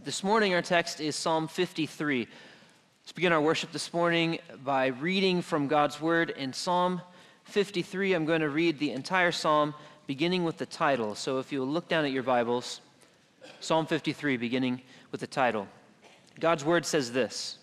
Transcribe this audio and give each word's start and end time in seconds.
But 0.00 0.06
this 0.06 0.24
morning, 0.24 0.54
our 0.54 0.62
text 0.62 1.02
is 1.02 1.14
Psalm 1.14 1.46
53. 1.46 2.26
Let's 3.02 3.12
begin 3.12 3.32
our 3.32 3.40
worship 3.42 3.70
this 3.70 3.92
morning 3.92 4.38
by 4.64 4.86
reading 4.86 5.42
from 5.42 5.68
God's 5.68 6.00
Word 6.00 6.30
in 6.30 6.54
Psalm 6.54 7.02
53. 7.44 8.14
I'm 8.14 8.24
going 8.24 8.40
to 8.40 8.48
read 8.48 8.78
the 8.78 8.92
entire 8.92 9.30
psalm, 9.30 9.74
beginning 10.06 10.42
with 10.42 10.56
the 10.56 10.64
title. 10.64 11.14
So 11.14 11.38
if 11.38 11.52
you'll 11.52 11.66
look 11.66 11.86
down 11.86 12.06
at 12.06 12.12
your 12.12 12.22
Bibles, 12.22 12.80
Psalm 13.60 13.84
53, 13.84 14.38
beginning 14.38 14.80
with 15.12 15.20
the 15.20 15.26
title. 15.26 15.68
God's 16.40 16.64
Word 16.64 16.86
says 16.86 17.12
this 17.12 17.58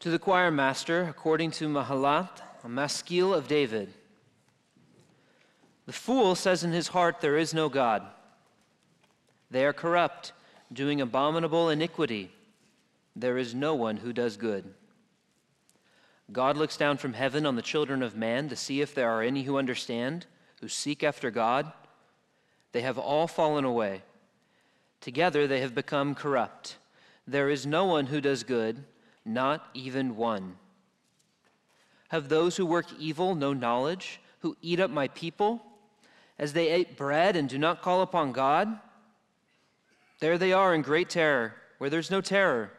To 0.00 0.10
the 0.10 0.18
choir 0.18 0.50
master, 0.50 1.04
according 1.08 1.52
to 1.52 1.68
Mahalath, 1.70 2.42
a 2.62 2.68
maskil 2.68 3.32
of 3.32 3.48
David. 3.48 3.94
The 5.86 5.94
fool 5.94 6.34
says 6.34 6.62
in 6.62 6.72
his 6.72 6.88
heart, 6.88 7.22
There 7.22 7.38
is 7.38 7.54
no 7.54 7.70
God. 7.70 8.06
They 9.50 9.64
are 9.64 9.72
corrupt, 9.72 10.32
doing 10.72 11.00
abominable 11.00 11.70
iniquity. 11.70 12.30
There 13.14 13.38
is 13.38 13.54
no 13.54 13.74
one 13.74 13.98
who 13.98 14.12
does 14.12 14.36
good. 14.36 14.74
God 16.32 16.56
looks 16.56 16.76
down 16.76 16.96
from 16.96 17.12
heaven 17.12 17.46
on 17.46 17.54
the 17.56 17.62
children 17.62 18.02
of 18.02 18.16
man 18.16 18.48
to 18.48 18.56
see 18.56 18.80
if 18.80 18.94
there 18.94 19.10
are 19.10 19.22
any 19.22 19.44
who 19.44 19.58
understand, 19.58 20.26
who 20.60 20.68
seek 20.68 21.04
after 21.04 21.30
God. 21.30 21.72
They 22.72 22.80
have 22.80 22.98
all 22.98 23.28
fallen 23.28 23.64
away. 23.64 24.02
Together 25.00 25.46
they 25.46 25.60
have 25.60 25.74
become 25.74 26.14
corrupt. 26.14 26.76
There 27.26 27.48
is 27.48 27.64
no 27.64 27.84
one 27.84 28.06
who 28.06 28.20
does 28.20 28.42
good, 28.42 28.84
not 29.24 29.68
even 29.72 30.16
one. 30.16 30.56
Have 32.08 32.28
those 32.28 32.56
who 32.56 32.66
work 32.66 32.86
evil 32.98 33.34
no 33.34 33.52
knowledge, 33.52 34.20
who 34.40 34.56
eat 34.60 34.80
up 34.80 34.90
my 34.90 35.08
people? 35.08 35.62
as 36.38 36.52
they 36.52 36.68
ate 36.68 36.96
bread 36.96 37.36
and 37.36 37.48
do 37.48 37.58
not 37.58 37.82
call 37.82 38.02
upon 38.02 38.32
God? 38.32 38.78
There 40.18 40.38
they 40.38 40.52
are 40.52 40.74
in 40.74 40.82
great 40.82 41.10
terror, 41.10 41.54
where 41.78 41.90
there's 41.90 42.10
no 42.10 42.20
terror. 42.20 42.70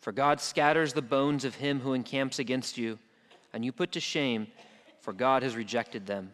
For 0.00 0.12
God 0.12 0.40
scatters 0.40 0.92
the 0.92 1.02
bones 1.02 1.44
of 1.44 1.54
him 1.54 1.80
who 1.80 1.94
encamps 1.94 2.38
against 2.38 2.78
you, 2.78 2.98
and 3.52 3.64
you 3.64 3.72
put 3.72 3.92
to 3.92 4.00
shame, 4.00 4.48
for 5.00 5.12
God 5.12 5.42
has 5.42 5.56
rejected 5.56 6.06
them. 6.06 6.32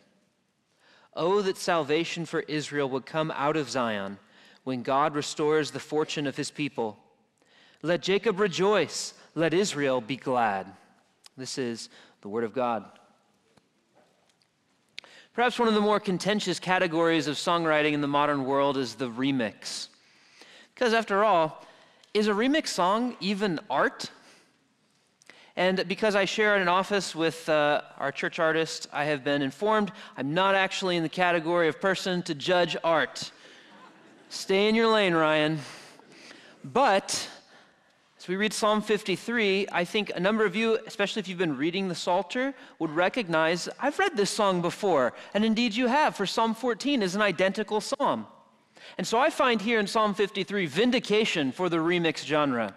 Oh, 1.14 1.42
that 1.42 1.56
salvation 1.56 2.24
for 2.24 2.40
Israel 2.40 2.88
would 2.90 3.06
come 3.06 3.32
out 3.32 3.56
of 3.56 3.70
Zion 3.70 4.18
when 4.64 4.82
God 4.82 5.14
restores 5.14 5.70
the 5.70 5.80
fortune 5.80 6.26
of 6.26 6.36
his 6.36 6.50
people. 6.50 6.98
Let 7.82 8.02
Jacob 8.02 8.38
rejoice, 8.38 9.14
let 9.34 9.54
Israel 9.54 10.00
be 10.00 10.16
glad. 10.16 10.66
This 11.36 11.58
is 11.58 11.88
the 12.20 12.28
word 12.28 12.44
of 12.44 12.54
God. 12.54 12.84
Perhaps 15.32 15.58
one 15.58 15.68
of 15.68 15.74
the 15.74 15.80
more 15.80 16.00
contentious 16.00 16.58
categories 16.58 17.26
of 17.26 17.36
songwriting 17.36 17.92
in 17.92 18.00
the 18.00 18.08
modern 18.08 18.44
world 18.44 18.76
is 18.76 18.94
the 18.94 19.08
remix. 19.08 19.89
Because 20.80 20.94
after 20.94 21.22
all, 21.22 21.62
is 22.14 22.26
a 22.26 22.30
remix 22.30 22.68
song 22.68 23.14
even 23.20 23.60
art? 23.68 24.10
And 25.54 25.86
because 25.86 26.14
I 26.14 26.24
share 26.24 26.56
an 26.56 26.68
office 26.68 27.14
with 27.14 27.46
uh, 27.50 27.82
our 27.98 28.10
church 28.10 28.38
artist, 28.38 28.88
I 28.90 29.04
have 29.04 29.22
been 29.22 29.42
informed 29.42 29.92
I'm 30.16 30.32
not 30.32 30.54
actually 30.54 30.96
in 30.96 31.02
the 31.02 31.10
category 31.10 31.68
of 31.68 31.82
person 31.82 32.22
to 32.22 32.34
judge 32.34 32.78
art. 32.82 33.30
Stay 34.30 34.70
in 34.70 34.74
your 34.74 34.88
lane, 34.88 35.12
Ryan. 35.12 35.58
But 36.64 37.28
as 38.18 38.26
we 38.26 38.36
read 38.36 38.54
Psalm 38.54 38.80
53, 38.80 39.66
I 39.70 39.84
think 39.84 40.10
a 40.14 40.20
number 40.20 40.46
of 40.46 40.56
you, 40.56 40.78
especially 40.86 41.20
if 41.20 41.28
you've 41.28 41.36
been 41.36 41.58
reading 41.58 41.88
the 41.88 41.94
Psalter, 41.94 42.54
would 42.78 42.90
recognize 42.90 43.68
I've 43.78 43.98
read 43.98 44.16
this 44.16 44.30
song 44.30 44.62
before. 44.62 45.12
And 45.34 45.44
indeed 45.44 45.74
you 45.74 45.88
have, 45.88 46.16
for 46.16 46.24
Psalm 46.24 46.54
14 46.54 47.02
is 47.02 47.14
an 47.14 47.20
identical 47.20 47.82
psalm. 47.82 48.26
And 48.98 49.06
so 49.06 49.18
I 49.18 49.30
find 49.30 49.60
here 49.60 49.80
in 49.80 49.86
Psalm 49.86 50.14
53 50.14 50.66
vindication 50.66 51.52
for 51.52 51.68
the 51.68 51.78
remix 51.78 52.24
genre. 52.24 52.74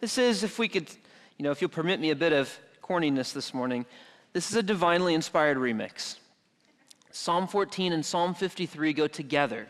This 0.00 0.18
is, 0.18 0.44
if 0.44 0.58
we 0.58 0.68
could, 0.68 0.88
you 1.38 1.42
know, 1.42 1.50
if 1.50 1.60
you'll 1.60 1.70
permit 1.70 2.00
me 2.00 2.10
a 2.10 2.16
bit 2.16 2.32
of 2.32 2.56
corniness 2.82 3.32
this 3.32 3.52
morning, 3.52 3.86
this 4.32 4.50
is 4.50 4.56
a 4.56 4.62
divinely 4.62 5.14
inspired 5.14 5.56
remix. 5.56 6.16
Psalm 7.10 7.46
14 7.48 7.92
and 7.92 8.04
Psalm 8.04 8.34
53 8.34 8.92
go 8.92 9.06
together. 9.06 9.66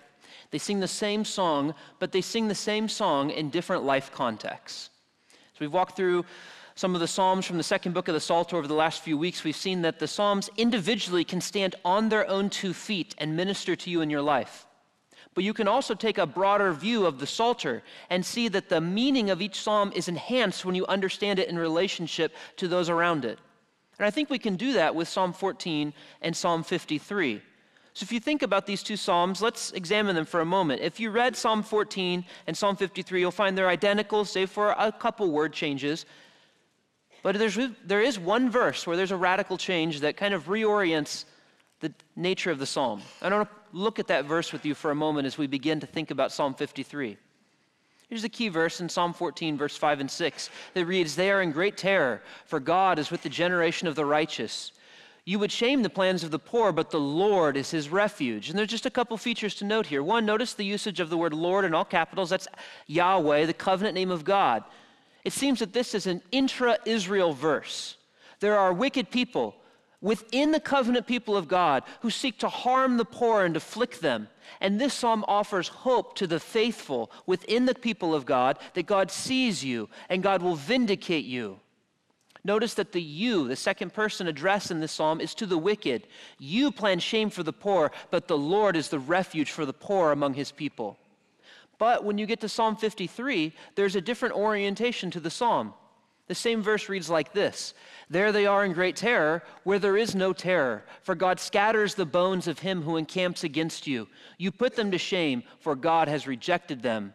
They 0.51 0.59
sing 0.59 0.81
the 0.81 0.89
same 0.89 1.25
song, 1.25 1.75
but 1.99 2.13
they 2.13 2.21
sing 2.21 2.49
the 2.49 2.55
same 2.55 2.89
song 2.89 3.31
in 3.31 3.51
different 3.51 3.85
life 3.85 4.13
contexts. 4.13 4.91
So 5.31 5.59
we've 5.61 5.73
walked 5.73 5.97
through 5.97 6.25
some 6.75 6.95
of 6.95 7.01
the 7.01 7.09
Psalms 7.09 7.45
from 7.45 7.57
the 7.57 7.65
second 7.65 7.93
book 7.93 8.07
of 8.07 8.15
the 8.15 8.21
Psalter 8.21 8.57
over 8.57 8.69
the 8.69 8.75
last 8.75 9.03
few 9.03 9.19
weeks. 9.19 9.43
We've 9.43 9.57
seen 9.57 9.83
that 9.83 9.99
the 9.99 10.07
Psalms 10.07 10.49
individually 10.57 11.25
can 11.25 11.41
stand 11.41 11.75
on 11.85 12.09
their 12.09 12.29
own 12.29 12.51
two 12.51 12.73
feet 12.73 13.17
and 13.19 13.37
minister 13.37 13.75
to 13.75 13.91
you 13.91 14.01
in 14.01 14.11
your 14.11 14.23
life. 14.23 14.65
But 15.35 15.45
you 15.45 15.55
can 15.55 15.69
also 15.69 15.95
take 15.95 16.19
a 16.19 16.27
broader 16.27 16.73
view 16.73 17.07
of 17.07 17.21
the 17.21 17.27
Psalter 17.27 17.83
and 18.11 18.25
see 18.25 18.49
that 18.49 18.69
the 18.69 18.81
meaning 18.81 19.31
of 19.31 19.41
each 19.41 19.61
psalm 19.61 19.93
is 19.95 20.09
enhanced 20.09 20.65
when 20.65 20.75
you 20.75 20.87
understand 20.87 21.39
it 21.39 21.49
in 21.49 21.59
relationship 21.59 22.35
to 22.57 22.67
those 22.67 22.89
around 22.89 23.25
it. 23.25 23.39
And 23.99 24.07
I 24.07 24.11
think 24.11 24.31
we 24.31 24.39
can 24.39 24.57
do 24.57 24.75
that 24.75 24.95
with 24.95 25.09
Psalm 25.09 25.33
14 25.33 25.93
and 26.23 26.37
Psalm 26.37 26.63
53. 26.63 27.43
So 27.95 28.05
if 28.05 28.13
you 28.13 28.21
think 28.21 28.43
about 28.43 28.65
these 28.65 28.85
two 28.85 28.97
Psalms, 28.97 29.43
let's 29.43 29.73
examine 29.73 30.15
them 30.15 30.25
for 30.25 30.41
a 30.41 30.45
moment. 30.45 30.83
If 30.83 31.01
you 31.01 31.11
read 31.11 31.35
Psalm 31.35 31.65
14 31.65 32.25
and 32.47 32.57
Psalm 32.57 32.77
53, 32.77 33.21
you'll 33.21 33.33
find 33.33 33.59
they're 33.59 33.69
identical, 33.69 34.25
save 34.25 34.51
for 34.51 34.71
a 34.79 34.93
couple 34.93 35.31
word 35.33 35.53
changes. 35.53 36.07
But 37.25 37.39
there's, 37.39 37.59
there 37.85 38.01
is 38.01 38.17
one 38.17 38.51
verse 38.51 38.87
where 38.87 38.97
there's 38.97 39.11
a 39.11 39.17
radical 39.17 39.59
change 39.59 40.01
that 40.01 40.17
kind 40.17 40.33
of 40.33 40.47
reorients 40.47 41.25
the 41.81 41.93
nature 42.15 42.53
of 42.53 42.61
the 42.61 42.67
psalm. 42.67 43.03
I 43.21 43.29
to 43.29 43.49
look 43.73 43.99
at 43.99 44.09
that 44.09 44.25
verse 44.25 44.53
with 44.53 44.65
you 44.65 44.75
for 44.75 44.91
a 44.91 44.95
moment 44.95 45.27
as 45.27 45.39
we 45.39 45.47
begin 45.47 45.81
to 45.81 45.87
think 45.87 46.11
about 46.11 46.33
Psalm 46.33 46.55
53. 46.55 47.17
Here's 48.09 48.23
the 48.23 48.29
key 48.29 48.49
verse 48.49 48.81
in 48.81 48.89
Psalm 48.89 49.13
14, 49.13 49.59
verse 49.59 49.77
5 49.77 50.01
and 50.01 50.11
6 50.11 50.51
that 50.75 50.87
reads, 50.87 51.15
They 51.15 51.31
are 51.31 51.43
in 51.43 51.53
great 51.53 51.77
terror, 51.77 52.23
for 52.47 52.59
God 52.59 52.99
is 52.99 53.11
with 53.11 53.23
the 53.23 53.29
generation 53.29 53.87
of 53.87 53.97
the 53.97 54.07
righteous. 54.07 54.73
You 55.27 55.39
would 55.41 55.53
shame 55.53 55.83
the 55.83 55.91
plans 55.91 56.25
of 56.25 56.31
the 56.31 56.39
poor, 56.39 56.73
but 56.73 56.91
the 56.91 56.99
Lord 56.99 57.59
is 57.59 57.71
his 57.71 57.91
refuge. 57.91 58.49
And 58.49 58.59
there's 58.59 58.71
just 58.71 58.87
a 58.87 58.91
couple 58.91 59.19
features 59.19 59.55
to 59.57 59.67
note 59.67 59.85
here. 59.85 60.03
One, 60.03 60.25
notice 60.25 60.55
the 60.55 60.65
usage 60.65 61.01
of 61.01 61.11
the 61.11 61.19
word 61.19 61.35
Lord 61.35 61.67
in 61.67 61.75
all 61.75 61.85
capitals. 61.85 62.31
That's 62.31 62.49
Yahweh, 62.87 63.45
the 63.45 63.53
covenant 63.53 63.95
name 63.95 64.11
of 64.11 64.25
God. 64.25 64.65
It 65.25 65.35
seems 65.35 65.59
that 65.59 65.75
this 65.75 65.95
is 65.95 66.07
an 66.07 66.23
intra 66.33 66.79
Israel 66.87 67.35
verse. 67.35 67.99
There 68.41 68.57
are 68.57 68.73
wicked 68.73 69.11
people 69.11 69.55
within 70.01 70.53
the 70.53 70.61
covenant 70.61 71.07
people 71.07 71.37
of 71.37 71.49
God 71.49 71.83
who 72.01 72.11
seek 72.11 72.39
to 72.39 72.49
harm 72.49 72.97
the 72.97 73.05
poor 73.05 73.45
and 73.45 73.57
afflict 73.57 74.01
them. 74.01 74.29
And 74.61 74.81
this 74.81 74.95
psalm 74.95 75.25
offers 75.27 75.69
hope 75.69 76.15
to 76.17 76.27
the 76.27 76.41
faithful 76.41 77.11
within 77.27 77.67
the 77.67 77.75
people 77.75 78.15
of 78.15 78.27
God 78.27 78.59
that 78.75 78.87
God 78.87 79.11
sees 79.11 79.65
you 79.65 79.89
and 80.09 80.23
God 80.23 80.43
will 80.43 80.57
vindicate 80.57 81.25
you. 81.25 81.61
Notice 82.45 82.75
that 82.75 82.93
the 82.93 83.03
you, 83.03 83.49
the 83.49 83.57
second 83.57 83.93
person 83.93 84.29
address 84.29 84.71
in 84.71 84.81
this 84.81 84.93
psalm, 84.93 85.21
is 85.21 85.35
to 85.35 85.47
the 85.47 85.59
wicked. 85.59 86.07
You 86.39 86.71
plan 86.71 87.01
shame 87.01 87.31
for 87.31 87.43
the 87.43 87.53
poor, 87.53 87.91
but 88.11 88.29
the 88.29 88.39
Lord 88.39 88.77
is 88.77 88.89
the 88.89 89.01
refuge 89.01 89.51
for 89.51 89.67
the 89.67 89.73
poor 89.73 90.13
among 90.13 90.35
his 90.35 90.53
people. 90.53 90.97
But 91.79 92.05
when 92.05 92.19
you 92.19 92.27
get 92.27 92.41
to 92.41 92.49
Psalm 92.49 92.77
53, 92.77 93.53
there's 93.75 93.97
a 93.97 94.01
different 94.01 94.35
orientation 94.35 95.11
to 95.13 95.21
the 95.21 95.31
psalm. 95.31 95.75
The 96.29 96.35
same 96.35 96.63
verse 96.63 96.89
reads 96.89 97.11
like 97.11 97.33
this 97.33 97.75
There 98.09 98.31
they 98.31 98.47
are 98.47 98.65
in 98.65 98.73
great 98.73 98.97
terror, 98.97 99.43
where 99.65 99.79
there 99.79 99.97
is 99.97 100.15
no 100.15 100.33
terror, 100.33 100.85
for 101.03 101.15
God 101.15 101.41
scatters 101.41 101.95
the 101.95 102.07
bones 102.07 102.47
of 102.47 102.61
him 102.61 102.83
who 102.83 102.97
encamps 102.97 103.45
against 103.45 103.87
you. 103.87 104.09
You 104.37 104.53
put 104.53 104.77
them 104.77 104.91
to 104.93 104.99
shame, 104.99 105.43
for 105.59 105.75
God 105.75 106.07
has 106.07 106.27
rejected 106.27 106.83
them. 106.83 107.15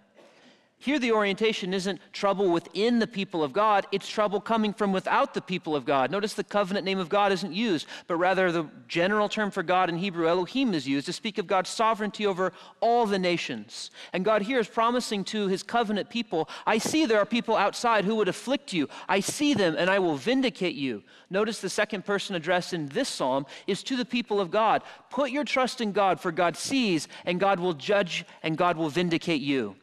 Here, 0.83 0.99
the 0.99 1.13
orientation 1.13 1.73
isn't 1.73 2.01
trouble 2.11 2.49
within 2.49 2.99
the 2.99 3.07
people 3.07 3.41
of 3.41 3.53
God, 3.53 3.87
it's 3.93 4.05
trouble 4.05 4.41
coming 4.41 4.73
from 4.73 4.91
without 4.91 5.33
the 5.33 5.39
people 5.39 5.77
of 5.77 5.85
God. 5.85 6.11
Notice 6.11 6.33
the 6.33 6.43
covenant 6.43 6.83
name 6.83 6.99
of 6.99 7.07
God 7.07 7.31
isn't 7.31 7.53
used, 7.53 7.87
but 8.05 8.17
rather 8.17 8.51
the 8.51 8.67
general 8.89 9.29
term 9.29 9.49
for 9.49 9.63
God 9.63 9.87
in 9.87 9.97
Hebrew, 9.97 10.27
Elohim, 10.27 10.73
is 10.73 10.85
used 10.85 11.05
to 11.05 11.13
speak 11.13 11.37
of 11.37 11.47
God's 11.47 11.69
sovereignty 11.69 12.25
over 12.25 12.51
all 12.81 13.05
the 13.05 13.17
nations. 13.17 13.91
And 14.11 14.25
God 14.25 14.41
here 14.41 14.59
is 14.59 14.67
promising 14.67 15.23
to 15.23 15.47
his 15.47 15.63
covenant 15.63 16.09
people 16.09 16.49
I 16.67 16.79
see 16.79 17.05
there 17.05 17.19
are 17.19 17.25
people 17.25 17.55
outside 17.55 18.03
who 18.03 18.15
would 18.15 18.27
afflict 18.27 18.73
you. 18.73 18.89
I 19.07 19.21
see 19.21 19.53
them, 19.53 19.75
and 19.77 19.89
I 19.89 19.99
will 19.99 20.17
vindicate 20.17 20.75
you. 20.75 21.01
Notice 21.29 21.61
the 21.61 21.69
second 21.69 22.03
person 22.03 22.35
addressed 22.35 22.73
in 22.73 22.87
this 22.87 23.07
psalm 23.07 23.45
is 23.67 23.83
to 23.83 23.95
the 23.95 24.03
people 24.03 24.41
of 24.41 24.51
God. 24.51 24.81
Put 25.09 25.31
your 25.31 25.45
trust 25.45 25.79
in 25.79 25.93
God, 25.93 26.19
for 26.19 26.33
God 26.33 26.57
sees, 26.57 27.07
and 27.23 27.39
God 27.39 27.61
will 27.61 27.73
judge, 27.73 28.25
and 28.41 28.57
God 28.57 28.75
will 28.75 28.89
vindicate 28.89 29.39
you. 29.39 29.77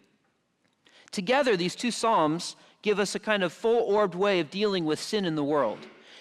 Together, 1.12 1.56
these 1.56 1.74
two 1.74 1.90
Psalms 1.90 2.56
give 2.82 2.98
us 2.98 3.14
a 3.14 3.18
kind 3.18 3.42
of 3.42 3.52
full 3.52 3.80
orbed 3.80 4.14
way 4.14 4.40
of 4.40 4.50
dealing 4.50 4.84
with 4.84 5.00
sin 5.00 5.24
in 5.24 5.34
the 5.34 5.44
world. 5.44 5.78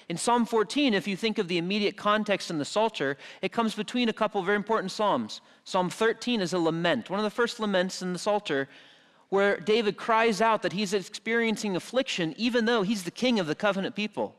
In 0.10 0.18
Psalm 0.18 0.46
14, 0.46 0.96
if 0.96 1.08
you 1.08 1.16
think 1.16 1.38
of 1.38 1.48
the 1.48 1.60
immediate 1.60 1.96
context 1.96 2.50
in 2.50 2.58
the 2.58 2.66
Psalter, 2.66 3.16
it 3.44 3.52
comes 3.52 3.76
between 3.76 4.10
a 4.10 4.14
couple 4.14 4.40
of 4.40 4.48
very 4.48 4.56
important 4.56 4.92
Psalms. 4.92 5.42
Psalm 5.64 5.90
13 5.90 6.42
is 6.42 6.54
a 6.54 6.60
lament, 6.60 7.12
one 7.12 7.20
of 7.20 7.24
the 7.24 7.30
first 7.30 7.60
laments 7.60 8.02
in 8.02 8.14
the 8.14 8.20
Psalter, 8.20 8.68
where 9.30 9.60
David 9.60 9.98
cries 9.98 10.42
out 10.42 10.64
that 10.64 10.74
he's 10.74 10.96
experiencing 10.96 11.76
affliction 11.76 12.34
even 12.38 12.66
though 12.66 12.82
he's 12.82 13.04
the 13.04 13.12
king 13.12 13.40
of 13.40 13.46
the 13.46 13.54
covenant 13.54 13.96
people. 13.96 14.36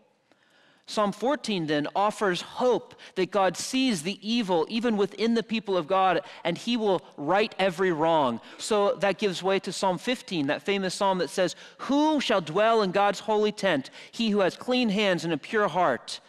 Psalm 0.86 1.12
14 1.12 1.66
then 1.66 1.86
offers 1.94 2.42
hope 2.42 2.96
that 3.14 3.30
God 3.30 3.56
sees 3.56 4.02
the 4.02 4.18
evil 4.28 4.66
even 4.68 4.96
within 4.96 5.34
the 5.34 5.42
people 5.42 5.76
of 5.76 5.86
God 5.86 6.20
and 6.42 6.58
he 6.58 6.76
will 6.76 7.02
right 7.16 7.54
every 7.58 7.92
wrong. 7.92 8.40
So 8.58 8.94
that 8.96 9.18
gives 9.18 9.42
way 9.42 9.60
to 9.60 9.72
Psalm 9.72 9.98
15, 9.98 10.48
that 10.48 10.62
famous 10.62 10.94
psalm 10.94 11.18
that 11.18 11.30
says, 11.30 11.54
Who 11.78 12.20
shall 12.20 12.40
dwell 12.40 12.82
in 12.82 12.90
God's 12.90 13.20
holy 13.20 13.52
tent? 13.52 13.90
He 14.10 14.30
who 14.30 14.40
has 14.40 14.56
clean 14.56 14.88
hands 14.88 15.24
and 15.24 15.32
a 15.32 15.38
pure 15.38 15.68
heart. 15.68 16.20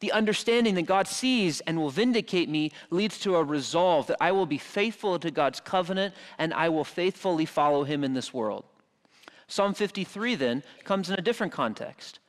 The 0.00 0.12
understanding 0.12 0.74
that 0.76 0.82
God 0.82 1.08
sees 1.08 1.60
and 1.62 1.78
will 1.78 1.90
vindicate 1.90 2.48
me 2.48 2.72
leads 2.90 3.18
to 3.20 3.36
a 3.36 3.42
resolve 3.42 4.06
that 4.06 4.18
I 4.20 4.32
will 4.32 4.46
be 4.46 4.58
faithful 4.58 5.18
to 5.18 5.30
God's 5.30 5.60
covenant 5.60 6.14
and 6.38 6.54
I 6.54 6.68
will 6.68 6.84
faithfully 6.84 7.46
follow 7.46 7.84
him 7.84 8.04
in 8.04 8.14
this 8.14 8.32
world. 8.32 8.64
Psalm 9.48 9.74
53 9.74 10.34
then 10.34 10.62
comes 10.84 11.08
in 11.10 11.18
a 11.18 11.22
different 11.22 11.52
context. 11.52 12.20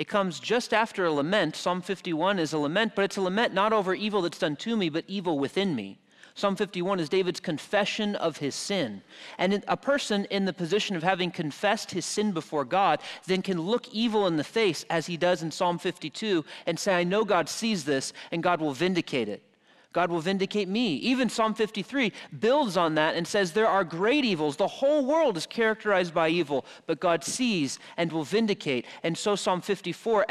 It 0.00 0.08
comes 0.08 0.40
just 0.40 0.72
after 0.72 1.04
a 1.04 1.12
lament. 1.12 1.54
Psalm 1.54 1.82
51 1.82 2.38
is 2.38 2.54
a 2.54 2.58
lament, 2.58 2.92
but 2.96 3.04
it's 3.04 3.18
a 3.18 3.20
lament 3.20 3.52
not 3.52 3.74
over 3.74 3.92
evil 3.92 4.22
that's 4.22 4.38
done 4.38 4.56
to 4.56 4.74
me, 4.74 4.88
but 4.88 5.04
evil 5.06 5.38
within 5.38 5.74
me. 5.74 5.98
Psalm 6.34 6.56
51 6.56 7.00
is 7.00 7.10
David's 7.10 7.38
confession 7.38 8.16
of 8.16 8.38
his 8.38 8.54
sin. 8.54 9.02
And 9.36 9.62
a 9.68 9.76
person 9.76 10.24
in 10.30 10.46
the 10.46 10.54
position 10.54 10.96
of 10.96 11.02
having 11.02 11.30
confessed 11.30 11.90
his 11.90 12.06
sin 12.06 12.32
before 12.32 12.64
God 12.64 13.02
then 13.26 13.42
can 13.42 13.60
look 13.60 13.88
evil 13.92 14.26
in 14.26 14.38
the 14.38 14.42
face, 14.42 14.86
as 14.88 15.04
he 15.04 15.18
does 15.18 15.42
in 15.42 15.50
Psalm 15.50 15.76
52, 15.76 16.46
and 16.64 16.78
say, 16.78 16.94
I 16.94 17.04
know 17.04 17.22
God 17.22 17.50
sees 17.50 17.84
this, 17.84 18.14
and 18.32 18.42
God 18.42 18.62
will 18.62 18.72
vindicate 18.72 19.28
it. 19.28 19.42
God 19.92 20.10
will 20.10 20.20
vindicate 20.20 20.68
me. 20.68 20.96
Even 20.96 21.28
Psalm 21.28 21.52
53 21.52 22.12
builds 22.38 22.76
on 22.76 22.94
that 22.94 23.16
and 23.16 23.26
says 23.26 23.52
there 23.52 23.66
are 23.66 23.82
great 23.82 24.24
evils. 24.24 24.56
The 24.56 24.68
whole 24.68 25.04
world 25.04 25.36
is 25.36 25.46
characterized 25.46 26.14
by 26.14 26.28
evil, 26.28 26.64
but 26.86 27.00
God 27.00 27.24
sees 27.24 27.78
and 27.96 28.12
will 28.12 28.24
vindicate. 28.24 28.86
And 29.02 29.18
so 29.18 29.34
Psalm 29.34 29.60
54 29.60 30.26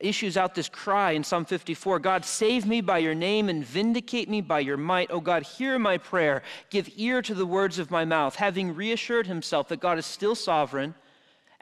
issues 0.00 0.36
out 0.36 0.54
this 0.54 0.68
cry 0.68 1.12
in 1.12 1.24
Psalm 1.24 1.44
54 1.44 1.98
God, 1.98 2.24
save 2.24 2.66
me 2.66 2.80
by 2.80 2.98
your 2.98 3.14
name 3.14 3.48
and 3.48 3.64
vindicate 3.64 4.28
me 4.28 4.40
by 4.40 4.60
your 4.60 4.76
might. 4.76 5.10
Oh 5.10 5.20
God, 5.20 5.42
hear 5.42 5.78
my 5.78 5.98
prayer. 5.98 6.42
Give 6.70 6.88
ear 6.96 7.20
to 7.22 7.34
the 7.34 7.46
words 7.46 7.78
of 7.78 7.90
my 7.90 8.04
mouth. 8.04 8.36
Having 8.36 8.76
reassured 8.76 9.26
himself 9.26 9.68
that 9.68 9.80
God 9.80 9.98
is 9.98 10.06
still 10.06 10.34
sovereign 10.34 10.94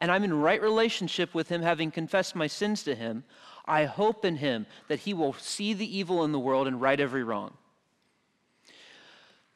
and 0.03 0.11
I'm 0.11 0.25
in 0.25 0.35
right 0.35 0.61
relationship 0.61 1.33
with 1.33 1.49
him, 1.49 1.63
having 1.63 1.93
confessed 1.93 2.35
my 2.35 2.49
sins 2.49 2.83
to 2.83 2.95
him, 2.97 3.23
I 3.65 3.85
hope 3.85 4.25
in 4.25 4.37
him 4.37 4.67
that 4.89 5.01
he 5.01 5.15
will 5.15 5.35
see 5.35 5.73
the 5.73 5.99
evil 5.99 6.25
in 6.25 6.33
the 6.33 6.39
world 6.39 6.67
and 6.67 6.81
right 6.81 6.99
every 6.99 7.23
wrong. 7.23 7.55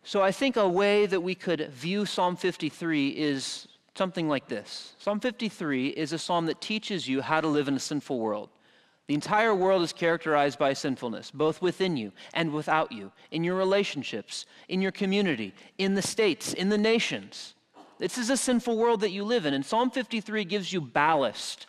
So 0.04 0.22
I 0.22 0.30
think 0.30 0.56
a 0.56 0.68
way 0.68 1.06
that 1.06 1.20
we 1.20 1.34
could 1.34 1.68
view 1.72 2.06
Psalm 2.06 2.36
53 2.36 3.08
is 3.08 3.66
something 3.96 4.28
like 4.28 4.46
this 4.46 4.94
Psalm 4.98 5.18
53 5.18 5.88
is 5.88 6.12
a 6.12 6.18
psalm 6.18 6.46
that 6.46 6.60
teaches 6.60 7.08
you 7.08 7.22
how 7.22 7.40
to 7.40 7.48
live 7.48 7.66
in 7.66 7.74
a 7.74 7.80
sinful 7.80 8.18
world. 8.18 8.50
The 9.08 9.14
entire 9.14 9.54
world 9.54 9.82
is 9.82 9.92
characterized 9.92 10.58
by 10.58 10.72
sinfulness, 10.72 11.30
both 11.30 11.62
within 11.62 11.96
you 11.96 12.12
and 12.34 12.52
without 12.52 12.90
you, 12.90 13.12
in 13.30 13.44
your 13.44 13.54
relationships, 13.54 14.46
in 14.68 14.82
your 14.82 14.90
community, 14.90 15.54
in 15.78 15.94
the 15.94 16.02
states, 16.02 16.52
in 16.52 16.68
the 16.70 16.78
nations. 16.78 17.54
This 17.98 18.18
is 18.18 18.30
a 18.30 18.36
sinful 18.36 18.76
world 18.76 19.00
that 19.00 19.12
you 19.12 19.24
live 19.24 19.46
in, 19.46 19.54
and 19.54 19.64
Psalm 19.64 19.90
53 19.90 20.44
gives 20.44 20.72
you 20.72 20.80
ballast 20.80 21.66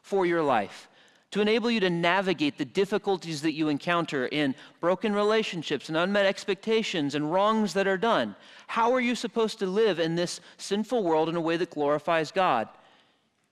for 0.00 0.24
your 0.24 0.42
life 0.42 0.88
to 1.32 1.40
enable 1.40 1.70
you 1.70 1.80
to 1.80 1.90
navigate 1.90 2.56
the 2.56 2.64
difficulties 2.64 3.42
that 3.42 3.52
you 3.52 3.68
encounter 3.68 4.26
in 4.26 4.54
broken 4.80 5.12
relationships 5.12 5.88
and 5.88 5.96
unmet 5.96 6.26
expectations 6.26 7.14
and 7.14 7.32
wrongs 7.32 7.74
that 7.74 7.88
are 7.88 7.98
done. 7.98 8.36
How 8.68 8.92
are 8.92 9.00
you 9.00 9.14
supposed 9.14 9.58
to 9.58 9.66
live 9.66 9.98
in 9.98 10.14
this 10.14 10.40
sinful 10.56 11.02
world 11.02 11.28
in 11.28 11.36
a 11.36 11.40
way 11.40 11.56
that 11.56 11.70
glorifies 11.70 12.30
God? 12.30 12.68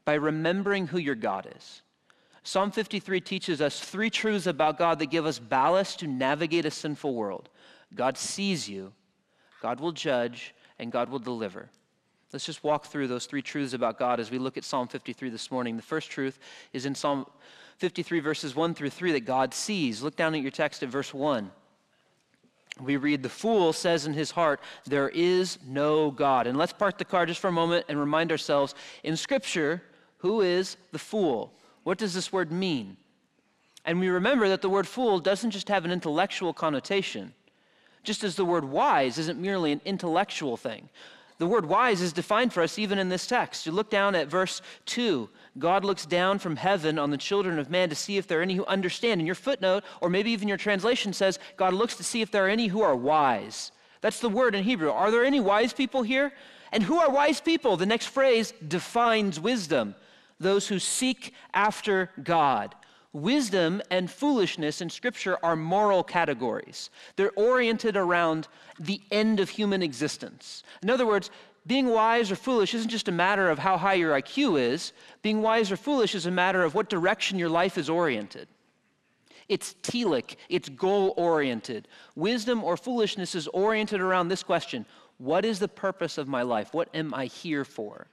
By 0.04 0.14
remembering 0.14 0.86
who 0.86 0.98
your 0.98 1.14
God 1.14 1.48
is. 1.56 1.82
Psalm 2.42 2.70
53 2.70 3.20
teaches 3.20 3.60
us 3.60 3.80
three 3.80 4.10
truths 4.10 4.46
about 4.46 4.78
God 4.78 4.98
that 4.98 5.06
give 5.06 5.24
us 5.24 5.38
ballast 5.38 6.00
to 6.00 6.06
navigate 6.06 6.66
a 6.66 6.70
sinful 6.70 7.14
world 7.14 7.48
God 7.94 8.18
sees 8.18 8.68
you, 8.68 8.92
God 9.62 9.78
will 9.78 9.92
judge, 9.92 10.54
and 10.78 10.90
God 10.90 11.08
will 11.08 11.20
deliver. 11.20 11.70
Let's 12.32 12.44
just 12.44 12.64
walk 12.64 12.86
through 12.86 13.06
those 13.06 13.26
three 13.26 13.42
truths 13.42 13.74
about 13.74 13.98
God 13.98 14.18
as 14.18 14.30
we 14.30 14.38
look 14.38 14.56
at 14.56 14.64
Psalm 14.64 14.88
53 14.88 15.30
this 15.30 15.52
morning. 15.52 15.76
The 15.76 15.82
first 15.82 16.10
truth 16.10 16.40
is 16.72 16.84
in 16.84 16.94
Psalm 16.96 17.26
53, 17.78 18.20
verses 18.20 18.54
1 18.54 18.74
through 18.74 18.90
3, 18.90 19.12
that 19.12 19.24
God 19.24 19.54
sees. 19.54 20.02
Look 20.02 20.16
down 20.16 20.34
at 20.34 20.42
your 20.42 20.50
text 20.50 20.82
at 20.82 20.88
verse 20.88 21.12
1. 21.12 21.50
We 22.80 22.96
read, 22.96 23.22
The 23.22 23.28
fool 23.28 23.72
says 23.72 24.06
in 24.06 24.12
his 24.12 24.30
heart, 24.30 24.60
There 24.84 25.08
is 25.08 25.58
no 25.66 26.10
God. 26.10 26.46
And 26.46 26.58
let's 26.58 26.72
park 26.72 26.98
the 26.98 27.04
car 27.04 27.26
just 27.26 27.40
for 27.40 27.48
a 27.48 27.52
moment 27.52 27.86
and 27.88 27.98
remind 27.98 28.30
ourselves 28.30 28.74
in 29.02 29.16
Scripture, 29.16 29.82
who 30.18 30.40
is 30.40 30.76
the 30.92 30.98
fool? 30.98 31.52
What 31.84 31.98
does 31.98 32.14
this 32.14 32.32
word 32.32 32.50
mean? 32.50 32.96
And 33.84 34.00
we 34.00 34.08
remember 34.08 34.48
that 34.48 34.62
the 34.62 34.70
word 34.70 34.88
fool 34.88 35.20
doesn't 35.20 35.50
just 35.50 35.68
have 35.68 35.84
an 35.84 35.90
intellectual 35.90 36.52
connotation, 36.52 37.34
just 38.02 38.24
as 38.24 38.34
the 38.34 38.44
word 38.44 38.64
wise 38.64 39.18
isn't 39.18 39.38
merely 39.38 39.72
an 39.72 39.82
intellectual 39.84 40.56
thing. 40.56 40.88
The 41.38 41.46
word 41.46 41.66
wise 41.66 42.00
is 42.00 42.12
defined 42.12 42.52
for 42.52 42.62
us 42.62 42.78
even 42.78 42.98
in 42.98 43.08
this 43.08 43.26
text. 43.26 43.66
You 43.66 43.72
look 43.72 43.90
down 43.90 44.14
at 44.14 44.28
verse 44.28 44.62
2. 44.86 45.28
God 45.58 45.84
looks 45.84 46.04
down 46.04 46.38
from 46.38 46.56
heaven 46.56 46.98
on 46.98 47.10
the 47.10 47.16
children 47.16 47.58
of 47.58 47.70
man 47.70 47.88
to 47.88 47.94
see 47.94 48.16
if 48.16 48.26
there 48.26 48.40
are 48.40 48.42
any 48.42 48.54
who 48.54 48.66
understand. 48.66 49.20
And 49.20 49.26
your 49.26 49.36
footnote, 49.36 49.84
or 50.00 50.10
maybe 50.10 50.30
even 50.32 50.48
your 50.48 50.56
translation 50.56 51.12
says, 51.12 51.38
God 51.56 51.74
looks 51.74 51.96
to 51.96 52.04
see 52.04 52.22
if 52.22 52.30
there 52.30 52.46
are 52.46 52.50
any 52.50 52.66
who 52.66 52.82
are 52.82 52.96
wise. 52.96 53.70
That's 54.00 54.20
the 54.20 54.28
word 54.28 54.54
in 54.54 54.64
Hebrew. 54.64 54.90
Are 54.90 55.10
there 55.10 55.24
any 55.24 55.40
wise 55.40 55.72
people 55.72 56.02
here? 56.02 56.32
And 56.72 56.82
who 56.82 56.98
are 56.98 57.10
wise 57.10 57.40
people? 57.40 57.76
The 57.76 57.86
next 57.86 58.06
phrase 58.06 58.52
defines 58.66 59.38
wisdom 59.38 59.94
those 60.40 60.66
who 60.66 60.78
seek 60.78 61.32
after 61.52 62.10
God. 62.22 62.74
Wisdom 63.12 63.80
and 63.92 64.10
foolishness 64.10 64.80
in 64.80 64.90
Scripture 64.90 65.38
are 65.44 65.54
moral 65.54 66.02
categories. 66.02 66.90
They're 67.14 67.30
oriented 67.36 67.96
around 67.96 68.48
the 68.80 69.00
end 69.12 69.38
of 69.38 69.48
human 69.48 69.82
existence. 69.82 70.64
In 70.82 70.90
other 70.90 71.06
words, 71.06 71.30
being 71.66 71.88
wise 71.88 72.30
or 72.30 72.36
foolish 72.36 72.74
isn't 72.74 72.90
just 72.90 73.08
a 73.08 73.12
matter 73.12 73.48
of 73.48 73.58
how 73.58 73.78
high 73.78 73.94
your 73.94 74.14
IQ 74.14 74.60
is. 74.60 74.92
Being 75.22 75.40
wise 75.40 75.72
or 75.72 75.76
foolish 75.76 76.14
is 76.14 76.26
a 76.26 76.30
matter 76.30 76.62
of 76.62 76.74
what 76.74 76.90
direction 76.90 77.38
your 77.38 77.48
life 77.48 77.78
is 77.78 77.88
oriented. 77.88 78.48
It's 79.48 79.74
telic, 79.82 80.36
it's 80.48 80.68
goal 80.68 81.14
oriented. 81.16 81.88
Wisdom 82.14 82.62
or 82.64 82.76
foolishness 82.76 83.34
is 83.34 83.48
oriented 83.48 84.00
around 84.00 84.28
this 84.28 84.42
question 84.42 84.84
What 85.18 85.44
is 85.44 85.58
the 85.58 85.68
purpose 85.68 86.18
of 86.18 86.28
my 86.28 86.42
life? 86.42 86.74
What 86.74 86.88
am 86.94 87.14
I 87.14 87.26
here 87.26 87.64
for? 87.64 88.08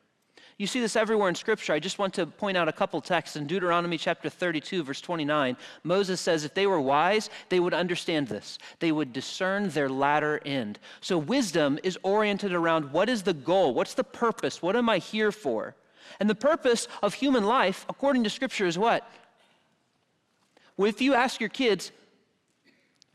You 0.62 0.68
see 0.68 0.80
this 0.80 0.96
everywhere 0.96 1.28
in 1.28 1.34
Scripture. 1.34 1.74
I 1.74 1.80
just 1.80 1.98
want 1.98 2.14
to 2.14 2.28
point 2.28 2.56
out 2.56 2.68
a 2.68 2.72
couple 2.72 3.02
texts. 3.02 3.36
In 3.36 3.48
Deuteronomy 3.48 3.98
chapter 3.98 4.30
32, 4.30 4.84
verse 4.84 5.02
29, 5.02 5.58
Moses 5.84 6.22
says 6.22 6.46
if 6.46 6.54
they 6.54 6.68
were 6.68 6.80
wise, 6.80 7.32
they 7.50 7.60
would 7.60 7.74
understand 7.74 8.28
this. 8.28 8.60
They 8.78 8.92
would 8.92 9.12
discern 9.12 9.70
their 9.70 9.90
latter 9.90 10.40
end. 10.46 10.78
So 11.00 11.18
wisdom 11.18 11.80
is 11.82 11.98
oriented 12.04 12.54
around 12.54 12.92
what 12.92 13.10
is 13.10 13.24
the 13.24 13.34
goal? 13.34 13.74
What's 13.74 13.96
the 13.96 14.04
purpose? 14.04 14.62
What 14.62 14.76
am 14.76 14.88
I 14.88 15.00
here 15.00 15.32
for? 15.32 15.74
And 16.20 16.30
the 16.30 16.36
purpose 16.36 16.88
of 17.02 17.16
human 17.16 17.44
life, 17.44 17.84
according 17.90 18.24
to 18.26 18.30
Scripture, 18.30 18.68
is 18.68 18.78
what? 18.78 19.10
If 20.78 21.02
you 21.02 21.16
ask 21.16 21.40
your 21.40 21.50
kids, 21.50 21.92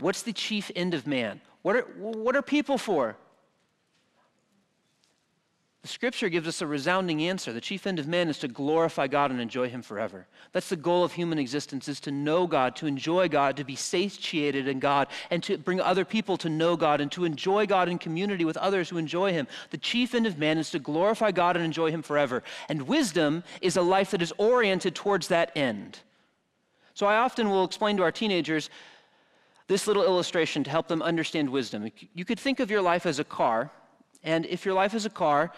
what's 0.01 0.23
the 0.23 0.33
chief 0.33 0.73
end 0.75 0.95
of 0.95 1.07
man? 1.07 1.41
What 1.63 1.77
are, 1.77 1.83
what 1.97 2.35
are 2.35 2.43
people 2.43 2.77
for? 2.77 3.17
The 5.87 5.93
scripture 5.93 6.29
gives 6.29 6.49
us 6.49 6.61
a 6.63 6.67
resounding 6.67 7.23
answer. 7.23 7.53
The 7.53 7.61
chief 7.61 7.87
end 7.87 8.01
of 8.01 8.09
man 8.09 8.29
is 8.29 8.41
to 8.41 8.49
glorify 8.49 9.07
God 9.07 9.31
and 9.31 9.41
enjoy 9.41 9.69
him 9.69 9.83
forever. 9.83 10.27
That's 10.51 10.69
the 10.69 10.75
goal 10.75 11.05
of 11.05 11.13
human 11.13 11.39
existence 11.39 11.87
is 11.87 12.01
to 12.01 12.11
know 12.11 12.49
God, 12.49 12.75
to 12.77 12.89
enjoy 12.89 13.29
God, 13.29 13.57
to 13.57 13.63
be 13.63 13.77
satiated 13.77 14.67
in 14.67 14.81
God, 14.81 15.07
and 15.31 15.45
to 15.45 15.57
bring 15.57 15.81
other 15.81 16.05
people 16.05 16.37
to 16.39 16.49
know 16.49 16.77
God 16.77 17.01
and 17.01 17.13
to 17.13 17.25
enjoy 17.25 17.67
God 17.67 17.89
in 17.89 17.99
community 17.99 18.45
with 18.45 18.57
others 18.57 18.89
who 18.89 18.99
enjoy 18.99 19.33
him. 19.33 19.47
The 19.71 19.79
chief 19.79 20.13
end 20.13 20.27
of 20.27 20.39
man 20.39 20.59
is 20.59 20.71
to 20.71 20.81
glorify 20.81 21.31
God 21.31 21.55
and 21.55 21.65
enjoy 21.65 21.93
him 21.93 22.03
forever. 22.03 22.43
And 22.69 22.89
wisdom 22.89 23.45
is 23.63 23.77
a 23.77 23.83
life 23.83 24.11
that 24.11 24.23
is 24.23 24.33
oriented 24.39 24.97
towards 24.97 25.29
that 25.29 25.53
end. 25.55 26.01
So 26.95 27.07
I 27.07 27.19
often 27.19 27.49
will 27.49 27.63
explain 27.63 27.97
to 27.99 28.03
our 28.03 28.11
teenagers 28.11 28.71
this 29.69 29.87
little 29.87 30.03
illustration 30.03 30.65
to 30.65 30.71
help 30.71 30.89
them 30.89 31.01
understand 31.01 31.49
wisdom. 31.49 31.93
You 32.13 32.25
could 32.25 32.41
think 32.41 32.59
of 32.59 32.73
your 32.73 32.83
life 32.83 33.07
as 33.07 33.21
a 33.21 33.25
car, 33.25 33.71
and 34.25 34.47
if 34.47 34.65
your 34.65 34.75
life 34.75 34.93
is 34.93 35.07
a 35.07 35.11
car, 35.11 35.53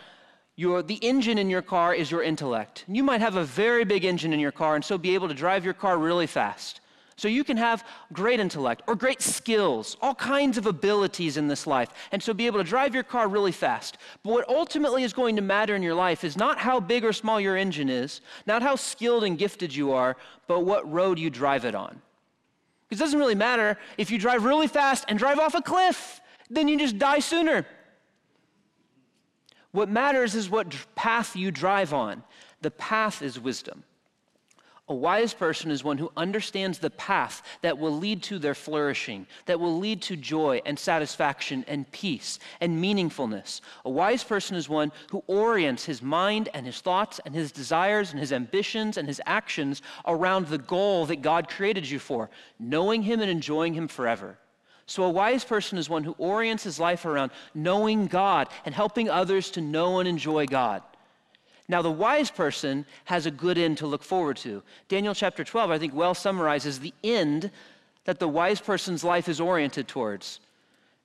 your, 0.58 0.82
the 0.82 0.96
engine 0.96 1.38
in 1.38 1.48
your 1.48 1.62
car 1.62 1.94
is 1.94 2.10
your 2.10 2.20
intellect. 2.20 2.84
You 2.88 3.04
might 3.04 3.20
have 3.20 3.36
a 3.36 3.44
very 3.44 3.84
big 3.84 4.04
engine 4.04 4.32
in 4.32 4.40
your 4.40 4.50
car 4.50 4.74
and 4.74 4.84
so 4.84 4.98
be 4.98 5.14
able 5.14 5.28
to 5.28 5.34
drive 5.34 5.64
your 5.64 5.72
car 5.72 5.96
really 5.96 6.26
fast. 6.26 6.80
So 7.14 7.28
you 7.28 7.44
can 7.44 7.56
have 7.56 7.86
great 8.12 8.40
intellect 8.40 8.82
or 8.88 8.96
great 8.96 9.22
skills, 9.22 9.96
all 10.02 10.16
kinds 10.16 10.58
of 10.58 10.66
abilities 10.66 11.36
in 11.36 11.46
this 11.46 11.64
life, 11.64 11.90
and 12.10 12.20
so 12.20 12.34
be 12.34 12.46
able 12.46 12.58
to 12.58 12.68
drive 12.68 12.92
your 12.92 13.04
car 13.04 13.28
really 13.28 13.52
fast. 13.52 13.98
But 14.24 14.32
what 14.32 14.48
ultimately 14.48 15.04
is 15.04 15.12
going 15.12 15.36
to 15.36 15.42
matter 15.42 15.76
in 15.76 15.82
your 15.82 15.94
life 15.94 16.24
is 16.24 16.36
not 16.36 16.58
how 16.58 16.80
big 16.80 17.04
or 17.04 17.12
small 17.12 17.40
your 17.40 17.56
engine 17.56 17.88
is, 17.88 18.20
not 18.44 18.60
how 18.60 18.74
skilled 18.74 19.22
and 19.22 19.38
gifted 19.38 19.72
you 19.72 19.92
are, 19.92 20.16
but 20.48 20.64
what 20.64 20.90
road 20.90 21.20
you 21.20 21.30
drive 21.30 21.64
it 21.64 21.76
on. 21.76 22.02
Because 22.88 23.00
it 23.00 23.04
doesn't 23.04 23.20
really 23.20 23.36
matter 23.36 23.78
if 23.96 24.10
you 24.10 24.18
drive 24.18 24.42
really 24.42 24.66
fast 24.66 25.04
and 25.06 25.20
drive 25.20 25.38
off 25.38 25.54
a 25.54 25.62
cliff, 25.62 26.20
then 26.50 26.66
you 26.66 26.76
just 26.76 26.98
die 26.98 27.20
sooner. 27.20 27.64
What 29.72 29.88
matters 29.88 30.34
is 30.34 30.48
what 30.48 30.74
path 30.94 31.36
you 31.36 31.50
drive 31.50 31.92
on. 31.92 32.22
The 32.62 32.70
path 32.70 33.22
is 33.22 33.38
wisdom. 33.38 33.84
A 34.90 34.94
wise 34.94 35.34
person 35.34 35.70
is 35.70 35.84
one 35.84 35.98
who 35.98 36.10
understands 36.16 36.78
the 36.78 36.88
path 36.88 37.42
that 37.60 37.76
will 37.76 37.92
lead 37.92 38.22
to 38.22 38.38
their 38.38 38.54
flourishing, 38.54 39.26
that 39.44 39.60
will 39.60 39.78
lead 39.78 40.00
to 40.02 40.16
joy 40.16 40.62
and 40.64 40.78
satisfaction 40.78 41.62
and 41.68 41.90
peace 41.92 42.38
and 42.62 42.82
meaningfulness. 42.82 43.60
A 43.84 43.90
wise 43.90 44.24
person 44.24 44.56
is 44.56 44.66
one 44.66 44.90
who 45.10 45.22
orients 45.26 45.84
his 45.84 46.00
mind 46.00 46.48
and 46.54 46.64
his 46.64 46.80
thoughts 46.80 47.20
and 47.26 47.34
his 47.34 47.52
desires 47.52 48.12
and 48.12 48.18
his 48.18 48.32
ambitions 48.32 48.96
and 48.96 49.06
his 49.06 49.20
actions 49.26 49.82
around 50.06 50.46
the 50.46 50.56
goal 50.56 51.04
that 51.04 51.20
God 51.20 51.50
created 51.50 51.88
you 51.88 51.98
for, 51.98 52.30
knowing 52.58 53.02
him 53.02 53.20
and 53.20 53.30
enjoying 53.30 53.74
him 53.74 53.88
forever. 53.88 54.38
So, 54.88 55.04
a 55.04 55.10
wise 55.10 55.44
person 55.44 55.76
is 55.76 55.90
one 55.90 56.02
who 56.02 56.16
orients 56.16 56.64
his 56.64 56.80
life 56.80 57.04
around 57.04 57.30
knowing 57.54 58.06
God 58.06 58.48
and 58.64 58.74
helping 58.74 59.10
others 59.10 59.50
to 59.50 59.60
know 59.60 59.98
and 59.98 60.08
enjoy 60.08 60.46
God. 60.46 60.82
Now, 61.68 61.82
the 61.82 61.90
wise 61.90 62.30
person 62.30 62.86
has 63.04 63.26
a 63.26 63.30
good 63.30 63.58
end 63.58 63.76
to 63.78 63.86
look 63.86 64.02
forward 64.02 64.38
to. 64.38 64.62
Daniel 64.88 65.14
chapter 65.14 65.44
12, 65.44 65.70
I 65.70 65.78
think, 65.78 65.94
well 65.94 66.14
summarizes 66.14 66.80
the 66.80 66.94
end 67.04 67.50
that 68.06 68.18
the 68.18 68.28
wise 68.28 68.62
person's 68.62 69.04
life 69.04 69.28
is 69.28 69.42
oriented 69.42 69.88
towards. 69.88 70.40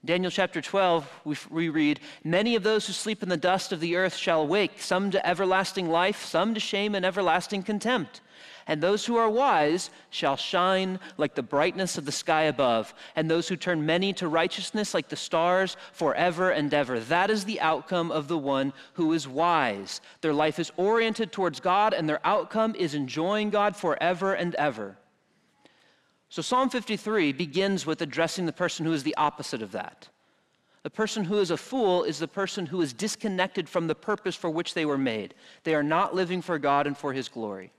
Daniel 0.06 0.32
chapter 0.32 0.62
12, 0.62 1.10
we, 1.26 1.36
we 1.50 1.68
read, 1.68 2.00
Many 2.24 2.56
of 2.56 2.64
those 2.64 2.88
who 2.88 2.94
sleep 2.94 3.22
in 3.22 3.28
the 3.28 3.36
dust 3.36 3.74
of 3.74 3.82
the 3.82 3.98
earth 3.98 4.16
shall 4.16 4.44
awake, 4.44 4.82
some 4.82 5.12
to 5.12 5.28
everlasting 5.28 5.90
life, 5.90 6.24
some 6.24 6.54
to 6.54 6.60
shame 6.62 6.96
and 6.96 7.06
everlasting 7.06 7.64
contempt. 7.64 8.22
And 8.68 8.82
those 8.82 9.06
who 9.06 9.18
are 9.18 9.30
wise 9.30 9.90
shall 10.10 10.36
shine 10.36 11.00
like 11.18 11.36
the 11.36 11.44
brightness 11.44 11.98
of 11.98 12.06
the 12.06 12.12
sky 12.12 12.44
above, 12.44 12.94
and 13.16 13.30
those 13.30 13.48
who 13.48 13.56
turn 13.56 13.86
many 13.86 14.14
to 14.14 14.28
righteousness 14.28 14.94
like 14.94 15.10
the 15.10 15.16
stars 15.16 15.78
forever 15.92 16.52
and 16.52 16.74
ever. 16.74 17.00
That 17.00 17.30
is 17.30 17.46
the 17.46 17.62
outcome 17.62 18.12
of 18.12 18.28
the 18.28 18.38
one 18.38 18.74
who 18.94 19.14
is 19.14 19.28
wise. 19.28 20.02
Their 20.22 20.34
life 20.34 20.60
is 20.60 20.72
oriented 20.78 21.32
towards 21.32 21.60
God, 21.60 21.94
and 21.94 22.08
their 22.08 22.26
outcome 22.26 22.76
is 22.76 22.94
enjoying 22.94 23.50
God 23.50 23.76
forever 23.76 24.34
and 24.34 24.56
ever. 24.56 24.98
So 26.30 26.42
Psalm 26.42 26.70
53 26.70 27.32
begins 27.34 27.86
with 27.86 28.02
addressing 28.02 28.48
the 28.48 28.54
person 28.54 28.86
who 28.86 28.94
is 28.94 29.04
the 29.04 29.16
opposite 29.18 29.62
of 29.62 29.72
that. 29.74 30.10
The 30.84 30.90
person 30.90 31.24
who 31.24 31.40
is 31.40 31.50
a 31.50 31.58
fool 31.58 32.04
is 32.04 32.20
the 32.20 32.28
person 32.28 32.66
who 32.66 32.82
is 32.82 32.92
disconnected 32.92 33.70
from 33.70 33.88
the 33.88 33.96
purpose 33.96 34.36
for 34.36 34.50
which 34.50 34.74
they 34.74 34.86
were 34.86 34.98
made. 34.98 35.34
They 35.64 35.76
are 35.76 35.84
not 35.84 36.14
living 36.14 36.42
for 36.42 36.60
God 36.60 36.88
and 36.88 36.98
for 36.98 37.14
His 37.14 37.30
glory. 37.30 37.72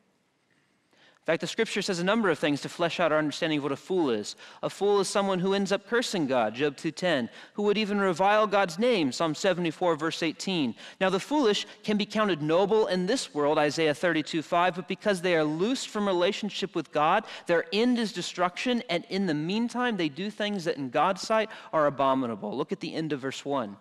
In 1.24 1.32
fact, 1.32 1.40
the 1.40 1.46
scripture 1.46 1.80
says 1.80 2.00
a 2.00 2.04
number 2.04 2.28
of 2.28 2.38
things 2.38 2.60
to 2.60 2.68
flesh 2.68 3.00
out 3.00 3.10
our 3.10 3.16
understanding 3.16 3.56
of 3.56 3.62
what 3.62 3.72
a 3.72 3.76
fool 3.76 4.10
is. 4.10 4.36
A 4.62 4.68
fool 4.68 5.00
is 5.00 5.08
someone 5.08 5.38
who 5.38 5.54
ends 5.54 5.72
up 5.72 5.86
cursing 5.86 6.26
God, 6.26 6.54
Job 6.54 6.76
2:10, 6.76 7.30
who 7.54 7.62
would 7.62 7.78
even 7.78 7.98
revile 7.98 8.46
God's 8.46 8.78
name, 8.78 9.10
Psalm 9.10 9.34
74 9.34 9.96
verse 9.96 10.22
18. 10.22 10.74
Now 11.00 11.08
the 11.08 11.18
foolish 11.18 11.66
can 11.82 11.96
be 11.96 12.04
counted 12.04 12.42
noble 12.42 12.88
in 12.88 13.06
this 13.06 13.32
world, 13.32 13.56
Isaiah 13.56 13.94
32:5, 13.94 14.74
but 14.74 14.86
because 14.86 15.22
they 15.22 15.34
are 15.34 15.44
loosed 15.44 15.88
from 15.88 16.06
relationship 16.06 16.74
with 16.74 16.92
God, 16.92 17.24
their 17.46 17.64
end 17.72 17.98
is 17.98 18.12
destruction, 18.12 18.82
and 18.90 19.06
in 19.08 19.24
the 19.24 19.32
meantime 19.32 19.96
they 19.96 20.10
do 20.10 20.28
things 20.28 20.64
that 20.64 20.76
in 20.76 20.90
God's 20.90 21.22
sight 21.22 21.48
are 21.72 21.86
abominable. 21.86 22.54
Look 22.54 22.70
at 22.70 22.80
the 22.80 22.92
end 22.92 23.14
of 23.14 23.20
verse 23.20 23.46
1. 23.46 23.78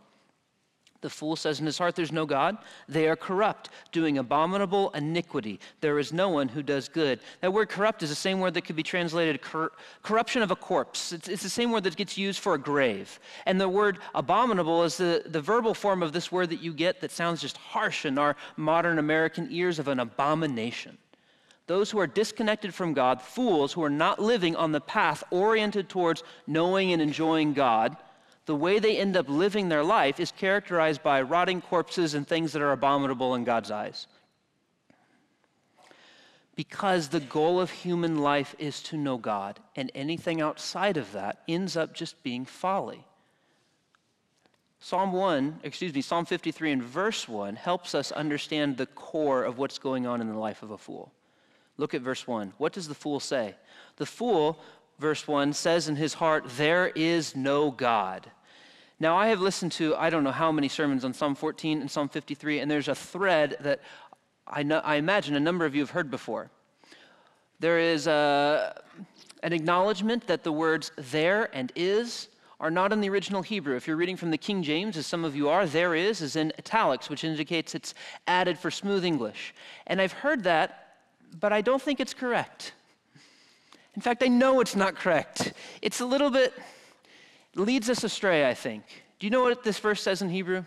The 1.03 1.09
fool 1.09 1.35
says 1.35 1.59
in 1.59 1.65
his 1.65 1.77
heart, 1.77 1.95
There's 1.95 2.13
no 2.13 2.25
God. 2.25 2.57
They 2.87 3.09
are 3.09 3.17
corrupt, 3.17 3.69
doing 3.91 4.17
abominable 4.17 4.89
iniquity. 4.91 5.59
There 5.81 5.99
is 5.99 6.13
no 6.13 6.29
one 6.29 6.47
who 6.47 6.63
does 6.63 6.87
good. 6.87 7.19
That 7.41 7.51
word 7.51 7.67
corrupt 7.67 8.03
is 8.03 8.09
the 8.09 8.15
same 8.15 8.39
word 8.39 8.53
that 8.53 8.63
could 8.63 8.77
be 8.77 8.83
translated 8.83 9.41
cor- 9.41 9.73
corruption 10.01 10.41
of 10.41 10.49
a 10.49 10.55
corpse. 10.55 11.11
It's, 11.11 11.27
it's, 11.27 11.43
the 11.43 11.49
same 11.49 11.71
word 11.71 11.83
that 11.83 11.97
gets 11.97 12.17
used 12.17 12.39
for 12.39 12.53
a 12.53 12.57
grave. 12.57 13.19
And 13.45 13.59
the 13.59 13.67
word 13.67 13.99
abominable 14.15 14.83
is 14.83 14.95
the, 14.95 15.23
the 15.25 15.41
verbal 15.41 15.73
form 15.73 16.01
of 16.01 16.13
this 16.13 16.31
word 16.31 16.49
that 16.51 16.61
you 16.61 16.73
get 16.73 17.01
that 17.01 17.11
sounds 17.11 17.41
just 17.41 17.57
harsh 17.57 18.05
in 18.05 18.17
our 18.17 18.37
modern 18.55 18.97
American 18.97 19.49
ears 19.51 19.77
of 19.77 19.89
an 19.89 19.99
abomination. 19.99 20.97
Those 21.67 21.91
who 21.91 21.99
are 21.99 22.07
disconnected 22.07 22.73
from 22.73 22.93
God, 22.93 23.21
fools 23.21 23.73
who 23.73 23.83
are 23.83 23.89
not 23.89 24.21
living 24.21 24.55
on 24.55 24.71
the 24.71 24.81
path 24.81 25.21
oriented 25.31 25.89
towards 25.89 26.23
knowing 26.47 26.93
and 26.93 27.01
enjoying 27.01 27.53
God, 27.53 27.97
the 28.45 28.55
way 28.55 28.79
they 28.79 28.97
end 28.97 29.15
up 29.15 29.29
living 29.29 29.69
their 29.69 29.83
life 29.83 30.19
is 30.19 30.31
characterized 30.31 31.01
by 31.01 31.21
rotting 31.21 31.61
corpses 31.61 32.13
and 32.13 32.27
things 32.27 32.51
that 32.53 32.61
are 32.61 32.71
abominable 32.71 33.35
in 33.35 33.43
God's 33.43 33.71
eyes. 33.71 34.07
Because 36.55 37.07
the 37.07 37.19
goal 37.19 37.59
of 37.59 37.71
human 37.71 38.19
life 38.19 38.53
is 38.59 38.83
to 38.83 38.97
know 38.97 39.17
God, 39.17 39.59
and 39.75 39.91
anything 39.95 40.41
outside 40.41 40.97
of 40.97 41.11
that 41.13 41.41
ends 41.47 41.75
up 41.77 41.93
just 41.93 42.21
being 42.21 42.45
folly. 42.45 43.05
Psalm 44.79 45.13
1, 45.13 45.61
excuse 45.63 45.93
me, 45.93 46.01
Psalm 46.01 46.25
53 46.25 46.73
and 46.73 46.83
verse 46.83 47.27
1 47.27 47.55
helps 47.55 47.95
us 47.95 48.11
understand 48.11 48.75
the 48.75 48.85
core 48.85 49.43
of 49.43 49.57
what's 49.57 49.79
going 49.79 50.05
on 50.05 50.19
in 50.19 50.27
the 50.27 50.37
life 50.37 50.61
of 50.61 50.71
a 50.71 50.77
fool. 50.77 51.13
Look 51.77 51.93
at 51.93 52.01
verse 52.01 52.27
1. 52.27 52.53
What 52.57 52.73
does 52.73 52.89
the 52.89 52.93
fool 52.93 53.21
say? 53.21 53.55
The 53.95 54.05
fool 54.05 54.59
verse 55.03 55.27
1 55.27 55.51
says 55.51 55.89
in 55.89 55.97
his 55.97 56.13
heart, 56.13 56.45
There 56.55 56.87
is 56.95 57.35
no 57.35 57.69
God. 57.69 58.31
Now, 59.01 59.17
I 59.17 59.27
have 59.27 59.41
listened 59.41 59.73
to 59.73 59.95
I 59.97 60.09
don't 60.09 60.23
know 60.23 60.31
how 60.31 60.49
many 60.49 60.69
sermons 60.69 61.03
on 61.03 61.13
Psalm 61.13 61.35
14 61.35 61.81
and 61.81 61.91
Psalm 61.91 62.07
53, 62.07 62.59
and 62.59 62.71
there's 62.71 62.87
a 62.87 62.95
thread 62.95 63.57
that 63.59 63.81
I, 64.47 64.63
know, 64.63 64.79
I 64.79 64.95
imagine 64.95 65.35
a 65.35 65.41
number 65.41 65.65
of 65.65 65.75
you 65.75 65.81
have 65.81 65.89
heard 65.89 66.09
before. 66.09 66.49
There 67.59 67.79
is 67.79 68.07
a, 68.07 68.81
an 69.43 69.51
acknowledgement 69.51 70.25
that 70.27 70.43
the 70.43 70.53
words 70.53 70.93
there 70.95 71.49
and 71.53 71.69
is 71.75 72.29
are 72.61 72.71
not 72.71 72.93
in 72.93 73.01
the 73.01 73.09
original 73.09 73.41
Hebrew. 73.41 73.75
If 73.75 73.87
you're 73.87 73.97
reading 73.97 74.15
from 74.15 74.31
the 74.31 74.37
King 74.37 74.63
James, 74.63 74.95
as 74.95 75.05
some 75.05 75.25
of 75.25 75.35
you 75.35 75.49
are, 75.49 75.65
there 75.65 75.95
is 75.95 76.21
is 76.21 76.37
in 76.37 76.53
italics, 76.57 77.09
which 77.09 77.25
indicates 77.25 77.75
it's 77.75 77.93
added 78.25 78.57
for 78.57 78.71
smooth 78.71 79.03
English. 79.03 79.53
And 79.85 79.99
I've 79.99 80.13
heard 80.13 80.43
that, 80.45 80.95
but 81.41 81.51
I 81.51 81.59
don't 81.59 81.81
think 81.81 81.99
it's 81.99 82.13
correct. 82.13 82.71
In 83.95 84.01
fact, 84.01 84.23
I 84.23 84.27
know 84.27 84.59
it's 84.59 84.75
not 84.75 84.95
correct. 84.95 85.53
It's 85.81 85.99
a 85.99 86.05
little 86.05 86.31
bit, 86.31 86.53
leads 87.55 87.89
us 87.89 88.03
astray, 88.03 88.49
I 88.49 88.53
think. 88.53 88.83
Do 89.19 89.27
you 89.27 89.31
know 89.31 89.43
what 89.43 89.63
this 89.63 89.79
verse 89.79 90.01
says 90.01 90.21
in 90.21 90.29
Hebrew? 90.29 90.65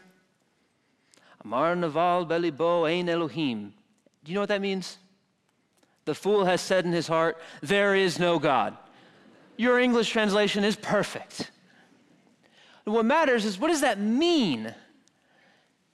Amar 1.44 1.74
naval 1.76 2.26
belibo 2.26 2.88
ein 2.88 3.08
Elohim. 3.08 3.72
Do 4.24 4.32
you 4.32 4.34
know 4.34 4.42
what 4.42 4.48
that 4.48 4.60
means? 4.60 4.98
The 6.04 6.14
fool 6.14 6.44
has 6.44 6.60
said 6.60 6.84
in 6.84 6.92
his 6.92 7.08
heart, 7.08 7.36
There 7.62 7.94
is 7.94 8.18
no 8.18 8.38
God. 8.38 8.76
Your 9.56 9.78
English 9.80 10.10
translation 10.10 10.64
is 10.64 10.76
perfect. 10.76 11.50
what 12.84 13.04
matters 13.04 13.44
is 13.44 13.58
what 13.58 13.68
does 13.68 13.80
that 13.80 13.98
mean? 13.98 14.72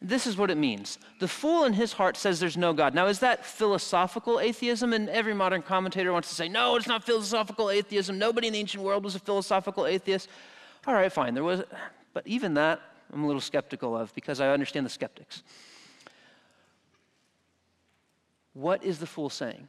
This 0.05 0.27
is 0.27 0.37
what 0.37 0.51
it 0.51 0.57
means. 0.57 0.99
The 1.21 1.29
fool 1.29 1.63
in 1.63 1.75
his 1.75 1.93
heart 1.93 2.17
says 2.17 2.41
there's 2.41 2.57
no 2.57 2.73
God. 2.73 2.93
Now, 2.93 3.07
is 3.07 3.21
that 3.21 3.47
philosophical 3.47 4.41
atheism? 4.41 4.93
And 4.93 5.09
every 5.09 5.33
modern 5.33 5.63
commentator 5.63 6.13
wants 6.13 6.29
to 6.29 6.35
say, 6.35 6.49
no, 6.49 6.75
it's 6.75 6.89
not 6.89 7.05
philosophical 7.05 7.71
atheism. 7.71 8.19
Nobody 8.19 8.49
in 8.49 8.53
the 8.53 8.59
ancient 8.59 8.83
world 8.83 9.05
was 9.05 9.15
a 9.15 9.21
philosophical 9.21 9.87
atheist. 9.87 10.29
All 10.89 10.95
right, 10.95 11.13
fine. 11.13 11.35
There 11.35 11.45
was, 11.45 11.63
but 12.13 12.27
even 12.27 12.55
that, 12.55 12.81
I'm 13.13 13.23
a 13.23 13.27
little 13.27 13.41
skeptical 13.41 13.97
of 13.97 14.13
because 14.15 14.41
I 14.41 14.49
understand 14.49 14.85
the 14.85 14.91
skeptics. 14.91 15.45
What 18.55 18.83
is 18.83 18.99
the 18.99 19.07
fool 19.07 19.31
saying? 19.31 19.69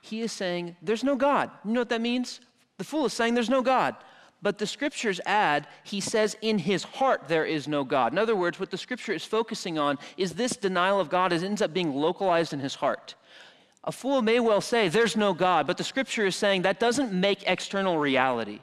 He 0.00 0.20
is 0.20 0.30
saying, 0.30 0.76
there's 0.80 1.02
no 1.02 1.16
God. 1.16 1.50
You 1.64 1.72
know 1.72 1.80
what 1.80 1.88
that 1.88 2.00
means? 2.00 2.40
The 2.78 2.84
fool 2.84 3.06
is 3.06 3.12
saying, 3.12 3.34
there's 3.34 3.50
no 3.50 3.62
God. 3.62 3.96
But 4.44 4.58
the 4.58 4.66
scriptures 4.66 5.22
add, 5.24 5.66
he 5.84 6.00
says, 6.00 6.36
in 6.42 6.58
his 6.58 6.84
heart 6.84 7.28
there 7.28 7.46
is 7.46 7.66
no 7.66 7.82
God. 7.82 8.12
In 8.12 8.18
other 8.18 8.36
words, 8.36 8.60
what 8.60 8.70
the 8.70 8.76
scripture 8.76 9.14
is 9.14 9.24
focusing 9.24 9.78
on 9.78 9.98
is 10.18 10.34
this 10.34 10.54
denial 10.54 11.00
of 11.00 11.08
God 11.08 11.32
as 11.32 11.42
ends 11.42 11.62
up 11.62 11.72
being 11.72 11.94
localized 11.94 12.52
in 12.52 12.60
his 12.60 12.74
heart. 12.74 13.14
A 13.84 13.90
fool 13.90 14.20
may 14.20 14.40
well 14.40 14.60
say, 14.60 14.88
there's 14.88 15.16
no 15.16 15.32
God, 15.32 15.66
but 15.66 15.78
the 15.78 15.82
scripture 15.82 16.26
is 16.26 16.36
saying 16.36 16.60
that 16.62 16.78
doesn't 16.78 17.10
make 17.10 17.44
external 17.46 17.96
reality. 17.96 18.60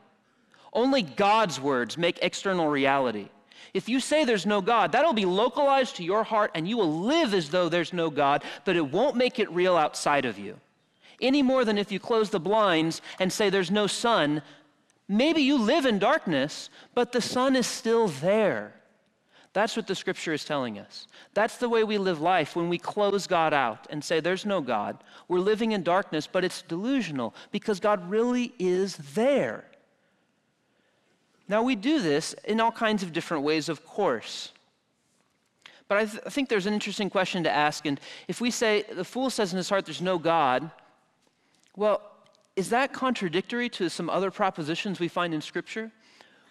Only 0.71 1.01
God's 1.01 1.59
words 1.59 1.97
make 1.97 2.19
external 2.21 2.67
reality. 2.67 3.29
If 3.73 3.89
you 3.89 3.99
say 3.99 4.23
there's 4.23 4.45
no 4.45 4.61
God, 4.61 4.91
that'll 4.91 5.13
be 5.13 5.25
localized 5.25 5.95
to 5.95 6.03
your 6.03 6.23
heart 6.23 6.51
and 6.53 6.67
you 6.67 6.77
will 6.77 7.01
live 7.01 7.33
as 7.33 7.49
though 7.49 7.69
there's 7.69 7.91
no 7.91 8.11
God, 8.11 8.43
but 8.65 8.75
it 8.75 8.91
won't 8.91 9.15
make 9.15 9.39
it 9.39 9.51
real 9.51 9.75
outside 9.77 10.25
of 10.25 10.37
you. 10.37 10.59
Any 11.19 11.41
more 11.41 11.65
than 11.65 11.79
if 11.79 11.91
you 11.91 11.99
close 11.99 12.29
the 12.29 12.39
blinds 12.39 13.01
and 13.19 13.33
say 13.33 13.49
there's 13.49 13.71
no 13.71 13.87
sun, 13.87 14.43
Maybe 15.11 15.41
you 15.41 15.57
live 15.57 15.85
in 15.85 15.99
darkness, 15.99 16.69
but 16.95 17.11
the 17.11 17.19
sun 17.19 17.57
is 17.57 17.67
still 17.67 18.07
there. 18.07 18.73
That's 19.51 19.75
what 19.75 19.85
the 19.85 19.93
scripture 19.93 20.31
is 20.31 20.45
telling 20.45 20.79
us. 20.79 21.05
That's 21.33 21.57
the 21.57 21.67
way 21.67 21.83
we 21.83 21.97
live 21.97 22.21
life 22.21 22.55
when 22.55 22.69
we 22.69 22.77
close 22.77 23.27
God 23.27 23.53
out 23.53 23.87
and 23.89 24.01
say, 24.01 24.21
There's 24.21 24.45
no 24.45 24.61
God. 24.61 25.03
We're 25.27 25.39
living 25.39 25.73
in 25.73 25.83
darkness, 25.83 26.27
but 26.27 26.45
it's 26.45 26.61
delusional 26.61 27.35
because 27.51 27.81
God 27.81 28.09
really 28.09 28.53
is 28.57 28.95
there. 29.13 29.65
Now, 31.49 31.61
we 31.61 31.75
do 31.75 31.99
this 31.99 32.31
in 32.45 32.61
all 32.61 32.71
kinds 32.71 33.03
of 33.03 33.11
different 33.11 33.43
ways, 33.43 33.67
of 33.67 33.85
course. 33.85 34.53
But 35.89 35.97
I, 35.97 36.05
th- 36.05 36.23
I 36.25 36.29
think 36.29 36.47
there's 36.47 36.67
an 36.67 36.73
interesting 36.73 37.09
question 37.09 37.43
to 37.43 37.51
ask. 37.51 37.85
And 37.85 37.99
if 38.29 38.39
we 38.39 38.49
say, 38.49 38.85
the 38.89 39.03
fool 39.03 39.29
says 39.29 39.51
in 39.51 39.57
his 39.57 39.67
heart, 39.67 39.85
There's 39.85 40.01
no 40.01 40.17
God, 40.17 40.71
well, 41.75 42.01
is 42.61 42.69
that 42.69 42.93
contradictory 42.93 43.69
to 43.69 43.89
some 43.89 44.07
other 44.07 44.29
propositions 44.29 44.99
we 44.99 45.07
find 45.07 45.33
in 45.33 45.41
Scripture? 45.41 45.91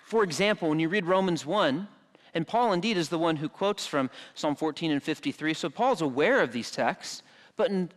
For 0.07 0.25
example, 0.25 0.69
when 0.69 0.81
you 0.81 0.89
read 0.89 1.07
Romans 1.07 1.47
1, 1.47 1.87
and 2.35 2.49
Paul 2.49 2.73
indeed 2.73 2.97
is 2.97 3.09
the 3.11 3.17
one 3.17 3.37
who 3.37 3.49
quotes 3.49 3.87
from 3.87 4.11
Psalm 4.35 4.57
14 4.57 4.91
and 4.91 5.01
53, 5.01 5.55
so 5.55 5.71
Paul's 5.71 6.03
aware 6.03 6.41
of 6.41 6.51
these 6.51 6.73
texts, 6.73 7.23
but 7.57 7.71
in 7.71 7.91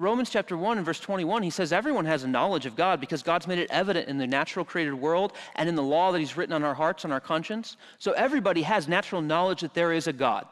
Romans 0.00 0.30
chapter 0.30 0.56
1 0.56 0.78
and 0.78 0.84
verse 0.84 0.98
21, 0.98 1.44
he 1.44 1.50
says 1.50 1.72
everyone 1.72 2.06
has 2.06 2.24
a 2.24 2.28
knowledge 2.28 2.66
of 2.66 2.74
God 2.74 2.98
because 2.98 3.22
God's 3.22 3.46
made 3.46 3.60
it 3.60 3.70
evident 3.70 4.08
in 4.08 4.18
the 4.18 4.26
natural 4.26 4.64
created 4.64 4.94
world 4.94 5.32
and 5.54 5.68
in 5.68 5.76
the 5.76 5.82
law 5.82 6.10
that 6.10 6.18
he's 6.18 6.36
written 6.36 6.54
on 6.54 6.64
our 6.64 6.74
hearts 6.74 7.04
and 7.04 7.12
our 7.12 7.20
conscience. 7.20 7.76
So 8.00 8.10
everybody 8.14 8.62
has 8.62 8.88
natural 8.88 9.22
knowledge 9.22 9.60
that 9.60 9.74
there 9.74 9.92
is 9.92 10.08
a 10.08 10.12
God. 10.12 10.48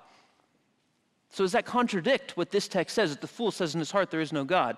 So 1.31 1.43
does 1.43 1.51
that 1.51 1.65
contradict 1.65 2.37
what 2.37 2.53
this 2.53 2.69
text 2.69 2.95
says 2.95 3.11
that 3.11 3.21
the 3.21 3.27
fool 3.27 3.51
says 3.51 3.75
in 3.75 3.81
his 3.81 3.91
heart 3.91 4.13
there 4.13 4.21
is 4.21 4.33
no 4.33 4.45
God? 4.45 4.77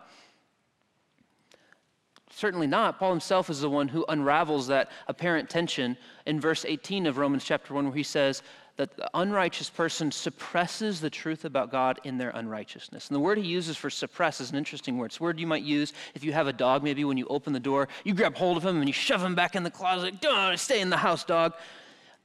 Certainly 2.45 2.67
not. 2.67 2.99
Paul 2.99 3.09
himself 3.09 3.49
is 3.49 3.63
the 3.63 3.71
one 3.71 3.89
who 3.89 4.05
unravels 4.07 4.67
that 4.67 4.91
apparent 5.09 5.49
tension 5.49 5.97
in 6.27 6.39
verse 6.39 6.67
18 6.67 7.07
of 7.07 7.17
Romans 7.17 7.43
chapter 7.43 7.73
1, 7.73 7.87
where 7.87 7.97
he 7.97 8.03
says 8.03 8.43
that 8.77 8.95
the 8.99 9.09
unrighteous 9.15 9.71
person 9.71 10.13
suppresses 10.13 11.01
the 11.01 11.09
truth 11.09 11.47
about 11.47 11.71
God 11.71 12.01
in 12.05 12.19
their 12.19 12.29
unrighteousness. 12.29 13.09
And 13.09 13.17
the 13.17 13.21
word 13.21 13.39
he 13.39 13.47
uses 13.47 13.79
for 13.79 13.89
suppress 13.89 14.43
is 14.43 14.51
an 14.51 14.59
interesting 14.59 14.99
word. 14.99 15.07
It's 15.07 15.21
a 15.21 15.23
word 15.23 15.41
you 15.41 15.47
might 15.47 15.63
use 15.63 15.95
if 16.15 16.23
you 16.23 16.35
have 16.35 16.47
a 16.47 16.53
dog, 16.53 16.83
maybe 16.83 17.03
when 17.07 17.17
you 17.17 17.27
open 17.29 17.55
the 17.55 17.61
door, 17.61 17.89
you 18.05 18.13
grab 18.13 18.37
hold 18.37 18.59
of 18.59 18.67
him 18.67 18.77
and 18.77 18.87
you 18.87 18.93
shove 18.93 19.23
him 19.23 19.35
back 19.35 19.57
in 19.57 19.63
the 19.63 19.71
closet. 19.71 20.21
Don't 20.21 20.59
stay 20.59 20.83
in 20.83 20.91
the 20.91 20.99
house, 20.99 21.25
dog. 21.25 21.55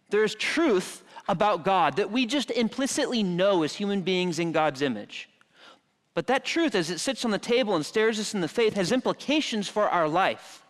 There's 0.09 0.35
truth 0.35 1.01
about 1.29 1.63
God 1.63 1.95
that 1.95 2.11
we 2.11 2.25
just 2.25 2.51
implicitly 2.51 3.23
know 3.23 3.63
as 3.63 3.73
human 3.73 4.01
beings 4.01 4.37
in 4.37 4.51
God's 4.51 4.81
image. 4.81 5.28
But 6.13 6.27
that 6.27 6.45
truth, 6.45 6.75
as 6.75 6.89
it 6.89 6.99
sits 6.99 7.23
on 7.23 7.31
the 7.31 7.37
table 7.37 7.75
and 7.75 7.85
stares 7.85 8.19
us 8.19 8.33
in 8.33 8.41
the 8.41 8.47
face, 8.47 8.73
has 8.73 8.91
implications 8.91 9.67
for 9.67 9.87
our 9.87 10.07
life. 10.07 10.63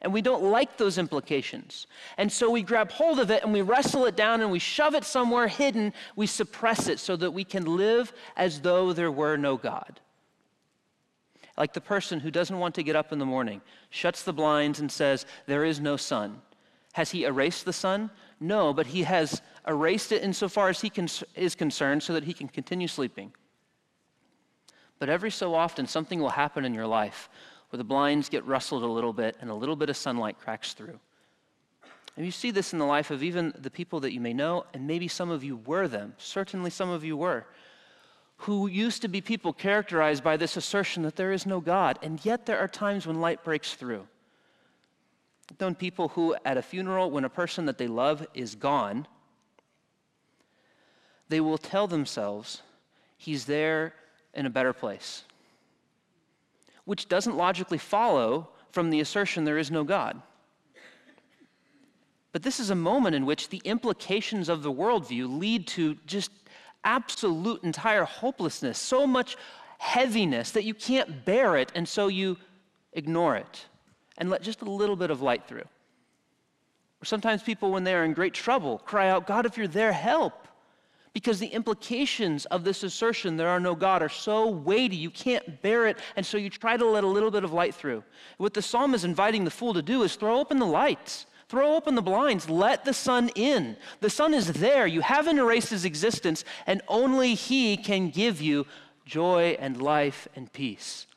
And 0.00 0.12
we 0.12 0.22
don't 0.22 0.44
like 0.44 0.76
those 0.76 0.96
implications. 0.96 1.86
And 2.16 2.30
so 2.30 2.50
we 2.50 2.62
grab 2.62 2.92
hold 2.92 3.18
of 3.18 3.30
it 3.30 3.42
and 3.42 3.52
we 3.52 3.62
wrestle 3.62 4.06
it 4.06 4.16
down 4.16 4.40
and 4.40 4.50
we 4.50 4.60
shove 4.60 4.94
it 4.94 5.04
somewhere 5.04 5.48
hidden. 5.48 5.92
We 6.14 6.26
suppress 6.26 6.88
it 6.88 7.00
so 7.00 7.16
that 7.16 7.32
we 7.32 7.44
can 7.44 7.76
live 7.76 8.12
as 8.36 8.60
though 8.60 8.92
there 8.92 9.10
were 9.10 9.36
no 9.36 9.56
God. 9.56 10.00
Like 11.56 11.72
the 11.72 11.80
person 11.80 12.20
who 12.20 12.30
doesn't 12.30 12.58
want 12.58 12.76
to 12.76 12.84
get 12.84 12.94
up 12.94 13.12
in 13.12 13.18
the 13.18 13.26
morning, 13.26 13.60
shuts 13.90 14.22
the 14.22 14.32
blinds 14.32 14.78
and 14.78 14.90
says, 14.90 15.26
There 15.46 15.64
is 15.64 15.80
no 15.80 15.96
sun. 15.96 16.40
Has 16.92 17.10
he 17.10 17.24
erased 17.24 17.64
the 17.64 17.72
sun? 17.72 18.10
No, 18.38 18.72
but 18.72 18.86
he 18.86 19.02
has 19.02 19.42
erased 19.66 20.12
it 20.12 20.22
insofar 20.22 20.68
as 20.68 20.80
he 20.80 20.92
is 21.34 21.56
concerned 21.56 22.04
so 22.04 22.12
that 22.12 22.24
he 22.24 22.32
can 22.32 22.46
continue 22.46 22.86
sleeping. 22.86 23.32
But 24.98 25.08
every 25.08 25.30
so 25.30 25.54
often, 25.54 25.86
something 25.86 26.20
will 26.20 26.30
happen 26.30 26.64
in 26.64 26.74
your 26.74 26.86
life 26.86 27.28
where 27.70 27.78
the 27.78 27.84
blinds 27.84 28.28
get 28.28 28.46
rustled 28.46 28.82
a 28.82 28.86
little 28.86 29.12
bit 29.12 29.36
and 29.40 29.50
a 29.50 29.54
little 29.54 29.76
bit 29.76 29.90
of 29.90 29.96
sunlight 29.96 30.38
cracks 30.38 30.72
through. 30.72 30.98
And 32.16 32.24
you 32.26 32.32
see 32.32 32.50
this 32.50 32.72
in 32.72 32.78
the 32.78 32.84
life 32.84 33.10
of 33.10 33.22
even 33.22 33.54
the 33.56 33.70
people 33.70 34.00
that 34.00 34.12
you 34.12 34.20
may 34.20 34.32
know, 34.32 34.64
and 34.74 34.86
maybe 34.86 35.06
some 35.06 35.30
of 35.30 35.44
you 35.44 35.56
were 35.56 35.86
them. 35.86 36.14
Certainly 36.18 36.70
some 36.70 36.90
of 36.90 37.04
you 37.04 37.16
were. 37.16 37.46
Who 38.38 38.66
used 38.66 39.02
to 39.02 39.08
be 39.08 39.20
people 39.20 39.52
characterized 39.52 40.24
by 40.24 40.36
this 40.36 40.56
assertion 40.56 41.02
that 41.04 41.16
there 41.16 41.30
is 41.30 41.46
no 41.46 41.60
God, 41.60 41.98
and 42.02 42.24
yet 42.24 42.46
there 42.46 42.58
are 42.58 42.68
times 42.68 43.06
when 43.06 43.20
light 43.20 43.44
breaks 43.44 43.74
through. 43.74 44.06
I've 45.50 45.60
known 45.60 45.74
people 45.74 46.08
who, 46.08 46.34
at 46.44 46.56
a 46.56 46.62
funeral, 46.62 47.10
when 47.10 47.24
a 47.24 47.30
person 47.30 47.66
that 47.66 47.78
they 47.78 47.86
love 47.86 48.26
is 48.34 48.54
gone, 48.54 49.06
they 51.28 51.40
will 51.40 51.58
tell 51.58 51.86
themselves, 51.86 52.62
He's 53.16 53.44
there 53.44 53.94
in 54.34 54.46
a 54.46 54.50
better 54.50 54.72
place, 54.72 55.24
which 56.84 57.08
doesn't 57.08 57.36
logically 57.36 57.78
follow 57.78 58.48
from 58.72 58.90
the 58.90 59.00
assertion 59.00 59.44
there 59.44 59.58
is 59.58 59.70
no 59.70 59.84
God. 59.84 60.20
But 62.32 62.42
this 62.42 62.60
is 62.60 62.70
a 62.70 62.74
moment 62.74 63.16
in 63.16 63.26
which 63.26 63.48
the 63.48 63.62
implications 63.64 64.48
of 64.48 64.62
the 64.62 64.72
worldview 64.72 65.38
lead 65.38 65.66
to 65.68 65.96
just 66.06 66.30
absolute 66.84 67.64
entire 67.64 68.04
hopelessness, 68.04 68.78
so 68.78 69.06
much 69.06 69.36
heaviness 69.78 70.50
that 70.52 70.64
you 70.64 70.74
can't 70.74 71.24
bear 71.24 71.56
it, 71.56 71.72
and 71.74 71.88
so 71.88 72.08
you 72.08 72.36
ignore 72.92 73.36
it 73.36 73.66
and 74.18 74.28
let 74.28 74.42
just 74.42 74.62
a 74.62 74.70
little 74.70 74.96
bit 74.96 75.10
of 75.10 75.22
light 75.22 75.46
through. 75.46 75.64
Or 77.00 77.04
sometimes 77.04 77.42
people, 77.42 77.70
when 77.70 77.84
they 77.84 77.94
are 77.94 78.04
in 78.04 78.12
great 78.12 78.34
trouble, 78.34 78.78
cry 78.78 79.08
out, 79.08 79.26
God, 79.26 79.46
if 79.46 79.56
you're 79.56 79.68
there, 79.68 79.92
help 79.92 80.47
because 81.18 81.40
the 81.40 81.48
implications 81.48 82.44
of 82.44 82.62
this 82.62 82.84
assertion, 82.84 83.36
there 83.36 83.48
are 83.48 83.58
no 83.58 83.74
God, 83.74 84.04
are 84.04 84.08
so 84.08 84.46
weighty, 84.46 84.94
you 84.94 85.10
can't 85.10 85.60
bear 85.62 85.88
it, 85.88 85.98
and 86.14 86.24
so 86.24 86.38
you 86.38 86.48
try 86.48 86.76
to 86.76 86.86
let 86.86 87.02
a 87.02 87.08
little 87.08 87.32
bit 87.32 87.42
of 87.42 87.52
light 87.52 87.74
through. 87.74 88.04
What 88.36 88.54
the 88.54 88.62
psalm 88.62 88.94
is 88.94 89.02
inviting 89.02 89.42
the 89.42 89.50
fool 89.50 89.74
to 89.74 89.82
do 89.82 90.04
is 90.04 90.14
throw 90.14 90.38
open 90.38 90.60
the 90.60 90.64
lights. 90.64 91.26
Throw 91.48 91.74
open 91.74 91.96
the 91.96 92.02
blinds, 92.02 92.48
let 92.48 92.84
the 92.84 92.94
sun 92.94 93.30
in. 93.34 93.76
The 93.98 94.10
sun 94.10 94.32
is 94.32 94.52
there. 94.52 94.86
You 94.86 95.00
haven't 95.00 95.40
erased 95.40 95.70
his 95.70 95.84
existence, 95.84 96.44
and 96.68 96.82
only 96.86 97.34
he 97.34 97.76
can 97.76 98.10
give 98.10 98.40
you 98.40 98.64
joy 99.04 99.56
and 99.58 99.82
life 99.82 100.28
and 100.36 100.52
peace. 100.52 101.08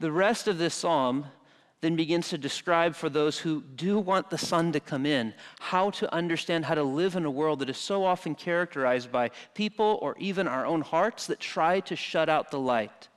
The 0.00 0.10
rest 0.10 0.48
of 0.48 0.58
this 0.58 0.74
psalm 0.74 1.26
then 1.82 1.96
begins 1.96 2.28
to 2.30 2.38
describe 2.38 2.94
for 2.94 3.10
those 3.10 3.38
who 3.38 3.60
do 3.74 3.98
want 3.98 4.30
the 4.30 4.38
sun 4.38 4.72
to 4.72 4.80
come 4.80 5.04
in 5.04 5.34
how 5.58 5.90
to 5.90 6.12
understand 6.14 6.64
how 6.64 6.76
to 6.76 6.82
live 6.82 7.16
in 7.16 7.24
a 7.24 7.30
world 7.30 7.58
that 7.58 7.68
is 7.68 7.76
so 7.76 8.04
often 8.04 8.34
characterized 8.34 9.12
by 9.12 9.30
people 9.54 9.98
or 10.00 10.16
even 10.18 10.48
our 10.48 10.64
own 10.64 10.80
hearts 10.80 11.26
that 11.26 11.40
try 11.40 11.80
to 11.80 11.94
shut 11.94 12.28
out 12.28 12.50
the 12.50 12.58
light. 12.58 13.08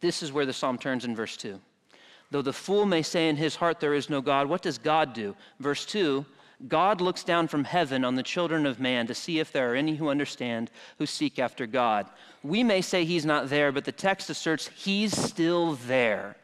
This 0.00 0.22
is 0.22 0.32
where 0.32 0.46
the 0.46 0.52
psalm 0.52 0.78
turns 0.78 1.04
in 1.04 1.16
verse 1.16 1.36
2. 1.36 1.60
Though 2.30 2.42
the 2.42 2.52
fool 2.52 2.86
may 2.86 3.02
say 3.02 3.28
in 3.28 3.36
his 3.36 3.56
heart, 3.56 3.80
There 3.80 3.94
is 3.94 4.08
no 4.08 4.20
God, 4.20 4.46
what 4.46 4.62
does 4.62 4.78
God 4.78 5.12
do? 5.12 5.34
Verse 5.58 5.84
2 5.84 6.24
God 6.66 7.00
looks 7.00 7.22
down 7.22 7.46
from 7.46 7.62
heaven 7.62 8.04
on 8.04 8.16
the 8.16 8.22
children 8.22 8.66
of 8.66 8.80
man 8.80 9.06
to 9.06 9.14
see 9.14 9.38
if 9.38 9.52
there 9.52 9.72
are 9.72 9.76
any 9.76 9.94
who 9.94 10.08
understand, 10.08 10.72
who 10.98 11.06
seek 11.06 11.38
after 11.38 11.66
God. 11.66 12.08
We 12.42 12.64
may 12.64 12.80
say 12.80 13.04
he's 13.04 13.24
not 13.24 13.48
there, 13.48 13.70
but 13.70 13.84
the 13.84 13.92
text 13.92 14.28
asserts 14.28 14.68
he's 14.74 15.16
still 15.16 15.74
there. 15.86 16.36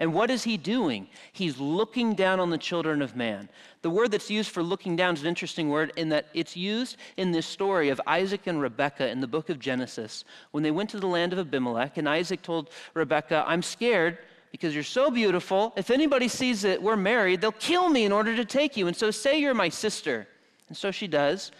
And 0.00 0.14
what 0.14 0.30
is 0.30 0.42
he 0.44 0.56
doing? 0.56 1.08
He's 1.32 1.58
looking 1.58 2.14
down 2.14 2.40
on 2.40 2.48
the 2.48 2.58
children 2.58 3.02
of 3.02 3.14
man. 3.14 3.50
The 3.82 3.90
word 3.90 4.10
that's 4.10 4.30
used 4.30 4.50
for 4.50 4.62
looking 4.62 4.96
down 4.96 5.14
is 5.14 5.20
an 5.20 5.28
interesting 5.28 5.68
word 5.68 5.92
in 5.96 6.08
that 6.08 6.28
it's 6.32 6.56
used 6.56 6.96
in 7.18 7.30
this 7.30 7.46
story 7.46 7.90
of 7.90 8.00
Isaac 8.06 8.46
and 8.46 8.60
Rebekah 8.60 9.10
in 9.10 9.20
the 9.20 9.26
book 9.26 9.50
of 9.50 9.58
Genesis. 9.58 10.24
When 10.52 10.62
they 10.62 10.70
went 10.70 10.88
to 10.90 11.00
the 11.00 11.06
land 11.06 11.34
of 11.34 11.38
Abimelech, 11.38 11.98
and 11.98 12.08
Isaac 12.08 12.40
told 12.40 12.70
Rebekah, 12.94 13.44
I'm 13.46 13.62
scared 13.62 14.18
because 14.50 14.74
you're 14.74 14.82
so 14.82 15.10
beautiful. 15.10 15.74
If 15.76 15.90
anybody 15.90 16.28
sees 16.28 16.62
that 16.62 16.82
we're 16.82 16.96
married, 16.96 17.42
they'll 17.42 17.52
kill 17.52 17.90
me 17.90 18.04
in 18.04 18.12
order 18.12 18.34
to 18.34 18.44
take 18.44 18.76
you. 18.76 18.86
And 18.86 18.96
so 18.96 19.10
say 19.10 19.38
you're 19.38 19.54
my 19.54 19.68
sister. 19.68 20.26
And 20.68 20.76
so 20.76 20.90
she 20.90 21.08
does. 21.08 21.52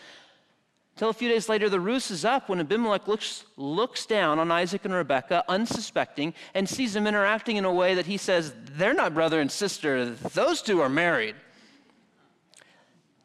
Until 1.00 1.08
a 1.08 1.14
few 1.14 1.30
days 1.30 1.48
later, 1.48 1.70
the 1.70 1.80
ruse 1.80 2.10
is 2.10 2.26
up 2.26 2.50
when 2.50 2.60
Abimelech 2.60 3.08
looks, 3.08 3.46
looks 3.56 4.04
down 4.04 4.38
on 4.38 4.50
Isaac 4.50 4.84
and 4.84 4.92
Rebekah, 4.92 5.46
unsuspecting, 5.48 6.34
and 6.52 6.68
sees 6.68 6.92
them 6.92 7.06
interacting 7.06 7.56
in 7.56 7.64
a 7.64 7.72
way 7.72 7.94
that 7.94 8.04
he 8.04 8.18
says, 8.18 8.52
They're 8.72 8.92
not 8.92 9.14
brother 9.14 9.40
and 9.40 9.50
sister, 9.50 10.10
those 10.10 10.60
two 10.60 10.82
are 10.82 10.90
married. 10.90 11.36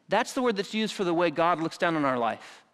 That's 0.08 0.32
the 0.32 0.40
word 0.40 0.56
that's 0.56 0.72
used 0.72 0.94
for 0.94 1.04
the 1.04 1.12
way 1.12 1.30
God 1.30 1.60
looks 1.60 1.76
down 1.76 1.96
on 1.96 2.06
our 2.06 2.16
life. 2.16 2.64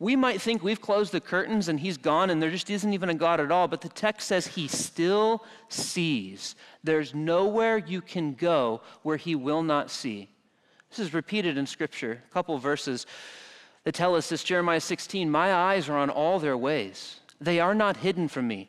We 0.00 0.16
might 0.16 0.42
think 0.42 0.64
we've 0.64 0.80
closed 0.80 1.12
the 1.12 1.20
curtains 1.20 1.68
and 1.68 1.78
he's 1.78 1.96
gone 1.96 2.28
and 2.28 2.42
there 2.42 2.50
just 2.50 2.68
isn't 2.68 2.92
even 2.92 3.10
a 3.10 3.14
God 3.14 3.38
at 3.38 3.52
all, 3.52 3.68
but 3.68 3.80
the 3.80 3.88
text 3.88 4.26
says 4.26 4.48
he 4.48 4.66
still 4.66 5.44
sees. 5.68 6.56
There's 6.82 7.14
nowhere 7.14 7.78
you 7.78 8.00
can 8.00 8.34
go 8.34 8.80
where 9.04 9.18
he 9.18 9.36
will 9.36 9.62
not 9.62 9.88
see. 9.88 10.30
This 10.90 10.98
is 10.98 11.14
repeated 11.14 11.56
in 11.56 11.66
Scripture, 11.66 12.24
a 12.28 12.34
couple 12.34 12.58
verses 12.58 13.06
that 13.88 13.94
tell 13.94 14.14
us 14.14 14.28
this 14.28 14.44
Jeremiah 14.44 14.82
16, 14.82 15.30
My 15.30 15.50
eyes 15.50 15.88
are 15.88 15.96
on 15.96 16.10
all 16.10 16.38
their 16.38 16.58
ways. 16.58 17.20
They 17.40 17.58
are 17.58 17.74
not 17.74 17.96
hidden 17.96 18.28
from 18.28 18.46
me, 18.46 18.68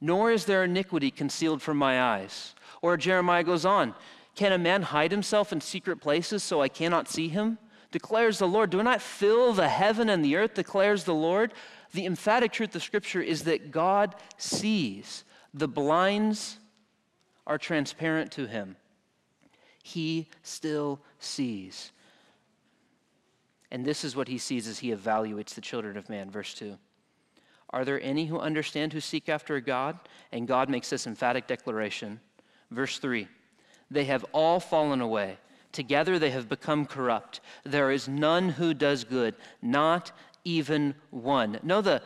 nor 0.00 0.30
is 0.30 0.44
their 0.44 0.62
iniquity 0.62 1.10
concealed 1.10 1.60
from 1.60 1.76
my 1.76 2.00
eyes. 2.00 2.54
Or 2.80 2.96
Jeremiah 2.96 3.42
goes 3.42 3.64
on, 3.64 3.96
Can 4.36 4.52
a 4.52 4.58
man 4.58 4.82
hide 4.82 5.10
himself 5.10 5.52
in 5.52 5.60
secret 5.60 5.96
places 5.96 6.44
so 6.44 6.62
I 6.62 6.68
cannot 6.68 7.08
see 7.08 7.26
him? 7.26 7.58
Declares 7.90 8.38
the 8.38 8.46
Lord. 8.46 8.70
Do 8.70 8.80
not 8.84 9.02
fill 9.02 9.54
the 9.54 9.68
heaven 9.68 10.08
and 10.08 10.24
the 10.24 10.36
earth? 10.36 10.54
Declares 10.54 11.02
the 11.02 11.14
Lord. 11.14 11.52
The 11.92 12.06
emphatic 12.06 12.52
truth 12.52 12.76
of 12.76 12.84
Scripture 12.84 13.22
is 13.22 13.42
that 13.42 13.72
God 13.72 14.14
sees. 14.36 15.24
The 15.52 15.66
blinds 15.66 16.58
are 17.44 17.58
transparent 17.58 18.30
to 18.30 18.46
him. 18.46 18.76
He 19.82 20.28
still 20.44 21.00
sees. 21.18 21.90
And 23.70 23.84
this 23.84 24.04
is 24.04 24.14
what 24.14 24.28
he 24.28 24.38
sees 24.38 24.68
as 24.68 24.78
he 24.78 24.92
evaluates 24.92 25.54
the 25.54 25.60
children 25.60 25.96
of 25.96 26.08
man. 26.08 26.30
Verse 26.30 26.54
2. 26.54 26.78
Are 27.70 27.84
there 27.84 28.00
any 28.02 28.26
who 28.26 28.38
understand 28.38 28.92
who 28.92 29.00
seek 29.00 29.28
after 29.28 29.56
a 29.56 29.60
God? 29.60 29.98
And 30.32 30.46
God 30.46 30.68
makes 30.68 30.90
this 30.90 31.06
emphatic 31.06 31.46
declaration. 31.46 32.20
Verse 32.70 32.98
3 32.98 33.26
They 33.90 34.04
have 34.04 34.24
all 34.32 34.60
fallen 34.60 35.00
away. 35.00 35.38
Together 35.72 36.20
they 36.20 36.30
have 36.30 36.48
become 36.48 36.86
corrupt. 36.86 37.40
There 37.64 37.90
is 37.90 38.08
none 38.08 38.50
who 38.50 38.74
does 38.74 39.02
good, 39.02 39.34
not 39.60 40.12
even 40.44 40.94
one. 41.10 41.58
Know 41.64 41.80
the 41.80 42.00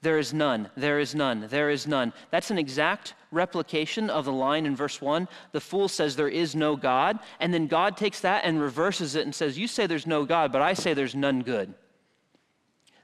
there 0.00 0.18
is 0.18 0.34
none, 0.34 0.68
there 0.76 0.98
is 0.98 1.14
none, 1.14 1.46
there 1.48 1.70
is 1.70 1.86
none. 1.86 2.12
That's 2.30 2.50
an 2.50 2.58
exact 2.58 3.14
replication 3.32 4.10
of 4.10 4.24
the 4.24 4.32
line 4.32 4.66
in 4.66 4.76
verse 4.76 5.00
1. 5.00 5.26
The 5.52 5.60
fool 5.60 5.88
says, 5.88 6.14
There 6.14 6.28
is 6.28 6.54
no 6.54 6.76
God. 6.76 7.18
And 7.40 7.52
then 7.52 7.66
God 7.66 7.96
takes 7.96 8.20
that 8.20 8.44
and 8.44 8.60
reverses 8.60 9.16
it 9.16 9.24
and 9.24 9.34
says, 9.34 9.58
You 9.58 9.66
say 9.66 9.86
there's 9.86 10.06
no 10.06 10.24
God, 10.24 10.52
but 10.52 10.62
I 10.62 10.74
say 10.74 10.94
there's 10.94 11.14
none 11.14 11.40
good. 11.42 11.74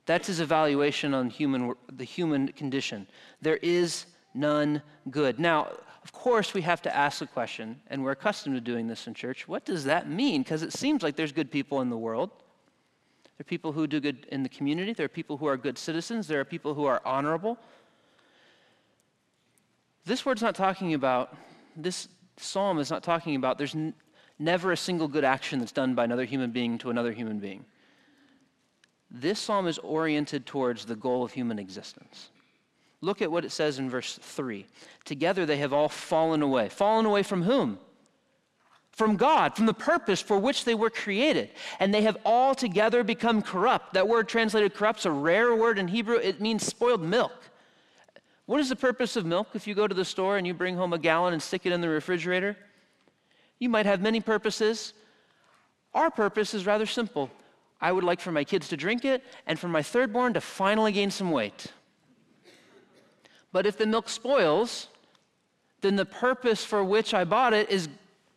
That's 0.06 0.28
his 0.28 0.40
evaluation 0.40 1.12
on 1.12 1.28
human, 1.28 1.74
the 1.92 2.04
human 2.04 2.48
condition. 2.48 3.06
There 3.42 3.58
is 3.58 4.06
none 4.32 4.82
good. 5.10 5.38
Now, 5.38 5.68
of 6.02 6.12
course, 6.12 6.54
we 6.54 6.62
have 6.62 6.80
to 6.82 6.96
ask 6.96 7.18
the 7.18 7.26
question, 7.26 7.80
and 7.88 8.02
we're 8.02 8.12
accustomed 8.12 8.54
to 8.54 8.60
doing 8.62 8.86
this 8.86 9.06
in 9.06 9.12
church 9.12 9.46
what 9.46 9.66
does 9.66 9.84
that 9.84 10.08
mean? 10.08 10.42
Because 10.42 10.62
it 10.62 10.72
seems 10.72 11.02
like 11.02 11.16
there's 11.16 11.32
good 11.32 11.50
people 11.50 11.82
in 11.82 11.90
the 11.90 11.98
world. 11.98 12.30
There 13.36 13.42
are 13.42 13.44
people 13.44 13.72
who 13.72 13.86
do 13.86 14.00
good 14.00 14.26
in 14.32 14.42
the 14.42 14.48
community, 14.48 14.94
there 14.94 15.04
are 15.04 15.10
people 15.10 15.36
who 15.36 15.46
are 15.46 15.56
good 15.56 15.76
citizens, 15.76 16.26
there 16.26 16.40
are 16.40 16.44
people 16.44 16.72
who 16.72 16.86
are 16.86 17.02
honorable. 17.04 17.58
This 20.04 20.24
word's 20.24 20.42
not 20.42 20.54
talking 20.54 20.94
about, 20.94 21.37
this 21.76 22.08
psalm 22.37 22.78
is 22.78 22.90
not 22.90 23.02
talking 23.02 23.37
about, 23.37 23.58
there's 23.58 23.74
n- 23.74 23.94
never 24.38 24.72
a 24.72 24.76
single 24.76 25.08
good 25.08 25.24
action 25.24 25.58
that's 25.58 25.72
done 25.72 25.94
by 25.94 26.04
another 26.04 26.24
human 26.24 26.50
being 26.50 26.78
to 26.78 26.90
another 26.90 27.12
human 27.12 27.38
being. 27.38 27.64
This 29.11 29.38
psalm 29.38 29.66
is 29.66 29.78
oriented 29.78 30.46
towards 30.46 30.84
the 30.84 30.96
goal 30.96 31.24
of 31.24 31.32
human 31.32 31.58
existence. 31.58 32.30
Look 33.00 33.22
at 33.22 33.30
what 33.30 33.44
it 33.44 33.52
says 33.52 33.78
in 33.78 33.88
verse 33.88 34.18
3. 34.20 34.66
Together 35.04 35.46
they 35.46 35.58
have 35.58 35.72
all 35.72 35.88
fallen 35.88 36.42
away. 36.42 36.68
Fallen 36.68 37.06
away 37.06 37.22
from 37.22 37.42
whom? 37.42 37.78
From 38.90 39.16
God, 39.16 39.54
from 39.54 39.66
the 39.66 39.74
purpose 39.74 40.20
for 40.20 40.38
which 40.38 40.64
they 40.64 40.74
were 40.74 40.90
created. 40.90 41.50
And 41.78 41.94
they 41.94 42.02
have 42.02 42.16
all 42.24 42.54
together 42.54 43.04
become 43.04 43.40
corrupt. 43.40 43.94
That 43.94 44.08
word 44.08 44.28
translated 44.28 44.74
corrupt 44.74 45.00
is 45.00 45.06
a 45.06 45.12
rare 45.12 45.54
word 45.54 45.78
in 45.78 45.87
Hebrew. 45.87 46.16
It 46.16 46.40
means 46.40 46.66
spoiled 46.66 47.02
milk. 47.02 47.32
What 48.48 48.61
is 48.61 48.70
the 48.70 48.76
purpose 48.76 49.14
of 49.16 49.26
milk 49.26 49.48
if 49.52 49.66
you 49.66 49.74
go 49.74 49.87
to 49.87 49.94
the 49.94 50.06
store 50.06 50.38
and 50.38 50.46
you 50.46 50.54
bring 50.54 50.74
home 50.74 50.94
a 50.94 50.98
gallon 50.98 51.34
and 51.34 51.42
stick 51.42 51.66
it 51.66 51.72
in 51.72 51.82
the 51.82 51.88
refrigerator? 51.90 52.56
You 53.58 53.68
might 53.68 53.84
have 53.84 54.00
many 54.00 54.20
purposes. 54.20 54.94
Our 55.92 56.11
purpose 56.11 56.54
is 56.54 56.64
rather 56.64 56.87
simple. 56.87 57.30
I 57.78 57.92
would 57.92 58.04
like 58.04 58.20
for 58.20 58.32
my 58.32 58.44
kids 58.44 58.68
to 58.68 58.76
drink 58.78 59.04
it 59.04 59.22
and 59.46 59.58
for 59.58 59.68
my 59.68 59.82
third 59.82 60.14
born 60.14 60.32
to 60.32 60.40
finally 60.40 60.92
gain 60.92 61.11
some 61.11 61.30
weight. 61.30 61.66
But 63.52 63.66
if 63.66 63.76
the 63.76 63.84
milk 63.84 64.08
spoils, 64.08 64.88
then 65.82 65.96
the 65.96 66.06
purpose 66.06 66.64
for 66.64 66.82
which 66.82 67.12
I 67.12 67.24
bought 67.24 67.52
it 67.52 67.68
is 67.68 67.90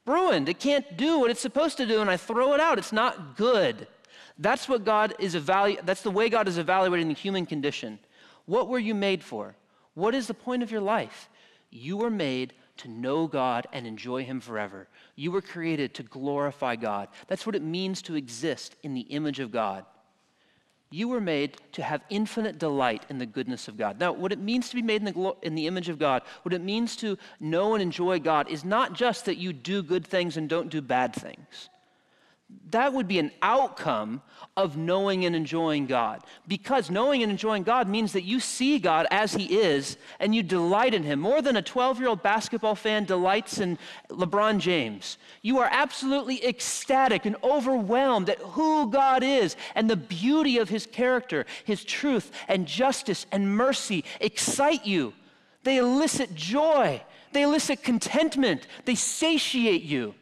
ruined. 0.06 0.50
It 0.50 0.60
can't 0.60 0.98
do 0.98 1.20
what 1.20 1.32
it's 1.32 1.40
supposed 1.40 1.78
to 1.78 1.86
do, 1.86 2.02
and 2.02 2.10
I 2.10 2.18
throw 2.18 2.54
it 2.54 2.60
out. 2.60 2.78
It's 2.78 2.92
not 2.92 3.38
good. 3.38 3.88
That's 4.38 4.68
what 4.68 4.84
God 4.84 5.14
is 5.20 5.36
evalu- 5.36 5.86
that's 5.86 6.02
the 6.02 6.12
way 6.12 6.28
God 6.28 6.50
is 6.50 6.58
evaluating 6.58 7.08
the 7.08 7.14
human 7.14 7.46
condition. 7.46 7.98
What 8.46 8.68
were 8.68 8.78
you 8.78 8.94
made 8.94 9.24
for? 9.24 9.56
What 9.94 10.16
is 10.16 10.28
the 10.28 10.34
point 10.34 10.64
of 10.64 10.72
your 10.72 10.82
life? 10.82 11.30
You 11.70 11.98
were 11.98 12.10
made 12.10 12.54
to 12.78 12.88
know 12.88 13.28
God 13.28 13.68
and 13.72 13.86
enjoy 13.86 14.24
Him 14.24 14.40
forever. 14.40 14.88
You 15.16 15.32
were 15.32 15.42
created 15.42 15.94
to 15.96 16.04
glorify 16.04 16.76
God. 16.76 17.10
That's 17.28 17.46
what 17.46 17.56
it 17.56 17.62
means 17.62 18.02
to 18.04 18.16
exist 18.16 18.76
in 18.84 18.94
the 18.94 19.02
image 19.02 19.40
of 19.40 19.52
God. 19.52 19.86
You 20.90 21.08
were 21.08 21.22
made 21.22 21.58
to 21.74 21.84
have 21.84 22.02
infinite 22.10 22.60
delight 22.60 23.06
in 23.10 23.18
the 23.18 23.26
goodness 23.26 23.70
of 23.70 23.78
God. 23.78 23.98
Now, 23.98 24.12
what 24.12 24.34
it 24.34 24.40
means 24.40 24.70
to 24.70 24.76
be 24.76 24.82
made 24.82 25.02
in 25.02 25.06
the, 25.06 25.14
glo- 25.14 25.38
in 25.42 25.56
the 25.56 25.68
image 25.68 25.88
of 25.88 25.98
God, 25.98 26.22
what 26.44 26.54
it 26.54 26.62
means 26.62 26.98
to 26.98 27.18
know 27.40 27.74
and 27.74 27.82
enjoy 27.82 28.20
God, 28.20 28.50
is 28.50 28.66
not 28.66 28.92
just 28.94 29.26
that 29.26 29.38
you 29.38 29.54
do 29.54 29.84
good 29.84 30.06
things 30.06 30.36
and 30.36 30.50
don't 30.50 30.70
do 30.70 30.82
bad 30.82 31.14
things 31.14 31.70
that 32.72 32.94
would 32.94 33.08
be 33.08 33.20
an 33.20 33.32
outcome 33.42 34.22
of 34.58 34.76
knowing 34.76 35.26
and 35.26 35.36
enjoying 35.36 35.86
God. 35.86 36.24
Because 36.48 36.90
knowing 36.90 37.24
and 37.24 37.32
enjoying 37.32 37.64
God 37.64 37.88
means 37.88 38.14
that 38.14 38.24
you 38.24 38.40
see 38.40 38.80
God 38.80 39.08
as 39.12 39.34
He 39.34 39.60
is 39.60 39.98
and 40.20 40.34
you 40.34 40.44
delight 40.44 40.94
in 40.94 41.04
Him. 41.04 41.20
More 41.20 41.42
than 41.42 41.58
a 41.58 41.62
12 41.62 42.00
year 42.00 42.10
old 42.10 42.24
basketball 42.24 42.76
fan 42.76 43.06
delights 43.06 43.60
in 43.60 43.78
LeBron 44.10 44.60
James. 44.60 45.18
You 45.42 45.60
are 45.60 45.70
absolutely 45.72 46.46
ecstatic 46.46 47.26
and 47.26 47.36
overwhelmed 47.44 48.30
at 48.30 48.40
who 48.40 48.90
God 48.90 49.24
is 49.24 49.56
and 49.76 49.90
the 49.90 49.96
beauty 49.96 50.58
of 50.58 50.70
His 50.70 50.86
character, 50.86 51.46
His 51.66 51.84
truth 51.84 52.32
and 52.48 52.66
justice 52.66 53.26
and 53.32 53.56
mercy 53.56 54.04
excite 54.20 54.86
you. 54.86 55.14
They 55.64 55.78
elicit 55.78 56.34
joy, 56.36 57.04
they 57.34 57.44
elicit 57.44 57.84
contentment, 57.84 58.68
they 58.86 58.96
satiate 58.96 59.84
you. 59.84 60.16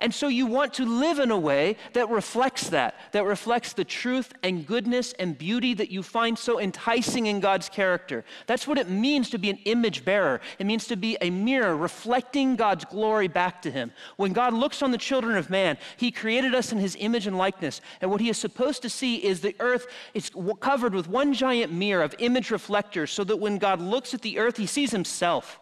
And 0.00 0.14
so 0.14 0.28
you 0.28 0.46
want 0.46 0.74
to 0.74 0.84
live 0.84 1.18
in 1.18 1.32
a 1.32 1.38
way 1.38 1.76
that 1.92 2.08
reflects 2.08 2.68
that, 2.68 2.94
that 3.12 3.24
reflects 3.24 3.72
the 3.72 3.84
truth 3.84 4.32
and 4.44 4.64
goodness 4.64 5.12
and 5.18 5.36
beauty 5.36 5.74
that 5.74 5.90
you 5.90 6.04
find 6.04 6.38
so 6.38 6.60
enticing 6.60 7.26
in 7.26 7.40
God's 7.40 7.68
character. 7.68 8.24
That's 8.46 8.66
what 8.68 8.78
it 8.78 8.88
means 8.88 9.28
to 9.30 9.38
be 9.38 9.50
an 9.50 9.58
image 9.64 10.04
bearer. 10.04 10.40
It 10.60 10.66
means 10.66 10.86
to 10.86 10.96
be 10.96 11.18
a 11.20 11.30
mirror 11.30 11.76
reflecting 11.76 12.54
God's 12.54 12.84
glory 12.84 13.26
back 13.26 13.60
to 13.62 13.72
Him. 13.72 13.90
When 14.16 14.32
God 14.32 14.54
looks 14.54 14.82
on 14.82 14.92
the 14.92 14.98
children 14.98 15.36
of 15.36 15.50
man, 15.50 15.78
He 15.96 16.12
created 16.12 16.54
us 16.54 16.70
in 16.70 16.78
His 16.78 16.96
image 17.00 17.26
and 17.26 17.36
likeness. 17.36 17.80
And 18.00 18.10
what 18.10 18.20
He 18.20 18.28
is 18.28 18.38
supposed 18.38 18.82
to 18.82 18.90
see 18.90 19.16
is 19.16 19.40
the 19.40 19.56
earth 19.58 19.88
is 20.14 20.30
covered 20.60 20.94
with 20.94 21.08
one 21.08 21.34
giant 21.34 21.72
mirror 21.72 22.04
of 22.04 22.14
image 22.20 22.52
reflectors 22.52 23.10
so 23.10 23.24
that 23.24 23.38
when 23.38 23.58
God 23.58 23.80
looks 23.80 24.14
at 24.14 24.22
the 24.22 24.38
earth, 24.38 24.58
He 24.58 24.66
sees 24.66 24.92
Himself. 24.92 25.58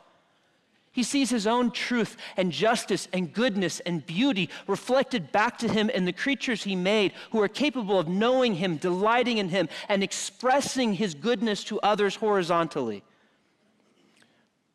He 0.96 1.02
sees 1.02 1.28
his 1.28 1.46
own 1.46 1.72
truth 1.72 2.16
and 2.38 2.50
justice 2.50 3.06
and 3.12 3.30
goodness 3.30 3.80
and 3.80 4.06
beauty 4.06 4.48
reflected 4.66 5.30
back 5.30 5.58
to 5.58 5.68
him 5.68 5.90
in 5.90 6.06
the 6.06 6.12
creatures 6.12 6.62
he 6.62 6.74
made 6.74 7.12
who 7.32 7.42
are 7.42 7.48
capable 7.48 7.98
of 7.98 8.08
knowing 8.08 8.54
him, 8.54 8.78
delighting 8.78 9.36
in 9.36 9.50
him, 9.50 9.68
and 9.90 10.02
expressing 10.02 10.94
his 10.94 11.12
goodness 11.12 11.64
to 11.64 11.78
others 11.80 12.16
horizontally. 12.16 13.02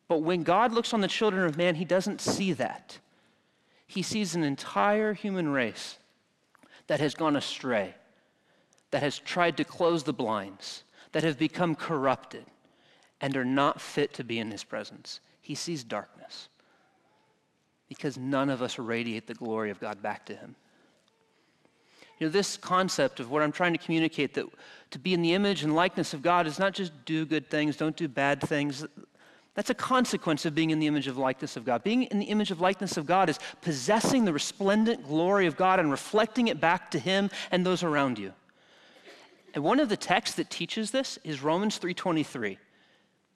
But 0.06 0.18
when 0.18 0.44
God 0.44 0.72
looks 0.72 0.94
on 0.94 1.00
the 1.00 1.08
children 1.08 1.44
of 1.44 1.56
man, 1.56 1.74
he 1.74 1.84
doesn't 1.84 2.20
see 2.20 2.52
that. 2.52 3.00
He 3.88 4.02
sees 4.02 4.36
an 4.36 4.44
entire 4.44 5.14
human 5.14 5.48
race 5.48 5.98
that 6.86 7.00
has 7.00 7.16
gone 7.16 7.34
astray, 7.34 7.96
that 8.92 9.02
has 9.02 9.18
tried 9.18 9.56
to 9.56 9.64
close 9.64 10.04
the 10.04 10.12
blinds, 10.12 10.84
that 11.10 11.24
have 11.24 11.36
become 11.36 11.74
corrupted, 11.74 12.46
and 13.20 13.36
are 13.36 13.44
not 13.44 13.80
fit 13.80 14.14
to 14.14 14.22
be 14.22 14.38
in 14.38 14.52
his 14.52 14.62
presence 14.62 15.18
he 15.42 15.54
sees 15.54 15.84
darkness 15.84 16.48
because 17.88 18.16
none 18.16 18.48
of 18.48 18.62
us 18.62 18.78
radiate 18.78 19.26
the 19.26 19.34
glory 19.34 19.70
of 19.70 19.78
God 19.78 20.00
back 20.00 20.24
to 20.26 20.34
him. 20.34 20.56
You 22.18 22.28
know, 22.28 22.30
this 22.30 22.56
concept 22.56 23.20
of 23.20 23.30
what 23.30 23.42
I'm 23.42 23.52
trying 23.52 23.72
to 23.72 23.78
communicate 23.78 24.34
that 24.34 24.46
to 24.92 24.98
be 24.98 25.12
in 25.12 25.22
the 25.22 25.34
image 25.34 25.64
and 25.64 25.74
likeness 25.74 26.14
of 26.14 26.22
God 26.22 26.46
is 26.46 26.58
not 26.58 26.72
just 26.72 26.92
do 27.04 27.26
good 27.26 27.50
things, 27.50 27.76
don't 27.76 27.96
do 27.96 28.08
bad 28.08 28.40
things. 28.40 28.86
That's 29.54 29.70
a 29.70 29.74
consequence 29.74 30.46
of 30.46 30.54
being 30.54 30.70
in 30.70 30.78
the 30.78 30.86
image 30.86 31.08
of 31.08 31.18
likeness 31.18 31.56
of 31.56 31.64
God. 31.64 31.82
Being 31.82 32.04
in 32.04 32.18
the 32.18 32.26
image 32.26 32.50
of 32.50 32.60
likeness 32.60 32.96
of 32.96 33.06
God 33.06 33.28
is 33.28 33.38
possessing 33.60 34.24
the 34.24 34.32
resplendent 34.32 35.06
glory 35.06 35.46
of 35.46 35.56
God 35.56 35.80
and 35.80 35.90
reflecting 35.90 36.48
it 36.48 36.60
back 36.60 36.90
to 36.92 36.98
him 36.98 37.28
and 37.50 37.66
those 37.66 37.82
around 37.82 38.18
you. 38.18 38.32
And 39.54 39.62
one 39.62 39.80
of 39.80 39.88
the 39.88 39.96
texts 39.96 40.36
that 40.36 40.48
teaches 40.48 40.92
this 40.92 41.18
is 41.24 41.42
Romans 41.42 41.78
3:23, 41.78 42.56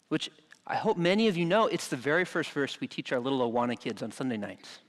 which 0.08 0.30
I 0.66 0.74
hope 0.74 0.96
many 0.96 1.28
of 1.28 1.36
you 1.36 1.44
know 1.44 1.66
it's 1.66 1.88
the 1.88 1.96
very 1.96 2.24
first 2.24 2.50
verse 2.50 2.80
we 2.80 2.88
teach 2.88 3.12
our 3.12 3.20
little 3.20 3.50
Awana 3.50 3.78
kids 3.78 4.02
on 4.02 4.10
Sunday 4.10 4.36
nights. 4.36 4.80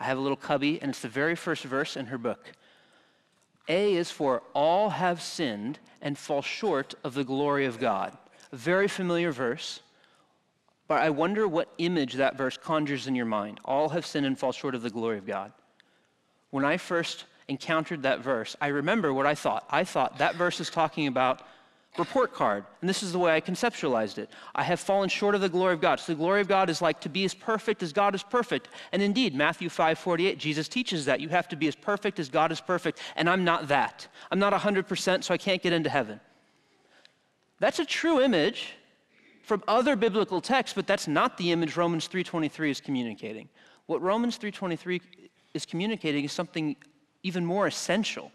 I 0.00 0.04
have 0.04 0.18
a 0.18 0.20
little 0.20 0.36
cubby, 0.36 0.80
and 0.82 0.90
it's 0.90 1.00
the 1.00 1.08
very 1.08 1.36
first 1.36 1.64
verse 1.64 1.96
in 1.96 2.06
her 2.06 2.18
book. 2.18 2.52
A 3.68 3.94
is 3.94 4.10
for 4.10 4.42
all 4.54 4.90
have 4.90 5.20
sinned 5.20 5.78
and 6.00 6.16
fall 6.16 6.42
short 6.42 6.94
of 7.04 7.14
the 7.14 7.24
glory 7.24 7.66
of 7.66 7.78
God. 7.78 8.16
A 8.50 8.56
very 8.56 8.88
familiar 8.88 9.30
verse, 9.30 9.80
but 10.88 11.02
I 11.02 11.10
wonder 11.10 11.46
what 11.46 11.72
image 11.78 12.14
that 12.14 12.36
verse 12.36 12.56
conjures 12.56 13.06
in 13.06 13.14
your 13.14 13.26
mind. 13.26 13.60
All 13.64 13.90
have 13.90 14.06
sinned 14.06 14.26
and 14.26 14.38
fall 14.38 14.52
short 14.52 14.74
of 14.74 14.82
the 14.82 14.90
glory 14.90 15.18
of 15.18 15.26
God. 15.26 15.52
When 16.50 16.64
I 16.64 16.76
first 16.76 17.24
encountered 17.46 18.02
that 18.02 18.20
verse, 18.20 18.56
I 18.60 18.68
remember 18.68 19.12
what 19.12 19.26
I 19.26 19.34
thought. 19.34 19.64
I 19.70 19.84
thought 19.84 20.18
that 20.18 20.34
verse 20.34 20.60
is 20.60 20.70
talking 20.70 21.06
about 21.06 21.42
report 21.98 22.32
card. 22.32 22.64
And 22.80 22.88
this 22.88 23.02
is 23.02 23.12
the 23.12 23.18
way 23.18 23.34
I 23.34 23.40
conceptualized 23.40 24.18
it. 24.18 24.30
I 24.54 24.62
have 24.62 24.80
fallen 24.80 25.08
short 25.08 25.34
of 25.34 25.40
the 25.40 25.48
glory 25.48 25.74
of 25.74 25.80
God. 25.80 26.00
So 26.00 26.12
the 26.12 26.18
glory 26.18 26.40
of 26.40 26.48
God 26.48 26.70
is 26.70 26.80
like 26.80 27.00
to 27.00 27.08
be 27.08 27.24
as 27.24 27.34
perfect 27.34 27.82
as 27.82 27.92
God 27.92 28.14
is 28.14 28.22
perfect. 28.22 28.68
And 28.92 29.02
indeed, 29.02 29.34
Matthew 29.34 29.68
5 29.68 29.98
48, 29.98 30.38
Jesus 30.38 30.68
teaches 30.68 31.04
that. 31.06 31.20
You 31.20 31.28
have 31.28 31.48
to 31.48 31.56
be 31.56 31.68
as 31.68 31.74
perfect 31.74 32.18
as 32.18 32.28
God 32.28 32.52
is 32.52 32.60
perfect. 32.60 33.00
And 33.16 33.28
I'm 33.28 33.44
not 33.44 33.68
that. 33.68 34.08
I'm 34.30 34.38
not 34.38 34.52
100%, 34.52 35.24
so 35.24 35.34
I 35.34 35.38
can't 35.38 35.62
get 35.62 35.72
into 35.72 35.90
heaven. 35.90 36.20
That's 37.60 37.78
a 37.78 37.84
true 37.84 38.20
image 38.20 38.74
from 39.42 39.64
other 39.66 39.96
biblical 39.96 40.40
texts, 40.40 40.74
but 40.74 40.86
that's 40.86 41.08
not 41.08 41.38
the 41.38 41.52
image 41.52 41.76
Romans 41.76 42.06
3:23 42.06 42.70
is 42.70 42.80
communicating. 42.80 43.48
What 43.86 44.02
Romans 44.02 44.36
3:23 44.36 45.00
is 45.54 45.64
communicating 45.64 46.24
is 46.24 46.32
something 46.32 46.76
even 47.22 47.44
more 47.44 47.66
essential. 47.66 48.30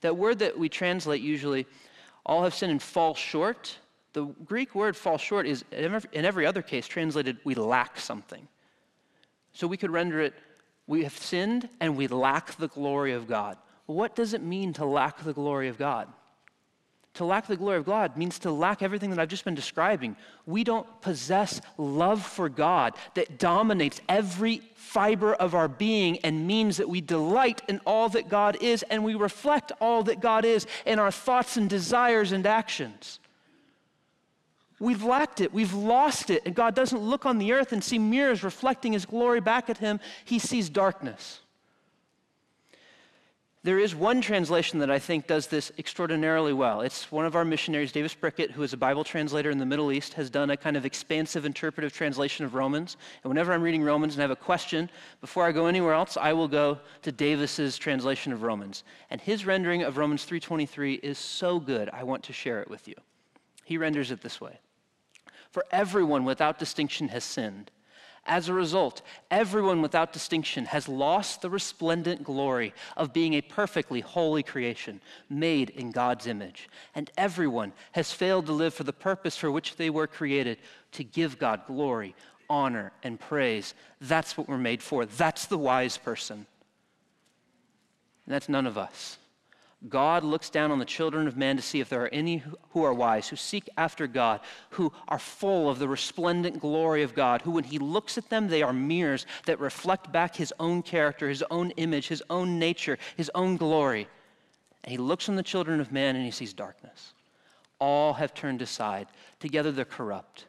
That 0.00 0.16
word 0.16 0.40
that 0.40 0.58
we 0.58 0.68
translate 0.68 1.22
usually 1.22 1.66
all 2.24 2.44
have 2.44 2.54
sinned 2.54 2.72
and 2.72 2.82
fall 2.82 3.14
short. 3.14 3.78
The 4.12 4.26
Greek 4.44 4.74
word 4.74 4.96
fall 4.96 5.18
short 5.18 5.46
is, 5.46 5.64
in 5.72 6.24
every 6.24 6.46
other 6.46 6.62
case, 6.62 6.86
translated 6.86 7.38
we 7.44 7.54
lack 7.54 7.98
something. 7.98 8.46
So 9.52 9.66
we 9.66 9.76
could 9.76 9.90
render 9.90 10.20
it 10.20 10.34
we 10.86 11.04
have 11.04 11.16
sinned 11.16 11.68
and 11.80 11.96
we 11.96 12.06
lack 12.06 12.56
the 12.56 12.68
glory 12.68 13.12
of 13.12 13.26
God. 13.26 13.56
what 13.86 14.14
does 14.14 14.32
it 14.32 14.42
mean 14.42 14.72
to 14.74 14.84
lack 14.84 15.22
the 15.22 15.32
glory 15.32 15.68
of 15.68 15.78
God? 15.78 16.08
To 17.14 17.26
lack 17.26 17.46
the 17.46 17.56
glory 17.56 17.76
of 17.76 17.84
God 17.84 18.16
means 18.16 18.38
to 18.40 18.50
lack 18.50 18.82
everything 18.82 19.10
that 19.10 19.18
I've 19.18 19.28
just 19.28 19.44
been 19.44 19.54
describing. 19.54 20.16
We 20.46 20.64
don't 20.64 20.86
possess 21.02 21.60
love 21.76 22.24
for 22.24 22.48
God 22.48 22.94
that 23.14 23.38
dominates 23.38 24.00
every 24.08 24.62
fiber 24.74 25.34
of 25.34 25.54
our 25.54 25.68
being 25.68 26.18
and 26.20 26.46
means 26.46 26.78
that 26.78 26.88
we 26.88 27.02
delight 27.02 27.60
in 27.68 27.80
all 27.84 28.08
that 28.10 28.30
God 28.30 28.56
is 28.62 28.82
and 28.84 29.04
we 29.04 29.14
reflect 29.14 29.72
all 29.78 30.02
that 30.04 30.20
God 30.20 30.46
is 30.46 30.66
in 30.86 30.98
our 30.98 31.10
thoughts 31.10 31.58
and 31.58 31.68
desires 31.68 32.32
and 32.32 32.46
actions. 32.46 33.20
We've 34.80 35.04
lacked 35.04 35.42
it. 35.42 35.52
We've 35.52 35.74
lost 35.74 36.30
it. 36.30 36.42
And 36.46 36.54
God 36.54 36.74
doesn't 36.74 36.98
look 36.98 37.26
on 37.26 37.36
the 37.36 37.52
earth 37.52 37.72
and 37.72 37.84
see 37.84 37.98
mirrors 37.98 38.42
reflecting 38.42 38.94
his 38.94 39.04
glory 39.04 39.40
back 39.40 39.68
at 39.68 39.78
him. 39.78 40.00
He 40.24 40.38
sees 40.38 40.70
darkness. 40.70 41.41
There 43.64 43.78
is 43.78 43.94
one 43.94 44.20
translation 44.20 44.80
that 44.80 44.90
I 44.90 44.98
think 44.98 45.28
does 45.28 45.46
this 45.46 45.70
extraordinarily 45.78 46.52
well. 46.52 46.80
It's 46.80 47.12
one 47.12 47.26
of 47.26 47.36
our 47.36 47.44
missionaries, 47.44 47.92
Davis 47.92 48.12
Brickett, 48.12 48.50
who 48.50 48.64
is 48.64 48.72
a 48.72 48.76
Bible 48.76 49.04
translator 49.04 49.50
in 49.50 49.58
the 49.58 49.66
Middle 49.66 49.92
East, 49.92 50.14
has 50.14 50.30
done 50.30 50.50
a 50.50 50.56
kind 50.56 50.76
of 50.76 50.84
expansive 50.84 51.44
interpretive 51.44 51.92
translation 51.92 52.44
of 52.44 52.54
Romans. 52.54 52.96
And 53.22 53.30
whenever 53.30 53.52
I'm 53.52 53.62
reading 53.62 53.84
Romans 53.84 54.14
and 54.14 54.20
I 54.20 54.24
have 54.24 54.32
a 54.32 54.36
question, 54.36 54.90
before 55.20 55.46
I 55.46 55.52
go 55.52 55.66
anywhere 55.66 55.94
else, 55.94 56.16
I 56.16 56.32
will 56.32 56.48
go 56.48 56.80
to 57.02 57.12
Davis's 57.12 57.78
translation 57.78 58.32
of 58.32 58.42
Romans. 58.42 58.82
And 59.10 59.20
his 59.20 59.46
rendering 59.46 59.84
of 59.84 59.96
Romans 59.96 60.24
3:23 60.24 60.94
is 60.94 61.16
so 61.16 61.60
good, 61.60 61.88
I 61.90 62.02
want 62.02 62.24
to 62.24 62.32
share 62.32 62.60
it 62.62 62.68
with 62.68 62.88
you. 62.88 62.96
He 63.64 63.78
renders 63.78 64.10
it 64.10 64.22
this 64.22 64.40
way: 64.40 64.58
For 65.52 65.64
everyone 65.70 66.24
without 66.24 66.58
distinction 66.58 67.08
has 67.08 67.22
sinned 67.22 67.70
as 68.24 68.48
a 68.48 68.54
result, 68.54 69.02
everyone 69.30 69.82
without 69.82 70.12
distinction 70.12 70.66
has 70.66 70.88
lost 70.88 71.42
the 71.42 71.50
resplendent 71.50 72.22
glory 72.22 72.72
of 72.96 73.12
being 73.12 73.34
a 73.34 73.40
perfectly 73.40 74.00
holy 74.00 74.44
creation 74.44 75.00
made 75.28 75.70
in 75.70 75.90
God's 75.90 76.28
image. 76.28 76.68
And 76.94 77.10
everyone 77.16 77.72
has 77.92 78.12
failed 78.12 78.46
to 78.46 78.52
live 78.52 78.74
for 78.74 78.84
the 78.84 78.92
purpose 78.92 79.36
for 79.36 79.50
which 79.50 79.74
they 79.76 79.90
were 79.90 80.06
created 80.06 80.58
to 80.92 81.02
give 81.02 81.38
God 81.38 81.62
glory, 81.66 82.14
honor, 82.48 82.92
and 83.02 83.18
praise. 83.18 83.74
That's 84.00 84.38
what 84.38 84.48
we're 84.48 84.56
made 84.56 84.82
for. 84.82 85.04
That's 85.04 85.46
the 85.46 85.58
wise 85.58 85.96
person. 85.96 86.46
And 88.26 88.34
that's 88.34 88.48
none 88.48 88.68
of 88.68 88.78
us. 88.78 89.18
God 89.88 90.22
looks 90.22 90.48
down 90.48 90.70
on 90.70 90.78
the 90.78 90.84
children 90.84 91.26
of 91.26 91.36
man 91.36 91.56
to 91.56 91.62
see 91.62 91.80
if 91.80 91.88
there 91.88 92.04
are 92.04 92.14
any 92.14 92.44
who 92.70 92.84
are 92.84 92.94
wise, 92.94 93.28
who 93.28 93.36
seek 93.36 93.68
after 93.76 94.06
God, 94.06 94.40
who 94.70 94.92
are 95.08 95.18
full 95.18 95.68
of 95.68 95.80
the 95.80 95.88
resplendent 95.88 96.60
glory 96.60 97.02
of 97.02 97.14
God, 97.14 97.42
who, 97.42 97.50
when 97.52 97.64
He 97.64 97.78
looks 97.78 98.16
at 98.16 98.28
them, 98.28 98.46
they 98.46 98.62
are 98.62 98.72
mirrors 98.72 99.26
that 99.46 99.58
reflect 99.58 100.12
back 100.12 100.36
His 100.36 100.54
own 100.60 100.82
character, 100.82 101.28
His 101.28 101.42
own 101.50 101.70
image, 101.72 102.06
His 102.06 102.22
own 102.30 102.60
nature, 102.60 102.96
His 103.16 103.30
own 103.34 103.56
glory. 103.56 104.06
And 104.84 104.92
He 104.92 104.98
looks 104.98 105.28
on 105.28 105.34
the 105.34 105.42
children 105.42 105.80
of 105.80 105.90
man 105.90 106.14
and 106.14 106.24
He 106.24 106.30
sees 106.30 106.52
darkness. 106.52 107.12
All 107.80 108.14
have 108.14 108.34
turned 108.34 108.62
aside. 108.62 109.08
Together 109.40 109.72
they're 109.72 109.84
corrupt. 109.84 110.46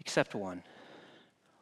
Except 0.00 0.34
one. 0.34 0.64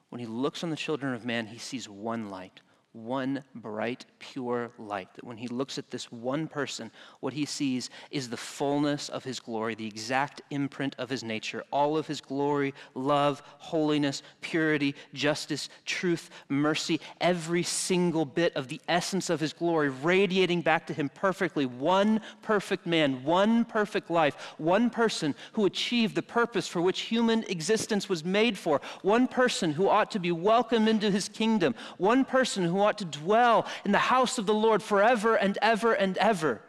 When 0.09 0.19
He 0.19 0.27
looks 0.27 0.65
on 0.65 0.71
the 0.71 0.77
children 0.77 1.13
of 1.13 1.27
man, 1.27 1.47
He 1.47 1.59
sees 1.59 1.91
one 1.91 2.31
light 2.31 2.63
one 2.93 3.45
bright, 3.55 4.05
pure 4.19 4.73
light. 4.79 5.09
That 5.15 5.25
when 5.25 5.37
he 5.37 5.47
looks 5.47 5.79
at 5.79 5.91
this 5.91 6.11
one 6.11 6.49
person, 6.49 6.91
what 7.21 7.33
he 7.33 7.45
sees 7.45 7.89
is 8.11 8.29
the 8.29 8.37
fullness 8.37 9.09
of 9.09 9.23
his 9.23 9.39
glory, 9.39 9.75
the 9.75 9.87
exact 9.87 10.43
imprint 10.51 10.97
of 10.99 11.09
his 11.09 11.23
nature, 11.23 11.63
all 11.71 11.97
of 11.97 12.09
his 12.09 12.21
glory, 12.21 12.75
love, 12.95 13.43
holiness, 13.59 14.23
purity, 14.41 14.95
justice, 15.15 15.69
truth, 15.85 16.31
mercy, 16.49 17.01
every 17.21 17.63
single 17.63 18.25
bit 18.25 18.55
of 18.57 18.67
the 18.69 18.81
essence 18.89 19.31
of 19.31 19.39
his 19.39 19.53
glory 19.53 19.89
radiating 19.89 20.61
back 20.61 20.87
to 20.89 20.95
him 20.95 21.09
perfectly. 21.09 21.67
One 21.67 22.21
perfect 22.43 22.87
man, 22.87 23.23
one 23.23 23.65
perfect 23.65 24.11
life, 24.11 24.35
one 24.59 24.91
person 24.91 25.37
who 25.53 25.65
achieved 25.65 26.17
the 26.17 26.23
purpose 26.23 26.67
for 26.67 26.81
which 26.81 27.03
human 27.03 27.45
existence 27.45 28.09
was 28.09 28.25
made 28.25 28.59
for, 28.59 28.81
one 29.03 29.29
person 29.29 29.73
who 29.73 29.89
ought 29.89 30.11
to 30.11 30.19
be 30.19 30.33
welcomed 30.33 30.89
into 30.89 31.11
his 31.11 31.29
kingdom, 31.29 31.75
one 31.97 32.25
person 32.25 32.65
who 32.65 32.80
ought 32.83 32.99
to 32.99 33.05
dwell 33.05 33.67
in 33.85 33.93
the 33.93 33.99
house 33.99 34.39
of 34.39 34.47
the 34.47 34.55
Lord 34.55 34.83
forever 34.83 35.37
and 35.37 35.59
ever 35.63 35.93
and 35.93 36.17
ever. 36.19 36.61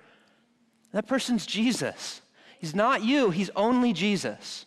That 0.91 1.08
person's 1.08 1.45
Jesus. 1.45 2.21
He's 2.60 2.76
not 2.76 3.04
you, 3.04 3.32
he's 3.32 3.50
only 3.56 3.93
Jesus. 3.93 4.65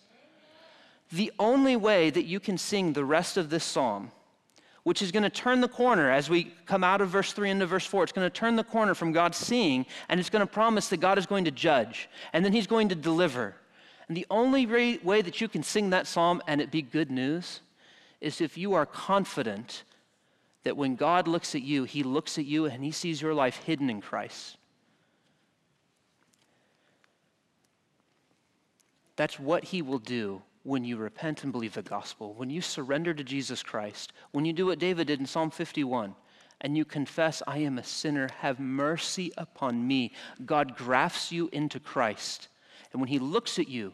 The 1.12 1.32
only 1.38 1.76
way 1.76 2.10
that 2.10 2.24
you 2.24 2.40
can 2.40 2.58
sing 2.58 2.92
the 2.92 3.04
rest 3.04 3.36
of 3.36 3.50
this 3.50 3.62
psalm, 3.62 4.10
which 4.82 5.00
is 5.00 5.12
going 5.12 5.22
to 5.22 5.30
turn 5.30 5.60
the 5.60 5.68
corner 5.68 6.10
as 6.10 6.28
we 6.28 6.52
come 6.66 6.82
out 6.82 7.00
of 7.00 7.08
verse 7.08 7.32
3 7.32 7.50
into 7.50 7.66
verse 7.66 7.86
4, 7.86 8.04
it's 8.04 8.12
going 8.12 8.28
to 8.28 8.36
turn 8.36 8.56
the 8.56 8.64
corner 8.64 8.94
from 8.94 9.12
God 9.12 9.34
seeing, 9.34 9.86
and 10.08 10.18
it's 10.18 10.30
going 10.30 10.40
to 10.40 10.52
promise 10.52 10.88
that 10.88 10.96
God 10.96 11.18
is 11.18 11.26
going 11.26 11.44
to 11.44 11.50
judge, 11.50 12.08
and 12.32 12.44
then 12.44 12.52
he's 12.52 12.66
going 12.66 12.88
to 12.88 12.94
deliver. 12.94 13.54
And 14.08 14.16
the 14.16 14.26
only 14.28 14.66
way 14.66 15.22
that 15.22 15.40
you 15.40 15.48
can 15.48 15.62
sing 15.62 15.90
that 15.90 16.06
psalm 16.06 16.42
and 16.46 16.60
it 16.60 16.70
be 16.70 16.82
good 16.82 17.10
news 17.10 17.60
is 18.20 18.40
if 18.40 18.58
you 18.58 18.74
are 18.74 18.86
confident 18.86 19.84
that 20.64 20.76
when 20.76 20.96
God 20.96 21.28
looks 21.28 21.54
at 21.54 21.62
you, 21.62 21.84
he 21.84 22.02
looks 22.02 22.38
at 22.38 22.46
you 22.46 22.66
and 22.66 22.82
he 22.82 22.90
sees 22.90 23.22
your 23.22 23.34
life 23.34 23.62
hidden 23.64 23.88
in 23.88 24.00
Christ. 24.00 24.56
That's 29.16 29.38
what 29.38 29.64
he 29.64 29.82
will 29.82 29.98
do 29.98 30.42
when 30.64 30.84
you 30.84 30.96
repent 30.96 31.44
and 31.44 31.52
believe 31.52 31.74
the 31.74 31.82
gospel, 31.82 32.34
when 32.34 32.50
you 32.50 32.62
surrender 32.62 33.12
to 33.12 33.22
Jesus 33.22 33.62
Christ, 33.62 34.12
when 34.32 34.46
you 34.46 34.52
do 34.52 34.66
what 34.66 34.78
David 34.78 35.06
did 35.06 35.20
in 35.20 35.26
Psalm 35.26 35.50
51 35.50 36.14
and 36.62 36.76
you 36.76 36.86
confess, 36.86 37.42
I 37.46 37.58
am 37.58 37.78
a 37.78 37.84
sinner, 37.84 38.28
have 38.40 38.58
mercy 38.58 39.30
upon 39.36 39.86
me. 39.86 40.12
God 40.46 40.74
grafts 40.74 41.30
you 41.30 41.50
into 41.52 41.78
Christ. 41.78 42.48
And 42.92 43.00
when 43.00 43.08
he 43.08 43.18
looks 43.18 43.58
at 43.58 43.68
you, 43.68 43.92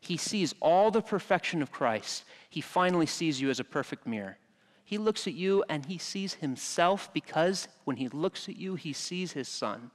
he 0.00 0.16
sees 0.16 0.54
all 0.60 0.90
the 0.90 1.02
perfection 1.02 1.60
of 1.60 1.70
Christ. 1.70 2.24
He 2.48 2.62
finally 2.62 3.06
sees 3.06 3.40
you 3.40 3.50
as 3.50 3.60
a 3.60 3.64
perfect 3.64 4.06
mirror. 4.06 4.38
He 4.86 4.98
looks 4.98 5.26
at 5.26 5.34
you 5.34 5.64
and 5.68 5.84
he 5.84 5.98
sees 5.98 6.34
himself 6.34 7.12
because 7.12 7.66
when 7.84 7.96
he 7.96 8.08
looks 8.08 8.48
at 8.48 8.56
you, 8.56 8.76
he 8.76 8.92
sees 8.92 9.32
his 9.32 9.48
son. 9.48 9.90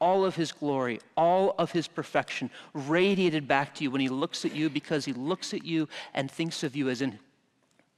All 0.00 0.24
of 0.24 0.34
his 0.34 0.50
glory, 0.50 1.00
all 1.14 1.54
of 1.58 1.72
his 1.72 1.86
perfection 1.86 2.50
radiated 2.72 3.46
back 3.46 3.74
to 3.74 3.84
you 3.84 3.90
when 3.90 4.00
he 4.00 4.08
looks 4.08 4.46
at 4.46 4.56
you 4.56 4.70
because 4.70 5.04
he 5.04 5.12
looks 5.12 5.52
at 5.52 5.62
you 5.62 5.90
and 6.14 6.30
thinks 6.30 6.62
of 6.62 6.74
you 6.74 6.88
as 6.88 7.02
in, 7.02 7.18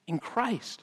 in 0.08 0.18
Christ. 0.18 0.82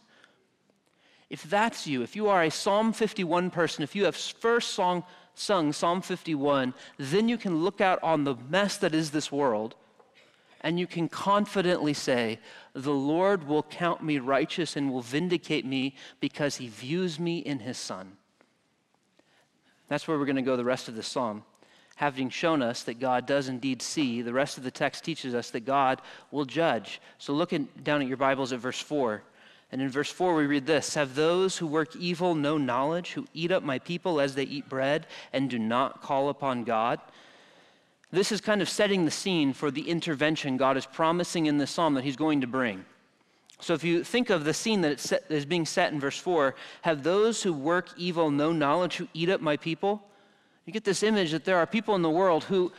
If 1.29 1.43
that's 1.43 1.85
you, 1.85 2.03
if 2.03 2.15
you 2.15 2.29
are 2.29 2.43
a 2.43 2.49
Psalm 2.49 2.93
51 2.93 3.49
person, 3.49 3.83
if 3.83 3.97
you 3.97 4.05
have 4.05 4.15
first 4.15 4.69
song, 4.69 5.03
sung 5.35 5.73
Psalm 5.73 6.01
51, 6.01 6.73
then 6.99 7.27
you 7.27 7.37
can 7.37 7.65
look 7.65 7.81
out 7.81 8.01
on 8.01 8.23
the 8.23 8.35
mess 8.49 8.77
that 8.77 8.95
is 8.95 9.11
this 9.11 9.29
world 9.29 9.75
and 10.61 10.79
you 10.79 10.87
can 10.87 11.07
confidently 11.07 11.93
say, 11.93 12.39
The 12.73 12.93
Lord 12.93 13.47
will 13.47 13.63
count 13.63 14.03
me 14.03 14.19
righteous 14.19 14.75
and 14.75 14.91
will 14.91 15.01
vindicate 15.01 15.65
me 15.65 15.95
because 16.19 16.57
he 16.57 16.67
views 16.67 17.19
me 17.19 17.39
in 17.39 17.59
his 17.59 17.77
Son. 17.77 18.17
That's 19.87 20.07
where 20.07 20.17
we're 20.17 20.25
going 20.25 20.37
to 20.37 20.41
go 20.41 20.57
the 20.57 20.65
rest 20.65 20.87
of 20.87 20.95
the 20.95 21.03
psalm. 21.03 21.43
Having 21.95 22.29
shown 22.29 22.61
us 22.61 22.83
that 22.83 22.99
God 22.99 23.25
does 23.25 23.49
indeed 23.49 23.81
see, 23.81 24.21
the 24.21 24.33
rest 24.33 24.57
of 24.57 24.63
the 24.63 24.71
text 24.71 25.03
teaches 25.03 25.33
us 25.33 25.49
that 25.51 25.65
God 25.65 26.01
will 26.29 26.45
judge. 26.45 27.01
So 27.17 27.33
look 27.33 27.53
in, 27.53 27.67
down 27.83 28.01
at 28.01 28.07
your 28.07 28.17
Bibles 28.17 28.53
at 28.53 28.59
verse 28.59 28.79
4. 28.79 29.23
And 29.71 29.81
in 29.81 29.89
verse 29.89 30.11
4, 30.11 30.35
we 30.35 30.45
read 30.45 30.65
this 30.65 30.93
Have 30.95 31.15
those 31.15 31.57
who 31.57 31.67
work 31.67 31.95
evil 31.95 32.35
no 32.35 32.57
knowledge, 32.57 33.13
who 33.13 33.27
eat 33.33 33.51
up 33.51 33.63
my 33.63 33.79
people 33.79 34.19
as 34.19 34.35
they 34.35 34.43
eat 34.43 34.69
bread 34.69 35.07
and 35.33 35.49
do 35.49 35.59
not 35.59 36.01
call 36.01 36.29
upon 36.29 36.63
God? 36.63 36.99
This 38.11 38.31
is 38.31 38.39
kind 38.39 38.61
of 38.61 38.69
setting 38.69 39.05
the 39.05 39.11
scene 39.11 39.53
for 39.53 39.69
the 39.69 39.89
intervention 39.89 40.57
God 40.57 40.77
is 40.77 40.85
promising 40.85 41.45
in 41.45 41.57
the 41.57 41.67
psalm 41.67 41.93
that 41.95 42.03
he's 42.03 42.15
going 42.15 42.41
to 42.41 42.47
bring. 42.47 42.85
So 43.59 43.73
if 43.73 43.83
you 43.83 44.03
think 44.03 44.29
of 44.29 44.45
the 44.45 44.53
scene 44.53 44.81
that 44.81 45.11
is 45.29 45.45
being 45.45 45.65
set 45.65 45.91
in 45.91 45.99
verse 45.99 46.17
4, 46.17 46.55
have 46.83 47.03
those 47.03 47.43
who 47.43 47.53
work 47.53 47.89
evil 47.97 48.29
no 48.29 48.51
knowledge 48.51 48.97
who 48.97 49.07
eat 49.13 49.29
up 49.29 49.41
my 49.41 49.57
people? 49.57 50.01
You 50.65 50.73
get 50.73 50.83
this 50.83 51.03
image 51.03 51.31
that 51.31 51.43
there 51.43 51.57
are 51.57 51.65
people 51.65 51.95
in 51.95 52.01
the 52.01 52.09
world 52.09 52.43
who 52.43 52.71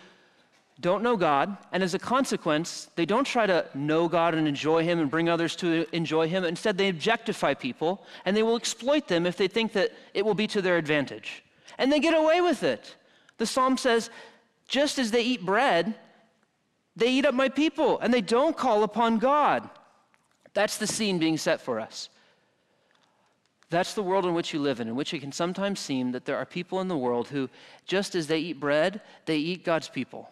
don't 0.80 1.02
know 1.02 1.16
God, 1.16 1.56
and 1.72 1.82
as 1.82 1.94
a 1.94 1.98
consequence, 1.98 2.88
they 2.94 3.04
don't 3.04 3.26
try 3.26 3.46
to 3.46 3.66
know 3.74 4.06
God 4.06 4.34
and 4.34 4.46
enjoy 4.46 4.84
Him 4.84 5.00
and 5.00 5.10
bring 5.10 5.28
others 5.28 5.56
to 5.56 5.84
enjoy 5.92 6.28
Him. 6.28 6.44
Instead, 6.44 6.78
they 6.78 6.88
objectify 6.88 7.54
people, 7.54 8.04
and 8.24 8.36
they 8.36 8.44
will 8.44 8.56
exploit 8.56 9.08
them 9.08 9.26
if 9.26 9.36
they 9.36 9.48
think 9.48 9.72
that 9.72 9.90
it 10.14 10.24
will 10.24 10.34
be 10.34 10.46
to 10.46 10.62
their 10.62 10.76
advantage. 10.76 11.42
And 11.78 11.90
they 11.90 11.98
get 11.98 12.14
away 12.14 12.40
with 12.40 12.62
it. 12.62 12.94
The 13.38 13.46
psalm 13.46 13.76
says, 13.76 14.10
just 14.68 14.98
as 14.98 15.10
they 15.10 15.22
eat 15.22 15.44
bread, 15.44 15.94
they 16.94 17.08
eat 17.08 17.26
up 17.26 17.34
my 17.34 17.48
people 17.48 17.98
and 17.98 18.12
they 18.12 18.20
don't 18.20 18.56
call 18.56 18.84
upon 18.84 19.18
God. 19.18 19.68
That's 20.54 20.76
the 20.76 20.86
scene 20.86 21.18
being 21.18 21.38
set 21.38 21.60
for 21.60 21.80
us. 21.80 22.10
That's 23.70 23.94
the 23.94 24.02
world 24.02 24.24
in 24.24 24.34
which 24.34 24.52
you 24.52 24.60
live 24.60 24.80
in, 24.80 24.88
in 24.88 24.96
which 24.96 25.12
it 25.12 25.20
can 25.20 25.32
sometimes 25.32 25.80
seem 25.80 26.12
that 26.12 26.24
there 26.24 26.36
are 26.36 26.46
people 26.46 26.80
in 26.80 26.88
the 26.88 26.96
world 26.96 27.28
who, 27.28 27.50
just 27.86 28.14
as 28.14 28.26
they 28.26 28.38
eat 28.38 28.60
bread, 28.60 29.00
they 29.26 29.36
eat 29.36 29.64
God's 29.64 29.88
people. 29.88 30.30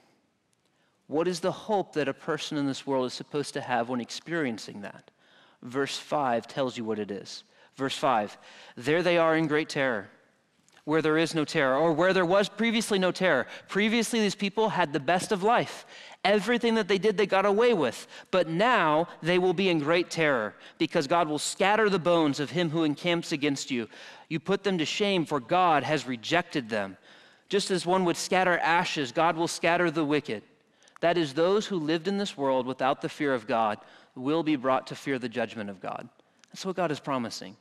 What 1.07 1.29
is 1.29 1.41
the 1.41 1.53
hope 1.53 1.93
that 1.95 2.09
a 2.09 2.15
person 2.15 2.57
in 2.57 2.67
this 2.67 2.87
world 2.87 3.07
is 3.07 3.13
supposed 3.13 3.55
to 3.55 3.61
have 3.61 3.89
when 3.89 4.01
experiencing 4.01 4.81
that? 4.83 5.11
Verse 5.63 5.99
5 5.99 6.47
tells 6.47 6.77
you 6.77 6.85
what 6.85 6.99
it 6.99 7.11
is. 7.11 7.45
Verse 7.77 7.97
5 7.97 8.37
There 8.77 9.03
they 9.03 9.19
are 9.19 9.37
in 9.37 9.47
great 9.47 9.69
terror 9.69 10.09
where 10.87 11.03
there 11.03 11.19
is 11.19 11.35
no 11.35 11.45
terror, 11.45 11.77
or 11.77 11.93
where 11.93 12.13
there 12.13 12.25
was 12.25 12.49
previously 12.49 12.97
no 12.97 13.11
terror. 13.11 13.45
Previously, 13.67 14.21
these 14.21 14.37
people 14.37 14.69
had 14.69 14.93
the 14.93 15.01
best 15.01 15.33
of 15.33 15.43
life. 15.43 15.85
Everything 16.25 16.77
that 16.77 16.87
they 16.87 16.97
did, 16.97 17.17
they 17.17 17.27
got 17.27 17.45
away 17.45 17.75
with. 17.75 18.07
But 18.31 18.49
now 18.49 19.09
they 19.21 19.39
will 19.39 19.53
be 19.53 19.69
in 19.69 19.81
great 19.81 20.11
terror 20.11 20.55
because 20.79 21.09
God 21.09 21.29
will 21.29 21.41
scatter 21.41 21.91
the 21.91 21.99
bones 21.99 22.39
of 22.39 22.51
him 22.51 22.71
who 22.71 22.85
encamps 22.85 23.33
against 23.33 23.69
you. 23.69 23.89
You 24.29 24.39
put 24.39 24.63
them 24.63 24.79
to 24.79 24.85
shame, 24.85 25.27
for 25.27 25.41
God 25.41 25.83
has 25.83 26.07
rejected 26.07 26.69
them. 26.69 26.97
Just 27.49 27.73
as 27.73 27.85
one 27.85 28.05
would 28.05 28.17
scatter 28.17 28.57
ashes, 28.59 29.11
God 29.11 29.37
will 29.37 29.49
scatter 29.49 29.91
the 29.91 30.05
wicked. 30.05 30.45
That 31.01 31.19
is, 31.19 31.35
those 31.35 31.67
who 31.67 31.81
lived 31.81 32.07
in 32.07 32.17
this 32.17 32.37
world 32.37 32.65
without 32.65 33.03
the 33.03 33.09
fear 33.09 33.35
of 33.35 33.49
God 33.49 33.79
will 34.15 34.45
be 34.45 34.55
brought 34.55 34.87
to 34.87 34.95
fear 34.95 35.19
the 35.19 35.29
judgment 35.29 35.69
of 35.69 35.81
God. 35.81 36.09
That's 36.53 36.65
what 36.65 36.77
God 36.77 36.93
is 36.93 37.01
promising. 37.01 37.57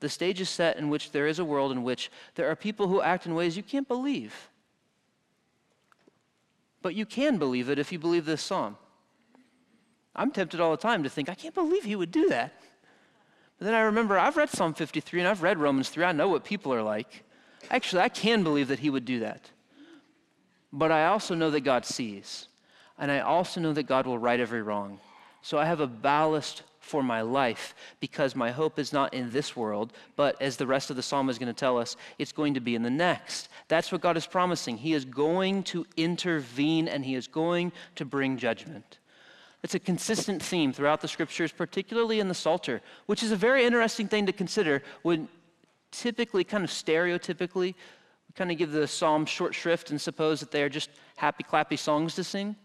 The 0.00 0.08
stage 0.08 0.40
is 0.40 0.48
set 0.48 0.76
in 0.76 0.88
which 0.88 1.12
there 1.12 1.26
is 1.26 1.38
a 1.38 1.44
world 1.44 1.72
in 1.72 1.82
which 1.82 2.10
there 2.34 2.50
are 2.50 2.56
people 2.56 2.88
who 2.88 3.02
act 3.02 3.26
in 3.26 3.34
ways 3.34 3.56
you 3.56 3.62
can't 3.62 3.86
believe. 3.86 4.48
But 6.82 6.94
you 6.94 7.04
can 7.04 7.36
believe 7.36 7.68
it 7.68 7.78
if 7.78 7.92
you 7.92 7.98
believe 7.98 8.24
this 8.24 8.42
psalm. 8.42 8.76
I'm 10.16 10.30
tempted 10.30 10.60
all 10.60 10.70
the 10.70 10.76
time 10.76 11.02
to 11.02 11.10
think, 11.10 11.28
I 11.28 11.34
can't 11.34 11.54
believe 11.54 11.84
he 11.84 11.96
would 11.96 12.10
do 12.10 12.30
that. 12.30 12.52
But 13.58 13.66
then 13.66 13.74
I 13.74 13.82
remember 13.82 14.18
I've 14.18 14.38
read 14.38 14.48
Psalm 14.48 14.72
53 14.72 15.20
and 15.20 15.28
I've 15.28 15.42
read 15.42 15.58
Romans 15.58 15.90
3. 15.90 16.04
I 16.04 16.12
know 16.12 16.28
what 16.28 16.44
people 16.44 16.72
are 16.72 16.82
like. 16.82 17.24
Actually, 17.70 18.02
I 18.02 18.08
can 18.08 18.42
believe 18.42 18.68
that 18.68 18.78
he 18.78 18.88
would 18.88 19.04
do 19.04 19.20
that. 19.20 19.50
But 20.72 20.90
I 20.90 21.06
also 21.06 21.34
know 21.34 21.50
that 21.50 21.60
God 21.60 21.84
sees. 21.84 22.48
And 22.98 23.10
I 23.10 23.20
also 23.20 23.60
know 23.60 23.74
that 23.74 23.82
God 23.82 24.06
will 24.06 24.18
right 24.18 24.40
every 24.40 24.62
wrong. 24.62 24.98
So 25.42 25.58
I 25.58 25.66
have 25.66 25.80
a 25.80 25.86
ballast 25.86 26.62
for 26.90 27.02
my 27.02 27.20
life 27.22 27.74
because 28.00 28.34
my 28.34 28.50
hope 28.50 28.78
is 28.78 28.92
not 28.92 29.14
in 29.14 29.30
this 29.30 29.54
world, 29.54 29.92
but 30.16 30.40
as 30.42 30.56
the 30.56 30.66
rest 30.66 30.90
of 30.90 30.96
the 30.96 31.02
psalm 31.02 31.30
is 31.30 31.38
going 31.38 31.54
to 31.54 31.58
tell 31.58 31.78
us, 31.78 31.96
it's 32.18 32.32
going 32.32 32.54
to 32.54 32.60
be 32.60 32.74
in 32.74 32.82
the 32.82 32.90
next. 32.90 33.48
That's 33.68 33.92
what 33.92 34.00
God 34.00 34.16
is 34.16 34.26
promising. 34.26 34.76
He 34.76 34.92
is 34.92 35.04
going 35.04 35.62
to 35.64 35.86
intervene 35.96 36.88
and 36.88 37.04
He 37.04 37.14
is 37.14 37.28
going 37.28 37.70
to 37.94 38.04
bring 38.04 38.36
judgment. 38.36 38.98
It's 39.62 39.74
a 39.74 39.78
consistent 39.78 40.42
theme 40.42 40.72
throughout 40.72 41.00
the 41.00 41.08
scriptures, 41.08 41.52
particularly 41.52 42.18
in 42.18 42.28
the 42.28 42.34
Psalter, 42.34 42.80
which 43.06 43.22
is 43.22 43.30
a 43.30 43.36
very 43.36 43.64
interesting 43.64 44.08
thing 44.08 44.26
to 44.26 44.32
consider 44.32 44.82
when 45.02 45.28
typically, 45.92 46.44
kind 46.44 46.64
of 46.64 46.70
stereotypically, 46.70 47.74
we 47.74 48.34
kind 48.34 48.50
of 48.50 48.58
give 48.58 48.72
the 48.72 48.86
psalm 48.86 49.26
short 49.26 49.54
shrift 49.54 49.90
and 49.90 50.00
suppose 50.00 50.40
that 50.40 50.50
they 50.50 50.62
are 50.62 50.68
just 50.68 50.90
happy, 51.16 51.44
clappy 51.44 51.78
songs 51.78 52.14
to 52.14 52.24
sing. 52.24 52.56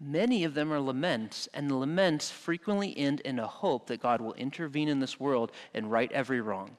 Many 0.00 0.44
of 0.44 0.54
them 0.54 0.72
are 0.72 0.80
laments, 0.80 1.48
and 1.52 1.68
the 1.68 1.74
laments 1.74 2.30
frequently 2.30 2.96
end 2.96 3.20
in 3.20 3.38
a 3.40 3.46
hope 3.46 3.88
that 3.88 4.00
God 4.00 4.20
will 4.20 4.34
intervene 4.34 4.88
in 4.88 5.00
this 5.00 5.18
world 5.18 5.50
and 5.74 5.90
right 5.90 6.10
every 6.12 6.40
wrong. 6.40 6.76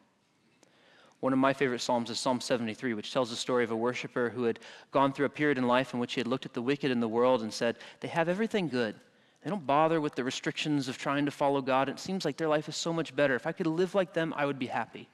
One 1.19 1.34
of 1.34 1.39
my 1.39 1.51
favorite 1.51 1.82
Psalms 1.82 2.10
is 2.10 2.17
Psalm 2.17 2.39
73, 2.39 2.93
which 2.93 3.12
tells 3.12 3.29
the 3.29 3.36
story 3.36 3.65
of 3.65 3.71
a 3.71 3.75
worshiper 3.75 4.29
who 4.29 4.43
had 4.43 4.60
gone 4.91 5.12
through 5.12 5.25
a 5.25 5.29
period 5.29 5.58
in 5.58 5.67
life 5.67 5.93
in 5.93 5.99
which 5.99 6.13
he 6.13 6.21
had 6.21 6.27
looked 6.27 6.45
at 6.45 6.53
the 6.53 6.62
wicked 6.62 6.91
in 6.91 7.01
the 7.01 7.10
world 7.10 7.41
and 7.41 7.53
said, 7.53 7.75
They 7.99 8.08
have 8.08 8.29
everything 8.29 8.69
good. 8.69 8.95
They 9.43 9.49
don't 9.49 9.67
bother 9.67 9.99
with 9.99 10.15
the 10.15 10.23
restrictions 10.23 10.88
of 10.88 10.97
trying 10.97 11.25
to 11.25 11.32
follow 11.32 11.62
God. 11.62 11.89
It 11.89 11.99
seems 11.99 12.23
like 12.23 12.38
their 12.38 12.47
life 12.47 12.69
is 12.69 12.77
so 12.77 12.93
much 12.93 13.13
better. 13.13 13.36
If 13.36 13.47
I 13.47 13.51
could 13.51 13.67
live 13.67 13.95
like 13.95 14.13
them, 14.13 14.34
I 14.38 14.45
would 14.45 14.60
be 14.60 14.67
happy. 14.67 15.10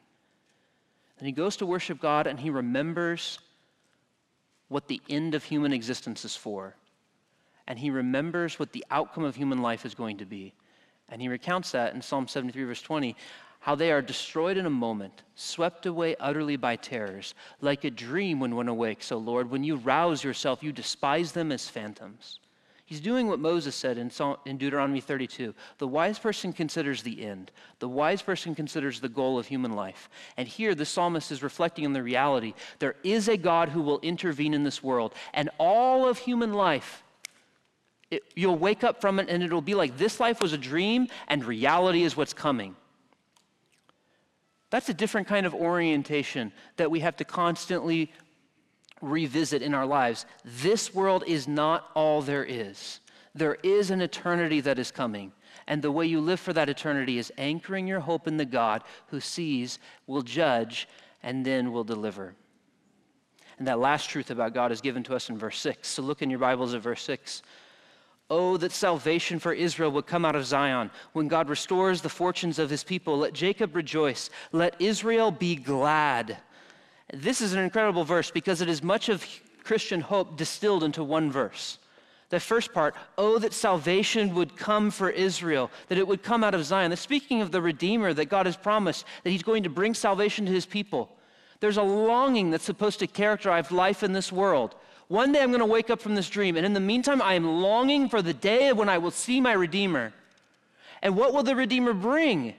And 1.17 1.25
he 1.25 1.31
goes 1.31 1.57
to 1.57 1.65
worship 1.65 1.99
God 1.99 2.27
and 2.27 2.39
he 2.39 2.51
remembers 2.51 3.39
what 4.67 4.87
the 4.87 5.01
end 5.09 5.33
of 5.33 5.43
human 5.43 5.73
existence 5.73 6.23
is 6.23 6.35
for 6.35 6.75
and 7.67 7.79
he 7.79 7.89
remembers 7.89 8.59
what 8.59 8.71
the 8.71 8.85
outcome 8.91 9.23
of 9.23 9.35
human 9.35 9.61
life 9.61 9.85
is 9.85 9.95
going 9.95 10.17
to 10.17 10.25
be. 10.25 10.53
And 11.09 11.21
he 11.21 11.27
recounts 11.27 11.71
that 11.71 11.93
in 11.93 12.01
Psalm 12.01 12.27
73, 12.27 12.63
verse 12.63 12.81
20 12.81 13.15
how 13.65 13.73
they 13.73 13.91
are 13.91 14.01
destroyed 14.03 14.57
in 14.57 14.67
a 14.67 14.69
moment, 14.69 15.23
swept 15.33 15.87
away 15.87 16.15
utterly 16.19 16.55
by 16.55 16.75
terrors, 16.75 17.33
like 17.61 17.83
a 17.83 17.89
dream 17.89 18.39
when 18.39 18.55
one 18.55 18.67
awakes. 18.67 19.07
So, 19.07 19.17
Lord, 19.17 19.49
when 19.49 19.63
you 19.63 19.77
rouse 19.77 20.23
yourself, 20.23 20.61
you 20.61 20.71
despise 20.71 21.31
them 21.31 21.51
as 21.51 21.67
phantoms. 21.67 22.37
He's 22.85 22.99
doing 22.99 23.25
what 23.25 23.39
Moses 23.39 23.75
said 23.75 23.97
in, 23.97 24.11
in 24.45 24.57
Deuteronomy 24.57 25.01
32. 25.01 25.55
The 25.79 25.87
wise 25.87 26.19
person 26.19 26.53
considers 26.53 27.01
the 27.01 27.25
end, 27.25 27.49
the 27.79 27.89
wise 27.89 28.21
person 28.21 28.53
considers 28.53 28.99
the 28.99 29.09
goal 29.09 29.39
of 29.39 29.47
human 29.47 29.73
life. 29.73 30.11
And 30.37 30.47
here 30.47 30.75
the 30.75 30.85
psalmist 30.85 31.31
is 31.31 31.41
reflecting 31.41 31.87
on 31.87 31.93
the 31.93 32.03
reality 32.03 32.53
there 32.77 32.97
is 33.03 33.27
a 33.27 33.35
God 33.35 33.69
who 33.69 33.81
will 33.81 33.99
intervene 34.01 34.53
in 34.53 34.63
this 34.63 34.83
world, 34.83 35.15
and 35.33 35.49
all 35.57 36.07
of 36.07 36.19
human 36.19 36.53
life 36.53 37.03
it, 38.11 38.23
you'll 38.35 38.57
wake 38.57 38.83
up 38.83 39.01
from 39.01 39.19
it 39.19 39.29
and 39.29 39.43
it'll 39.43 39.61
be 39.61 39.75
like 39.75 39.97
this 39.97 40.19
life 40.19 40.41
was 40.41 40.53
a 40.53 40.57
dream 40.57 41.07
and 41.27 41.43
reality 41.43 42.03
is 42.03 42.15
what's 42.15 42.33
coming. 42.33 42.75
That's 44.69 44.89
a 44.89 44.93
different 44.93 45.27
kind 45.27 45.45
of 45.45 45.53
orientation 45.53 46.51
that 46.77 46.91
we 46.91 46.99
have 46.99 47.15
to 47.17 47.23
constantly 47.23 48.11
revisit 49.01 49.61
in 49.61 49.73
our 49.73 49.85
lives. 49.85 50.25
This 50.43 50.93
world 50.93 51.23
is 51.27 51.47
not 51.47 51.89
all 51.95 52.21
there 52.21 52.43
is. 52.43 52.99
There 53.33 53.57
is 53.63 53.91
an 53.91 54.01
eternity 54.01 54.61
that 54.61 54.79
is 54.79 54.91
coming. 54.91 55.31
And 55.67 55.81
the 55.81 55.91
way 55.91 56.05
you 56.05 56.21
live 56.21 56.39
for 56.39 56.53
that 56.53 56.69
eternity 56.69 57.17
is 57.17 57.33
anchoring 57.37 57.87
your 57.87 57.99
hope 57.99 58.27
in 58.27 58.37
the 58.37 58.45
God 58.45 58.83
who 59.07 59.19
sees, 59.19 59.79
will 60.07 60.21
judge, 60.21 60.87
and 61.23 61.45
then 61.45 61.71
will 61.71 61.83
deliver. 61.83 62.35
And 63.57 63.67
that 63.67 63.79
last 63.79 64.09
truth 64.09 64.31
about 64.31 64.53
God 64.53 64.71
is 64.71 64.81
given 64.81 65.03
to 65.03 65.15
us 65.15 65.29
in 65.29 65.37
verse 65.37 65.59
6. 65.59 65.87
So 65.87 66.01
look 66.01 66.21
in 66.21 66.29
your 66.29 66.39
Bibles 66.39 66.73
at 66.73 66.81
verse 66.81 67.01
6. 67.03 67.41
Oh, 68.29 68.57
that 68.57 68.71
salvation 68.71 69.37
for 69.37 69.53
Israel 69.53 69.91
would 69.91 70.07
come 70.07 70.25
out 70.25 70.35
of 70.35 70.45
Zion. 70.45 70.89
When 71.13 71.27
God 71.27 71.47
restores 71.47 72.01
the 72.01 72.09
fortunes 72.09 72.57
of 72.57 72.71
his 72.71 72.83
people, 72.83 73.17
let 73.17 73.33
Jacob 73.33 73.75
rejoice. 73.75 74.31
Let 74.51 74.81
Israel 74.81 75.29
be 75.29 75.55
glad. 75.55 76.37
This 77.13 77.39
is 77.39 77.53
an 77.53 77.59
incredible 77.59 78.03
verse 78.03 78.31
because 78.31 78.61
it 78.61 78.69
is 78.69 78.81
much 78.81 79.09
of 79.09 79.25
Christian 79.63 80.01
hope 80.01 80.37
distilled 80.37 80.83
into 80.83 81.03
one 81.03 81.31
verse. 81.31 81.77
The 82.29 82.39
first 82.39 82.73
part, 82.73 82.95
oh, 83.19 83.37
that 83.37 83.53
salvation 83.53 84.33
would 84.33 84.57
come 84.57 84.89
for 84.89 85.11
Israel, 85.11 85.69
that 85.89 85.99
it 85.99 86.07
would 86.07 86.23
come 86.23 86.43
out 86.43 86.55
of 86.55 86.65
Zion. 86.65 86.89
That's 86.89 87.01
speaking 87.01 87.41
of 87.41 87.51
the 87.51 87.61
Redeemer 87.61 88.13
that 88.13 88.25
God 88.25 88.47
has 88.47 88.57
promised, 88.57 89.05
that 89.23 89.29
he's 89.29 89.43
going 89.43 89.63
to 89.63 89.69
bring 89.69 89.93
salvation 89.93 90.45
to 90.47 90.51
his 90.51 90.65
people. 90.65 91.15
There's 91.59 91.77
a 91.77 91.83
longing 91.83 92.49
that's 92.49 92.63
supposed 92.63 92.99
to 92.99 93.07
characterize 93.07 93.71
life 93.71 94.01
in 94.01 94.13
this 94.13 94.31
world. 94.31 94.75
One 95.07 95.31
day 95.31 95.41
I'm 95.41 95.49
going 95.49 95.59
to 95.59 95.65
wake 95.65 95.89
up 95.89 96.01
from 96.01 96.15
this 96.15 96.29
dream, 96.29 96.57
and 96.57 96.65
in 96.65 96.73
the 96.73 96.79
meantime, 96.79 97.21
I 97.21 97.35
am 97.35 97.61
longing 97.61 98.09
for 98.09 98.21
the 98.21 98.33
day 98.33 98.73
when 98.73 98.89
I 98.89 98.97
will 98.97 99.11
see 99.11 99.39
my 99.39 99.53
Redeemer. 99.53 100.13
And 101.01 101.15
what 101.15 101.33
will 101.33 101.43
the 101.43 101.55
Redeemer 101.55 101.93
bring? 101.93 102.55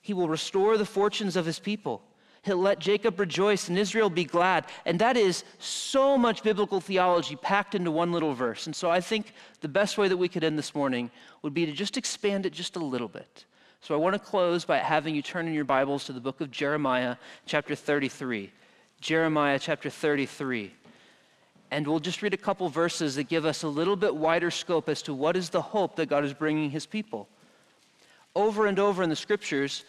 He 0.00 0.14
will 0.14 0.28
restore 0.28 0.78
the 0.78 0.86
fortunes 0.86 1.36
of 1.36 1.44
his 1.44 1.58
people. 1.58 2.02
He'll 2.42 2.56
let 2.56 2.78
Jacob 2.78 3.20
rejoice 3.20 3.68
and 3.68 3.78
Israel 3.78 4.08
be 4.08 4.24
glad. 4.24 4.64
And 4.86 4.98
that 5.00 5.18
is 5.18 5.44
so 5.58 6.16
much 6.16 6.42
biblical 6.42 6.80
theology 6.80 7.36
packed 7.36 7.74
into 7.74 7.90
one 7.90 8.12
little 8.12 8.32
verse. 8.32 8.64
And 8.66 8.74
so 8.74 8.90
I 8.90 9.02
think 9.02 9.34
the 9.60 9.68
best 9.68 9.98
way 9.98 10.08
that 10.08 10.16
we 10.16 10.28
could 10.28 10.42
end 10.42 10.58
this 10.58 10.74
morning 10.74 11.10
would 11.42 11.52
be 11.52 11.66
to 11.66 11.72
just 11.72 11.98
expand 11.98 12.46
it 12.46 12.54
just 12.54 12.76
a 12.76 12.84
little 12.84 13.08
bit. 13.08 13.44
So 13.82 13.94
I 13.94 13.98
want 13.98 14.14
to 14.14 14.18
close 14.18 14.64
by 14.64 14.78
having 14.78 15.14
you 15.14 15.20
turn 15.20 15.48
in 15.48 15.54
your 15.54 15.64
Bibles 15.64 16.04
to 16.06 16.14
the 16.14 16.20
book 16.20 16.40
of 16.40 16.50
Jeremiah, 16.50 17.16
chapter 17.44 17.74
33. 17.74 18.50
Jeremiah 19.00 19.58
chapter 19.58 19.88
33. 19.88 20.72
And 21.70 21.86
we'll 21.86 22.00
just 22.00 22.22
read 22.22 22.34
a 22.34 22.38
couple 22.38 22.68
verses 22.68 23.14
that 23.14 23.28
give 23.28 23.46
us 23.46 23.62
a 23.62 23.68
little 23.68 23.96
bit 23.96 24.14
wider 24.14 24.50
scope 24.50 24.88
as 24.88 25.02
to 25.02 25.14
what 25.14 25.36
is 25.36 25.50
the 25.50 25.62
hope 25.62 25.96
that 25.96 26.08
God 26.08 26.24
is 26.24 26.34
bringing 26.34 26.70
his 26.70 26.84
people. 26.84 27.28
Over 28.34 28.66
and 28.66 28.78
over 28.78 29.02
in 29.02 29.08
the 29.08 29.16
scriptures, 29.16 29.84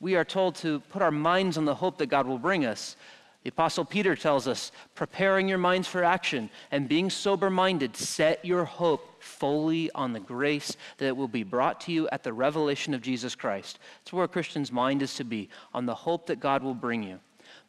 we 0.00 0.16
are 0.16 0.24
told 0.24 0.54
to 0.56 0.80
put 0.80 1.02
our 1.02 1.10
minds 1.10 1.58
on 1.58 1.64
the 1.64 1.74
hope 1.74 1.98
that 1.98 2.06
God 2.06 2.26
will 2.26 2.38
bring 2.38 2.64
us. 2.64 2.96
The 3.42 3.50
Apostle 3.50 3.84
Peter 3.84 4.16
tells 4.16 4.48
us, 4.48 4.72
preparing 4.94 5.48
your 5.48 5.58
minds 5.58 5.86
for 5.86 6.02
action 6.02 6.48
and 6.70 6.88
being 6.88 7.10
sober 7.10 7.50
minded, 7.50 7.94
set 7.94 8.42
your 8.42 8.64
hope 8.64 9.22
fully 9.22 9.90
on 9.92 10.14
the 10.14 10.20
grace 10.20 10.76
that 10.96 11.14
will 11.14 11.28
be 11.28 11.42
brought 11.42 11.80
to 11.82 11.92
you 11.92 12.08
at 12.10 12.22
the 12.22 12.32
revelation 12.32 12.94
of 12.94 13.02
Jesus 13.02 13.34
Christ. 13.34 13.78
It's 14.00 14.12
where 14.12 14.24
a 14.24 14.28
Christian's 14.28 14.72
mind 14.72 15.02
is 15.02 15.14
to 15.16 15.24
be, 15.24 15.50
on 15.74 15.84
the 15.84 15.94
hope 15.94 16.26
that 16.26 16.40
God 16.40 16.62
will 16.62 16.74
bring 16.74 17.02
you. 17.02 17.20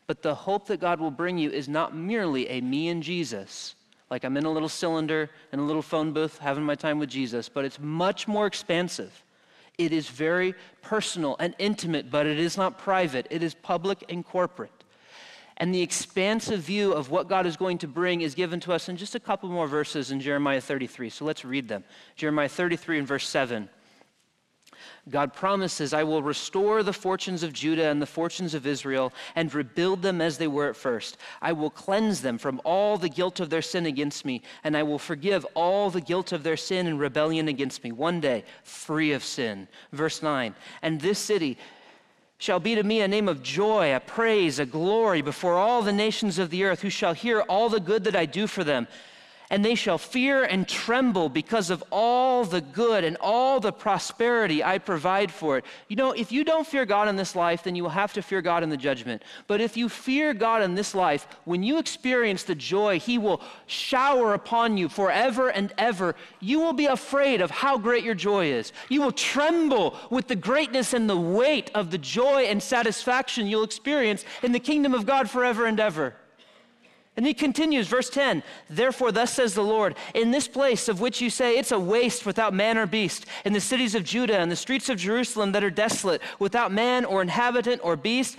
But 0.08 0.22
the 0.22 0.36
hope 0.36 0.68
that 0.68 0.80
God 0.80 1.00
will 1.00 1.12
bring 1.12 1.38
you 1.38 1.50
is 1.50 1.68
not 1.68 1.96
merely 1.96 2.48
a 2.50 2.62
me 2.62 2.90
and 2.90 3.02
Jesus, 3.02 3.76
like 4.10 4.24
I'm 4.24 4.38
in 4.38 4.46
a 4.46 4.52
little 4.52 4.70
cylinder 4.70 5.30
in 5.52 5.60
a 5.60 5.66
little 5.66 5.82
phone 5.82 6.14
booth 6.14 6.38
having 6.38 6.64
my 6.64 6.76
time 6.76 7.00
with 7.00 7.10
Jesus, 7.10 7.50
but 7.50 7.66
it's 7.66 7.80
much 7.80 8.28
more 8.28 8.46
expansive. 8.46 9.24
It 9.78 9.92
is 9.92 10.08
very 10.08 10.54
personal 10.82 11.36
and 11.40 11.56
intimate, 11.60 12.10
but 12.10 12.26
it 12.26 12.40
is 12.40 12.56
not 12.56 12.78
private. 12.78 13.28
It 13.30 13.44
is 13.44 13.54
public 13.54 14.04
and 14.08 14.24
corporate. 14.24 14.72
And 15.58 15.74
the 15.74 15.82
expansive 15.82 16.62
view 16.62 16.92
of 16.92 17.10
what 17.10 17.30
God 17.30 17.46
is 17.46 17.56
going 17.56 17.78
to 17.80 17.88
bring 17.88 18.22
is 18.22 18.36
given 18.36 18.60
to 18.62 18.74
us 18.74 18.90
in 18.90 18.98
just 18.98 19.16
a 19.16 19.20
couple 19.20 19.50
more 19.50 19.68
verses 19.68 20.12
in 20.12 20.20
Jeremiah 20.20 20.62
33. 20.62 21.10
So 21.10 21.24
let's 21.26 21.46
read 21.46 21.68
them. 21.68 21.84
Jeremiah 22.16 22.50
33 22.50 23.00
and 23.00 23.08
verse 23.08 23.28
7. 23.28 23.70
God 25.10 25.34
promises, 25.34 25.94
I 25.94 26.04
will 26.04 26.24
restore 26.24 26.82
the 26.82 26.94
fortunes 26.94 27.44
of 27.44 27.54
Judah 27.54 27.90
and 27.90 28.02
the 28.02 28.06
fortunes 28.06 28.54
of 28.54 28.66
Israel 28.66 29.14
and 29.36 29.54
rebuild 29.54 30.02
them 30.02 30.22
as 30.22 30.38
they 30.38 30.48
were 30.48 30.68
at 30.70 30.76
first. 30.76 31.18
I 31.42 31.54
will 31.54 31.70
cleanse 31.70 32.22
them 32.22 32.38
from 32.38 32.62
all 32.64 32.98
the 32.98 33.10
guilt 33.10 33.40
of 33.40 33.50
their 33.50 33.62
sin 33.62 33.86
against 33.86 34.26
me, 34.26 34.42
and 34.64 34.76
I 34.76 34.84
will 34.84 35.00
forgive 35.00 35.46
all 35.54 35.90
the 35.90 36.02
guilt 36.02 36.32
of 36.32 36.44
their 36.44 36.58
sin 36.58 36.88
and 36.88 37.00
rebellion 37.00 37.48
against 37.48 37.84
me, 37.84 37.92
one 37.92 38.20
day 38.20 38.44
free 38.64 39.12
of 39.12 39.24
sin. 39.24 39.68
Verse 39.92 40.24
9 40.24 40.56
And 40.82 41.00
this 41.00 41.20
city 41.20 41.58
shall 42.38 42.60
be 42.60 42.76
to 42.76 42.84
me 42.84 43.02
a 43.02 43.08
name 43.08 43.30
of 43.30 43.42
joy, 43.42 43.96
a 43.96 44.00
praise, 44.00 44.60
a 44.60 44.66
glory 44.66 45.22
before 45.22 45.56
all 45.56 45.82
the 45.82 45.94
nations 45.94 46.40
of 46.40 46.50
the 46.50 46.64
earth, 46.64 46.82
who 46.82 46.90
shall 46.90 47.14
hear 47.14 47.42
all 47.42 47.70
the 47.70 47.80
good 47.80 48.04
that 48.04 48.16
I 48.16 48.26
do 48.26 48.48
for 48.48 48.64
them 48.64 48.88
and 49.50 49.64
they 49.64 49.76
shall 49.76 49.98
fear 49.98 50.44
and 50.44 50.68
tremble 50.68 51.30
because 51.30 51.70
of 51.70 51.84
all 51.92 52.46
the 52.46 52.62
good 52.62 53.04
and 53.04 53.18
all 53.22 53.60
the 53.60 53.72
prosperity 53.72 54.64
I 54.64 54.78
provide 54.78 55.32
for 55.32 55.58
it. 55.58 55.66
You 55.88 55.96
know, 55.96 56.12
if 56.12 56.32
you 56.32 56.44
don't 56.44 56.68
fear 56.68 56.86
God 56.86 57.08
in 57.08 57.16
this 57.16 57.36
life, 57.36 57.64
then 57.64 57.76
you 57.76 57.84
will 57.84 57.90
have 57.92 58.14
to 58.14 58.22
fear 58.22 58.42
God 58.42 58.64
in 58.64 58.70
the 58.70 58.78
judgment. 58.78 59.24
But 59.48 59.62
if 59.62 59.78
you 59.78 59.90
fear 59.90 60.34
God 60.34 60.62
in 60.62 60.76
this 60.76 60.96
life, 60.96 61.28
when 61.46 61.64
you 61.64 61.78
experience 61.78 62.44
the 62.44 62.56
joy 62.56 63.00
He 63.00 63.18
will 63.18 63.42
shower 63.68 64.34
upon 64.34 64.78
you 64.78 64.90
forever 64.90 65.50
and 65.50 65.74
ever, 65.78 66.16
you 66.40 66.60
will 66.60 66.74
be 66.74 66.86
afraid 66.86 67.42
of 67.42 67.52
how 67.52 67.78
great 67.78 68.04
your 68.04 68.16
joy 68.16 68.48
is. 68.48 68.74
You 68.90 69.02
will 69.02 69.12
tremble 69.12 69.98
with 70.10 70.28
the 70.28 70.36
greatness 70.36 70.94
and 70.94 71.10
the 71.10 71.18
weight 71.18 71.72
of 71.74 71.92
the 71.92 71.98
joy 71.98 72.44
and 72.44 72.62
satisfaction 72.62 73.48
you'll 73.48 73.64
experience 73.64 74.26
in 74.44 74.52
the 74.52 74.60
kingdom 74.60 74.94
of 74.94 75.06
God 75.06 75.30
forever 75.30 75.66
and 75.66 75.80
ever. 75.80 76.16
And 77.18 77.26
he 77.26 77.34
continues, 77.34 77.88
verse 77.88 78.10
10 78.10 78.44
Therefore, 78.70 79.12
thus 79.12 79.34
says 79.34 79.54
the 79.54 79.64
Lord, 79.64 79.96
in 80.14 80.32
this 80.32 80.48
place 80.48 80.88
of 80.90 81.00
which 81.00 81.22
you 81.22 81.30
say 81.30 81.58
it's 81.58 81.72
a 81.72 81.80
waste 81.80 82.26
without 82.26 82.54
man 82.54 82.78
or 82.78 82.86
beast, 82.86 83.26
in 83.46 83.54
the 83.54 83.62
cities 83.62 83.96
of 83.96 84.04
Judah 84.04 84.40
and 84.40 84.52
the 84.52 84.56
streets 84.56 84.90
of 84.90 84.98
Jerusalem 84.98 85.54
that 85.54 85.64
are 85.64 85.70
desolate, 85.70 86.22
without 86.40 86.72
man 86.72 87.06
or 87.06 87.22
inhabitant 87.22 87.82
or 87.84 87.96
beast, 87.96 88.38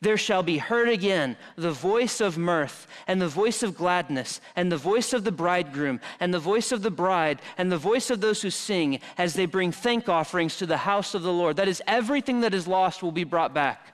there 0.00 0.16
shall 0.18 0.42
be 0.42 0.58
heard 0.58 0.88
again 0.88 1.36
the 1.56 1.72
voice 1.72 2.20
of 2.20 2.36
mirth, 2.36 2.86
and 3.06 3.20
the 3.20 3.28
voice 3.28 3.62
of 3.62 3.76
gladness, 3.76 4.40
and 4.54 4.70
the 4.70 4.76
voice 4.76 5.12
of 5.12 5.24
the 5.24 5.32
bridegroom, 5.32 6.00
and 6.20 6.32
the 6.32 6.38
voice 6.38 6.72
of 6.72 6.82
the 6.82 6.90
bride, 6.90 7.40
and 7.56 7.72
the 7.72 7.78
voice 7.78 8.10
of 8.10 8.20
those 8.20 8.42
who 8.42 8.50
sing 8.50 9.00
as 9.16 9.32
they 9.34 9.46
bring 9.46 9.72
thank 9.72 10.08
offerings 10.08 10.58
to 10.58 10.66
the 10.66 10.76
house 10.76 11.14
of 11.14 11.22
the 11.22 11.32
Lord. 11.32 11.56
That 11.56 11.68
is, 11.68 11.82
everything 11.86 12.40
that 12.40 12.52
is 12.52 12.66
lost 12.66 13.02
will 13.02 13.12
be 13.12 13.24
brought 13.24 13.54
back 13.54 13.93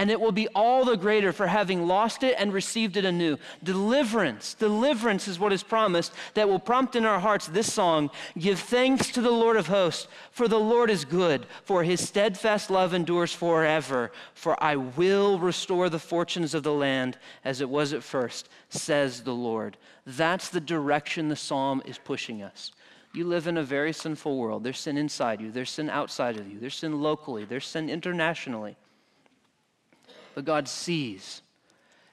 and 0.00 0.10
it 0.10 0.18
will 0.18 0.32
be 0.32 0.48
all 0.54 0.86
the 0.86 0.96
greater 0.96 1.30
for 1.30 1.46
having 1.46 1.86
lost 1.86 2.22
it 2.22 2.34
and 2.38 2.54
received 2.54 2.96
it 2.96 3.04
anew. 3.04 3.36
Deliverance, 3.62 4.54
deliverance 4.54 5.28
is 5.28 5.38
what 5.38 5.52
is 5.52 5.62
promised 5.62 6.14
that 6.32 6.48
will 6.48 6.58
prompt 6.58 6.96
in 6.96 7.04
our 7.04 7.20
hearts 7.20 7.48
this 7.48 7.70
song 7.70 8.08
Give 8.38 8.58
thanks 8.58 9.10
to 9.10 9.20
the 9.20 9.30
Lord 9.30 9.58
of 9.58 9.66
hosts, 9.66 10.08
for 10.30 10.48
the 10.48 10.58
Lord 10.58 10.88
is 10.88 11.04
good, 11.04 11.44
for 11.64 11.84
his 11.84 12.00
steadfast 12.00 12.70
love 12.70 12.94
endures 12.94 13.34
forever. 13.34 14.10
For 14.32 14.56
I 14.64 14.76
will 14.76 15.38
restore 15.38 15.90
the 15.90 15.98
fortunes 15.98 16.54
of 16.54 16.62
the 16.62 16.72
land 16.72 17.18
as 17.44 17.60
it 17.60 17.68
was 17.68 17.92
at 17.92 18.02
first, 18.02 18.48
says 18.70 19.22
the 19.22 19.34
Lord. 19.34 19.76
That's 20.06 20.48
the 20.48 20.62
direction 20.62 21.28
the 21.28 21.36
psalm 21.36 21.82
is 21.84 21.98
pushing 21.98 22.42
us. 22.42 22.72
You 23.12 23.26
live 23.26 23.46
in 23.46 23.58
a 23.58 23.62
very 23.62 23.92
sinful 23.92 24.38
world. 24.38 24.64
There's 24.64 24.80
sin 24.80 24.96
inside 24.96 25.42
you, 25.42 25.50
there's 25.50 25.68
sin 25.68 25.90
outside 25.90 26.38
of 26.38 26.50
you, 26.50 26.58
there's 26.58 26.76
sin 26.76 27.02
locally, 27.02 27.44
there's 27.44 27.66
sin 27.66 27.90
internationally 27.90 28.78
but 30.40 30.46
God 30.46 30.68
sees, 30.68 31.42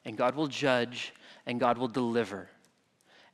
and 0.03 0.17
God 0.17 0.35
will 0.35 0.47
judge, 0.47 1.13
and 1.45 1.61
God 1.61 1.77
will 1.77 1.87
deliver. 1.87 2.49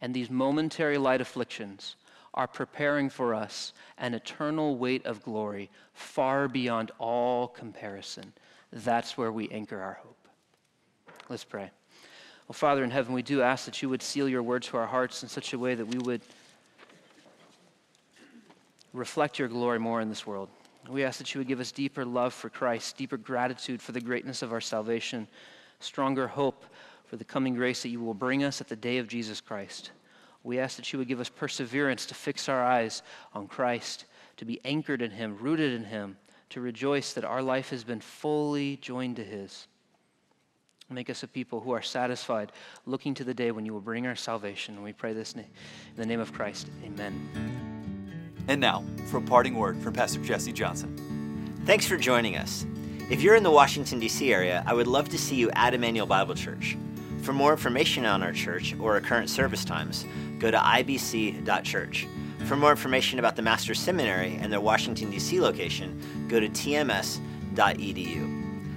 And 0.02 0.14
these 0.14 0.30
momentary 0.30 1.00
light 1.00 1.20
afflictions 1.20 1.96
are 2.36 2.46
preparing 2.46 3.10
for 3.10 3.34
us 3.34 3.74
an 3.98 4.14
eternal 4.14 4.78
weight 4.78 5.04
of 5.08 5.24
glory 5.24 5.72
far 5.96 6.48
beyond 6.48 6.91
all 7.00 7.48
comparison. 7.48 8.34
That's 8.72 9.18
where 9.18 9.32
we 9.32 9.50
anchor 9.50 9.82
our 9.82 9.94
hope. 9.94 10.28
Let's 11.28 11.44
pray. 11.44 11.72
Well, 12.48 12.54
Father 12.54 12.84
in 12.84 12.91
heaven, 12.91 13.16
we 13.16 13.24
do 13.24 13.41
ask 13.41 13.66
that 13.66 13.82
you 13.82 13.89
would 13.89 14.04
seal 14.04 14.30
your 14.30 14.44
word 14.44 14.62
to 14.62 14.78
our 14.78 14.86
hearts 14.86 15.24
in 15.24 15.30
such 15.30 15.54
a 15.54 15.58
way 15.58 15.74
that 15.74 15.88
we 15.88 15.98
would 15.98 16.22
reflect 18.94 19.39
your 19.39 19.48
glory 19.48 19.80
more 19.80 20.02
in 20.02 20.10
this 20.10 20.28
world. 20.28 20.50
We 20.90 21.04
ask 21.04 21.18
that 21.20 21.34
you 21.34 21.40
would 21.40 21.48
give 21.48 21.60
us 21.60 21.72
deeper 21.72 22.06
love 22.06 22.34
for 22.34 22.50
Christ, 22.50 22.98
deeper 22.98 23.18
gratitude 23.18 23.82
for 23.82 23.94
the 23.94 24.02
greatness 24.02 24.42
of 24.42 24.52
our 24.52 24.62
salvation, 24.62 25.28
stronger 25.80 26.28
hope 26.28 26.66
for 27.06 27.16
the 27.16 27.24
coming 27.24 27.56
grace 27.56 27.82
that 27.84 27.90
you 27.90 28.02
will 28.02 28.14
bring 28.14 28.44
us 28.44 28.60
at 28.60 28.68
the 28.68 28.76
day 28.76 28.98
of 28.98 29.08
Jesus 29.08 29.40
Christ. 29.40 29.92
We 30.44 30.60
ask 30.60 30.76
that 30.76 30.92
you 30.92 31.00
would 31.00 31.08
give 31.08 31.22
us 31.22 31.30
perseverance 31.30 32.06
to 32.08 32.14
fix 32.14 32.50
our 32.50 32.64
eyes 32.64 33.02
on 33.34 33.48
Christ, 33.48 34.06
to 34.38 34.46
be 34.46 34.60
anchored 34.66 35.02
in 35.02 35.12
him, 35.12 35.38
rooted 35.38 35.74
in 35.74 35.86
him, 35.86 36.18
to 36.50 36.62
rejoice 36.62 37.14
that 37.14 37.24
our 37.24 37.42
life 37.42 37.70
has 37.70 37.84
been 37.84 38.02
fully 38.02 38.78
joined 38.78 39.16
to 39.16 39.24
his. 39.24 39.68
Make 40.90 41.10
us 41.10 41.24
a 41.24 41.28
people 41.28 41.60
who 41.62 41.72
are 41.72 41.82
satisfied, 41.82 42.52
looking 42.86 43.14
to 43.16 43.24
the 43.24 43.34
day 43.34 43.52
when 43.52 43.66
you 43.66 43.74
will 43.74 43.82
bring 43.82 44.06
our 44.06 44.16
salvation. 44.16 44.76
And 44.76 44.84
we 44.84 44.94
pray 44.94 45.14
this 45.14 45.34
in 45.34 45.46
the 45.96 46.06
name 46.06 46.20
of 46.20 46.34
Christ. 46.34 46.70
Amen. 46.84 47.73
And 48.48 48.60
now, 48.60 48.84
for 49.06 49.18
a 49.18 49.22
parting 49.22 49.56
word 49.56 49.78
from 49.78 49.94
Pastor 49.94 50.22
Jesse 50.22 50.52
Johnson. 50.52 50.96
Thanks 51.66 51.88
for 51.88 51.98
joining 51.98 52.36
us. 52.36 52.66
If 53.10 53.22
you're 53.22 53.36
in 53.36 53.44
the 53.44 53.52
Washington, 53.52 54.00
D.C. 54.00 54.34
area, 54.34 54.64
I 54.66 54.74
would 54.74 54.88
love 54.88 55.10
to 55.10 55.18
see 55.18 55.36
you 55.36 55.52
at 55.52 55.74
Immanuel 55.74 56.08
Bible 56.08 56.36
Church. 56.36 56.78
For 57.22 57.32
more 57.32 57.52
information 57.52 58.06
on 58.06 58.24
our 58.24 58.34
church 58.34 58.76
or 58.80 58.94
our 58.96 59.02
current 59.02 59.30
service 59.30 59.64
times, 59.64 60.06
go 60.39 60.52
to 60.52 60.58
ibc.church. 60.58 62.08
For 62.46 62.58
more 62.58 62.72
information 62.72 63.20
about 63.20 63.36
the 63.36 63.41
Master's 63.41 63.80
Seminary 63.80 64.38
and 64.41 64.52
their 64.52 64.60
Washington, 64.60 65.10
D.C. 65.10 65.39
location, 65.39 66.28
go 66.28 66.39
to 66.39 66.50
tms.edu. 66.50 67.14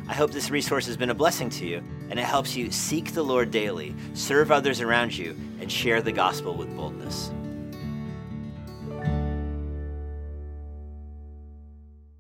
I 0.09 0.15
hope 0.15 0.31
this 0.31 0.51
resource 0.51 0.87
has 0.87 0.97
been 0.97 1.11
a 1.11 1.15
blessing 1.15 1.51
to 1.51 1.67
you 1.67 1.83
and 2.11 2.21
it 2.21 2.25
helps 2.25 2.55
you 2.55 2.71
seek 2.71 3.13
the 3.13 3.25
Lord 3.25 3.51
daily, 3.51 3.95
serve 4.15 4.53
others 4.53 4.81
around 4.81 5.17
you, 5.17 5.37
and 5.61 5.71
share 5.71 6.01
the 6.01 6.13
gospel 6.13 6.55
with 6.55 6.75
boldness. 6.77 7.33